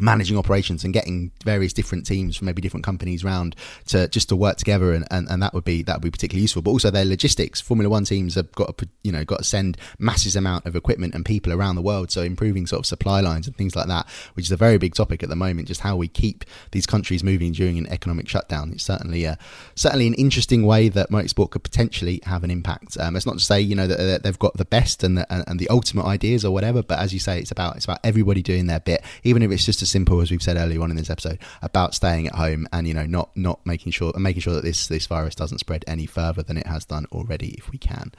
managing 0.00 0.38
operations 0.38 0.84
and 0.84 0.92
getting 0.92 1.30
various 1.44 1.72
different 1.72 2.06
teams 2.06 2.36
from 2.36 2.46
maybe 2.46 2.62
different 2.62 2.84
companies 2.84 3.24
around 3.24 3.56
to 3.86 4.08
just 4.08 4.28
to 4.28 4.36
work 4.36 4.56
together 4.56 4.92
and, 4.92 5.06
and, 5.10 5.28
and 5.28 5.42
that 5.42 5.54
would 5.54 5.64
be 5.64 5.82
that 5.82 5.96
would 5.96 6.02
be 6.02 6.10
particularly 6.10 6.42
useful. 6.42 6.62
But 6.62 6.70
also 6.70 6.90
their 6.90 7.04
logistics. 7.04 7.60
Formula 7.60 7.88
one 7.88 8.04
teams 8.04 8.34
have 8.34 8.50
got 8.52 8.76
to 8.78 8.88
you 9.02 9.12
know 9.12 9.24
got 9.24 9.38
to 9.38 9.44
send 9.44 9.76
massive 9.98 10.36
amount 10.36 10.66
of 10.66 10.76
equipment 10.76 11.14
and 11.14 11.24
people 11.24 11.52
around 11.52 11.76
the 11.76 11.82
world. 11.82 12.10
So 12.10 12.22
improving 12.22 12.66
sort 12.66 12.80
of 12.80 12.86
supply 12.86 13.20
lines 13.20 13.46
and 13.46 13.56
things 13.56 13.76
like 13.76 13.88
that 13.88 14.06
which 14.34 14.46
is 14.46 14.52
a 14.52 14.56
very 14.56 14.78
big 14.78 14.94
topic 14.94 15.22
at 15.22 15.28
the 15.28 15.36
moment 15.36 15.68
just 15.68 15.80
how 15.80 15.96
we 15.96 16.08
keep 16.08 16.44
these 16.72 16.86
countries 16.86 17.22
moving 17.22 17.52
during 17.52 17.78
an 17.78 17.86
economic 17.88 18.28
shutdown 18.28 18.72
it's 18.72 18.84
certainly 18.84 19.24
a, 19.24 19.38
certainly 19.74 20.06
an 20.06 20.14
interesting 20.14 20.64
way 20.64 20.88
that 20.88 21.10
motorsport 21.10 21.50
could 21.50 21.62
potentially 21.62 22.20
have 22.24 22.44
an 22.44 22.50
impact. 22.50 22.96
Um, 22.98 23.16
it's 23.16 23.26
not 23.26 23.38
to 23.38 23.44
say 23.44 23.60
you 23.60 23.74
know 23.74 23.86
that 23.86 24.22
they've 24.22 24.38
got 24.38 24.54
the 24.54 24.64
best 24.64 25.02
and 25.02 25.18
the, 25.18 25.26
and 25.48 25.58
the 25.58 25.68
ultimate 25.68 26.04
ideas 26.04 26.44
or 26.44 26.52
whatever 26.52 26.82
but 26.82 26.98
as 26.98 27.12
you 27.12 27.20
say 27.20 27.38
it's 27.38 27.50
about 27.50 27.76
it's 27.76 27.84
about 27.84 28.00
everybody 28.04 28.42
doing 28.42 28.66
their 28.66 28.80
bit 28.80 29.02
even 29.24 29.42
if 29.42 29.50
it's 29.50 29.64
just 29.64 29.82
as 29.86 29.90
simple 29.90 30.20
as 30.20 30.32
we've 30.32 30.42
said 30.42 30.56
earlier 30.56 30.82
on 30.82 30.90
in 30.90 30.96
this 30.96 31.10
episode 31.10 31.38
about 31.62 31.94
staying 31.94 32.26
at 32.26 32.34
home 32.34 32.66
and 32.72 32.88
you 32.88 32.94
know 32.94 33.06
not 33.06 33.30
not 33.36 33.64
making 33.64 33.92
sure 33.92 34.10
and 34.14 34.22
making 34.22 34.42
sure 34.42 34.52
that 34.52 34.64
this 34.64 34.88
this 34.88 35.06
virus 35.06 35.36
doesn't 35.36 35.58
spread 35.58 35.84
any 35.86 36.06
further 36.06 36.42
than 36.42 36.58
it 36.58 36.66
has 36.66 36.84
done 36.84 37.06
already 37.12 37.54
if 37.56 37.70
we 37.70 37.78
can. 37.78 38.10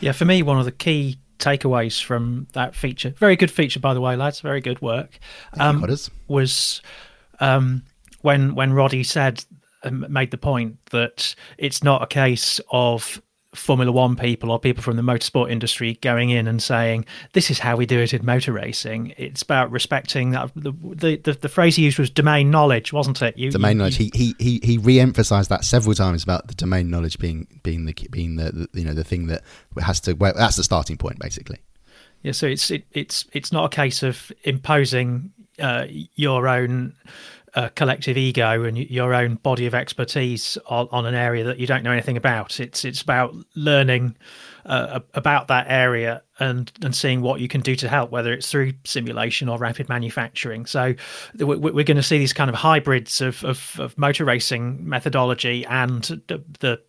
Yeah, 0.00 0.12
for 0.12 0.26
me, 0.26 0.42
one 0.42 0.58
of 0.58 0.66
the 0.66 0.72
key 0.72 1.16
takeaways 1.38 2.02
from 2.02 2.48
that 2.52 2.74
feature, 2.74 3.10
very 3.16 3.36
good 3.36 3.50
feature 3.50 3.80
by 3.80 3.94
the 3.94 4.00
way, 4.00 4.14
lads, 4.14 4.40
very 4.40 4.60
good 4.60 4.80
work, 4.82 5.18
um, 5.58 5.84
was 6.28 6.82
um, 7.40 7.82
when 8.20 8.54
when 8.54 8.72
Rodi 8.72 9.04
said 9.04 9.42
um, 9.84 10.04
made 10.10 10.30
the 10.30 10.38
point 10.38 10.76
that 10.90 11.34
it's 11.56 11.82
not 11.82 12.02
a 12.02 12.06
case 12.06 12.60
of 12.70 13.22
Formula 13.56 13.90
One 13.90 14.16
people 14.16 14.50
or 14.50 14.58
people 14.58 14.82
from 14.82 14.96
the 14.96 15.02
motorsport 15.02 15.50
industry 15.50 15.94
going 16.02 16.30
in 16.30 16.46
and 16.46 16.62
saying, 16.62 17.06
"This 17.32 17.50
is 17.50 17.58
how 17.58 17.76
we 17.76 17.86
do 17.86 17.98
it 18.00 18.12
in 18.12 18.24
motor 18.24 18.52
racing." 18.52 19.14
It's 19.16 19.42
about 19.42 19.70
respecting 19.70 20.30
that. 20.30 20.50
The 20.54 20.72
the, 20.72 21.16
the, 21.16 21.32
the 21.32 21.48
phrase 21.48 21.76
he 21.76 21.84
used 21.84 21.98
was 21.98 22.10
domain 22.10 22.50
knowledge, 22.50 22.92
wasn't 22.92 23.22
it? 23.22 23.36
You, 23.36 23.50
domain 23.50 23.72
you, 23.72 23.78
knowledge. 23.78 24.00
You, 24.00 24.10
he 24.14 24.34
he 24.38 24.60
he 24.62 24.78
re-emphasized 24.78 25.50
that 25.50 25.64
several 25.64 25.94
times 25.94 26.22
about 26.22 26.48
the 26.48 26.54
domain 26.54 26.90
knowledge 26.90 27.18
being 27.18 27.46
being 27.62 27.86
the 27.86 27.94
being 28.10 28.36
the, 28.36 28.52
the 28.52 28.80
you 28.80 28.84
know 28.84 28.94
the 28.94 29.04
thing 29.04 29.26
that 29.28 29.42
has 29.78 30.00
to. 30.00 30.12
Well, 30.14 30.34
that's 30.36 30.56
the 30.56 30.64
starting 30.64 30.96
point, 30.96 31.18
basically. 31.18 31.58
Yeah. 32.22 32.32
So 32.32 32.46
it's 32.46 32.70
it, 32.70 32.84
it's 32.92 33.24
it's 33.32 33.52
not 33.52 33.64
a 33.64 33.68
case 33.74 34.02
of 34.02 34.32
imposing 34.44 35.32
uh, 35.58 35.86
your 36.14 36.48
own 36.48 36.94
a 37.56 37.70
collective 37.70 38.18
ego 38.18 38.64
and 38.64 38.76
your 38.76 39.14
own 39.14 39.36
body 39.36 39.64
of 39.64 39.74
expertise 39.74 40.58
on, 40.66 40.88
on, 40.92 41.06
an 41.06 41.14
area 41.14 41.42
that 41.42 41.58
you 41.58 41.66
don't 41.66 41.82
know 41.82 41.90
anything 41.90 42.18
about. 42.18 42.60
It's 42.60 42.84
it's 42.84 43.00
about 43.00 43.34
learning 43.54 44.14
uh, 44.66 45.00
about 45.14 45.48
that 45.48 45.66
area 45.68 46.22
and 46.38 46.70
and 46.82 46.94
seeing 46.94 47.22
what 47.22 47.40
you 47.40 47.48
can 47.48 47.62
do 47.62 47.74
to 47.76 47.88
help, 47.88 48.10
whether 48.10 48.30
it's 48.30 48.50
through 48.50 48.74
simulation 48.84 49.48
or 49.48 49.56
rapid 49.56 49.88
manufacturing. 49.88 50.66
So 50.66 50.94
we're, 51.38 51.84
going 51.84 51.96
to 51.96 52.02
see 52.02 52.18
these 52.18 52.34
kind 52.34 52.50
of 52.50 52.56
hybrids 52.56 53.22
of, 53.22 53.42
of, 53.42 53.80
of 53.80 53.96
motor 53.96 54.26
racing 54.26 54.86
methodology 54.86 55.64
and 55.64 56.02
the, 56.28 56.44
the 56.60 56.80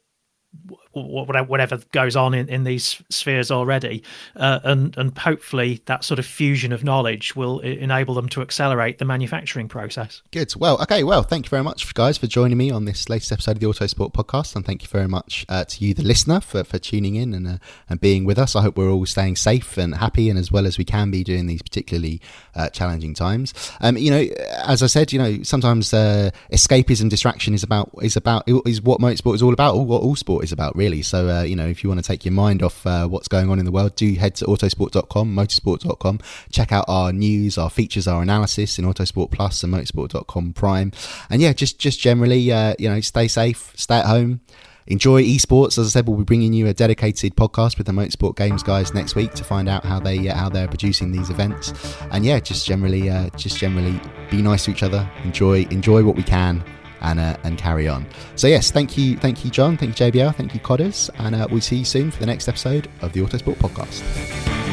whatever 1.04 1.80
goes 1.92 2.16
on 2.16 2.34
in, 2.34 2.50
in 2.50 2.64
these 2.64 3.02
spheres 3.10 3.52
already, 3.52 4.04
uh, 4.36 4.60
and 4.64 4.98
and 4.98 5.18
hopefully 5.18 5.82
that 5.86 6.04
sort 6.04 6.20
of 6.20 6.26
fusion 6.26 6.72
of 6.72 6.84
knowledge 6.84 7.36
will 7.36 7.60
enable 7.60 8.14
them 8.14 8.30
to 8.30 8.42
accelerate 8.42 8.98
the 8.98 9.06
manufacturing 9.06 9.68
process. 9.68 10.22
Good. 10.32 10.54
Well, 10.56 10.82
okay. 10.84 11.04
Well, 11.04 11.24
thank 11.24 11.46
you 11.46 11.50
very 11.50 11.64
much, 11.64 11.94
guys, 11.94 12.18
for 12.18 12.28
joining 12.28 12.58
me 12.58 12.72
on 12.72 12.86
this 12.86 13.10
latest 13.10 13.32
episode 13.32 13.52
of 13.52 13.60
the 13.60 13.68
Autosport 13.68 14.14
podcast, 14.14 14.56
and 14.56 14.66
thank 14.66 14.82
you 14.82 14.88
very 14.88 15.08
much 15.08 15.46
uh, 15.50 15.66
to 15.66 15.86
you, 15.86 15.94
the 15.94 16.04
listener, 16.04 16.40
for, 16.40 16.64
for 16.64 16.80
tuning 16.80 17.16
in 17.16 17.34
and 17.34 17.48
uh, 17.48 17.58
and 17.90 18.00
being 18.00 18.26
with 18.26 18.40
us. 18.40 18.56
I 18.56 18.62
hope 18.62 18.78
we're 18.78 18.92
all 18.92 19.06
staying 19.06 19.36
safe 19.36 19.78
and 19.78 19.96
happy, 19.96 20.30
and 20.30 20.40
as 20.40 20.52
well 20.52 20.66
as 20.66 20.78
we 20.78 20.86
can 20.86 21.12
be 21.12 21.24
during 21.24 21.48
these 21.48 21.62
particularly 21.62 22.22
uh, 22.56 22.70
challenging 22.70 23.14
times. 23.14 23.54
Um, 23.82 23.98
you 23.98 24.12
know, 24.12 24.26
as 24.66 24.82
I 24.84 24.88
said, 24.88 25.12
you 25.12 25.20
know, 25.20 25.44
sometimes 25.44 25.94
uh, 25.94 26.32
escapism, 26.52 27.10
distraction 27.10 27.54
is 27.54 27.64
about 27.64 27.92
is 28.02 28.16
about 28.16 28.44
is 28.48 28.82
what 28.82 29.00
motorsport 29.00 29.36
is 29.36 29.44
all 29.44 29.54
about, 29.54 29.76
or 29.76 29.86
what 29.86 30.02
all 30.02 30.16
sport 30.16 30.44
is 30.44 30.52
about, 30.52 30.76
really. 30.76 30.87
So, 31.02 31.30
uh, 31.30 31.44
you 31.44 31.56
know, 31.56 31.68
if 31.68 31.84
you 31.84 31.90
want 31.90 32.04
to 32.04 32.08
take 32.08 32.26
your 32.26 32.34
mind 32.34 32.64
off 32.64 32.86
uh, 32.86 33.08
what's 33.08 33.28
going 33.28 33.50
on 33.50 33.60
in 33.60 33.66
the 33.66 33.72
world, 33.72 33.96
do 33.96 34.14
head 34.16 34.36
to 34.36 34.46
autosport.com, 34.46 35.36
motorsport.com, 35.36 36.20
check 36.52 36.72
out 36.72 36.86
our 36.88 37.12
news, 37.12 37.58
our 37.58 37.70
features, 37.70 38.08
our 38.08 38.22
analysis 38.22 38.80
in 38.80 38.86
Autosport 38.86 39.32
Plus 39.32 39.64
and 39.64 39.74
motorsport.com 39.74 40.54
Prime, 40.54 40.92
and 41.30 41.42
yeah, 41.42 41.54
just 41.54 41.80
just 41.80 42.00
generally, 42.00 42.52
uh, 42.52 42.74
you 42.80 42.90
know, 42.90 43.02
stay 43.02 43.28
safe, 43.28 43.74
stay 43.76 43.98
at 43.98 44.06
home 44.06 44.42
enjoy 44.88 45.24
esports. 45.24 45.78
As 45.78 45.88
I 45.88 45.90
said, 45.90 46.08
we'll 46.08 46.18
be 46.18 46.24
bringing 46.24 46.54
you 46.54 46.68
a 46.68 46.74
dedicated 46.74 47.36
podcast 47.36 47.78
with 47.78 47.88
the 47.88 47.94
Motorsport 47.94 48.36
Games 48.36 48.64
guys 48.64 48.94
next 48.94 49.16
week 49.16 49.34
to 49.34 49.44
find 49.44 49.70
out 49.70 49.86
how 49.86 50.00
they 50.00 50.28
uh, 50.28 50.36
how 50.36 50.50
they're 50.50 50.68
producing 50.68 51.12
these 51.12 51.30
events. 51.30 51.74
And 52.12 52.26
yeah, 52.26 52.40
just 52.40 52.66
generally, 52.66 53.10
uh, 53.10 53.30
just 53.32 53.58
generally, 53.58 54.00
be 54.32 54.42
nice 54.42 54.66
to 54.66 54.72
each 54.72 54.84
other. 54.84 55.10
Enjoy 55.24 55.64
enjoy 55.70 56.04
what 56.04 56.16
we 56.16 56.24
can. 56.24 56.64
And, 57.08 57.22
uh, 57.22 57.38
and 57.46 57.58
carry 57.58 57.88
on. 57.88 58.06
So 58.36 58.48
yes, 58.48 58.70
thank 58.70 58.98
you, 58.98 59.16
thank 59.16 59.46
you, 59.46 59.50
John, 59.50 59.78
thank 59.78 59.98
you, 59.98 60.12
JBL, 60.12 60.36
thank 60.36 60.54
you, 60.54 60.60
Codders, 60.60 61.10
and 61.20 61.36
uh, 61.36 61.48
we'll 61.50 61.62
see 61.62 61.78
you 61.78 61.86
soon 61.86 62.12
for 62.12 62.20
the 62.20 62.26
next 62.26 62.50
episode 62.50 62.90
of 63.02 63.14
the 63.14 63.22
Autosport 63.22 63.56
Podcast. 63.56 64.67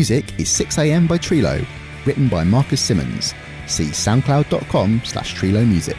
Music 0.00 0.24
is 0.40 0.48
6am 0.48 1.06
by 1.06 1.18
Trilo, 1.18 1.62
written 2.06 2.26
by 2.26 2.42
Marcus 2.42 2.80
Simmons. 2.80 3.34
See 3.66 3.88
soundcloud.com 3.88 5.02
slash 5.04 5.34
Trilo 5.34 5.68
Music. 5.68 5.98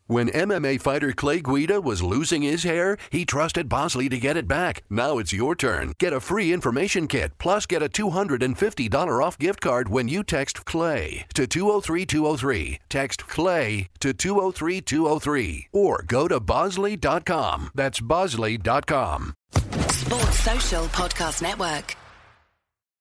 When 0.11 0.27
MMA 0.27 0.81
fighter 0.81 1.13
Clay 1.13 1.39
Guida 1.39 1.79
was 1.79 2.03
losing 2.03 2.41
his 2.41 2.63
hair, 2.63 2.97
he 3.11 3.23
trusted 3.23 3.69
Bosley 3.69 4.09
to 4.09 4.19
get 4.19 4.35
it 4.35 4.45
back. 4.45 4.83
Now 4.89 5.19
it's 5.19 5.31
your 5.31 5.55
turn. 5.55 5.93
Get 5.99 6.11
a 6.11 6.19
free 6.19 6.51
information 6.51 7.07
kit, 7.07 7.31
plus 7.37 7.65
get 7.65 7.81
a 7.81 7.87
$250 7.87 9.23
off 9.23 9.39
gift 9.39 9.61
card 9.61 9.87
when 9.87 10.09
you 10.09 10.21
text 10.21 10.65
CLAY 10.65 11.27
to 11.33 11.47
203203. 11.47 12.79
Text 12.89 13.25
CLAY 13.25 13.87
to 14.01 14.13
203203. 14.13 15.69
Or 15.71 16.03
go 16.05 16.27
to 16.27 16.41
bosley.com. 16.41 17.69
That's 17.73 18.01
bosley.com. 18.01 19.33
Sports 19.53 20.39
Social 20.41 20.85
Podcast 20.87 21.41
Network. 21.41 21.95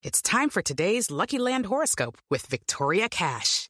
It's 0.04 0.22
time 0.22 0.48
for 0.48 0.62
today's 0.62 1.10
Lucky 1.10 1.40
Land 1.40 1.66
horoscope 1.66 2.18
with 2.30 2.46
Victoria 2.46 3.08
Cash. 3.08 3.69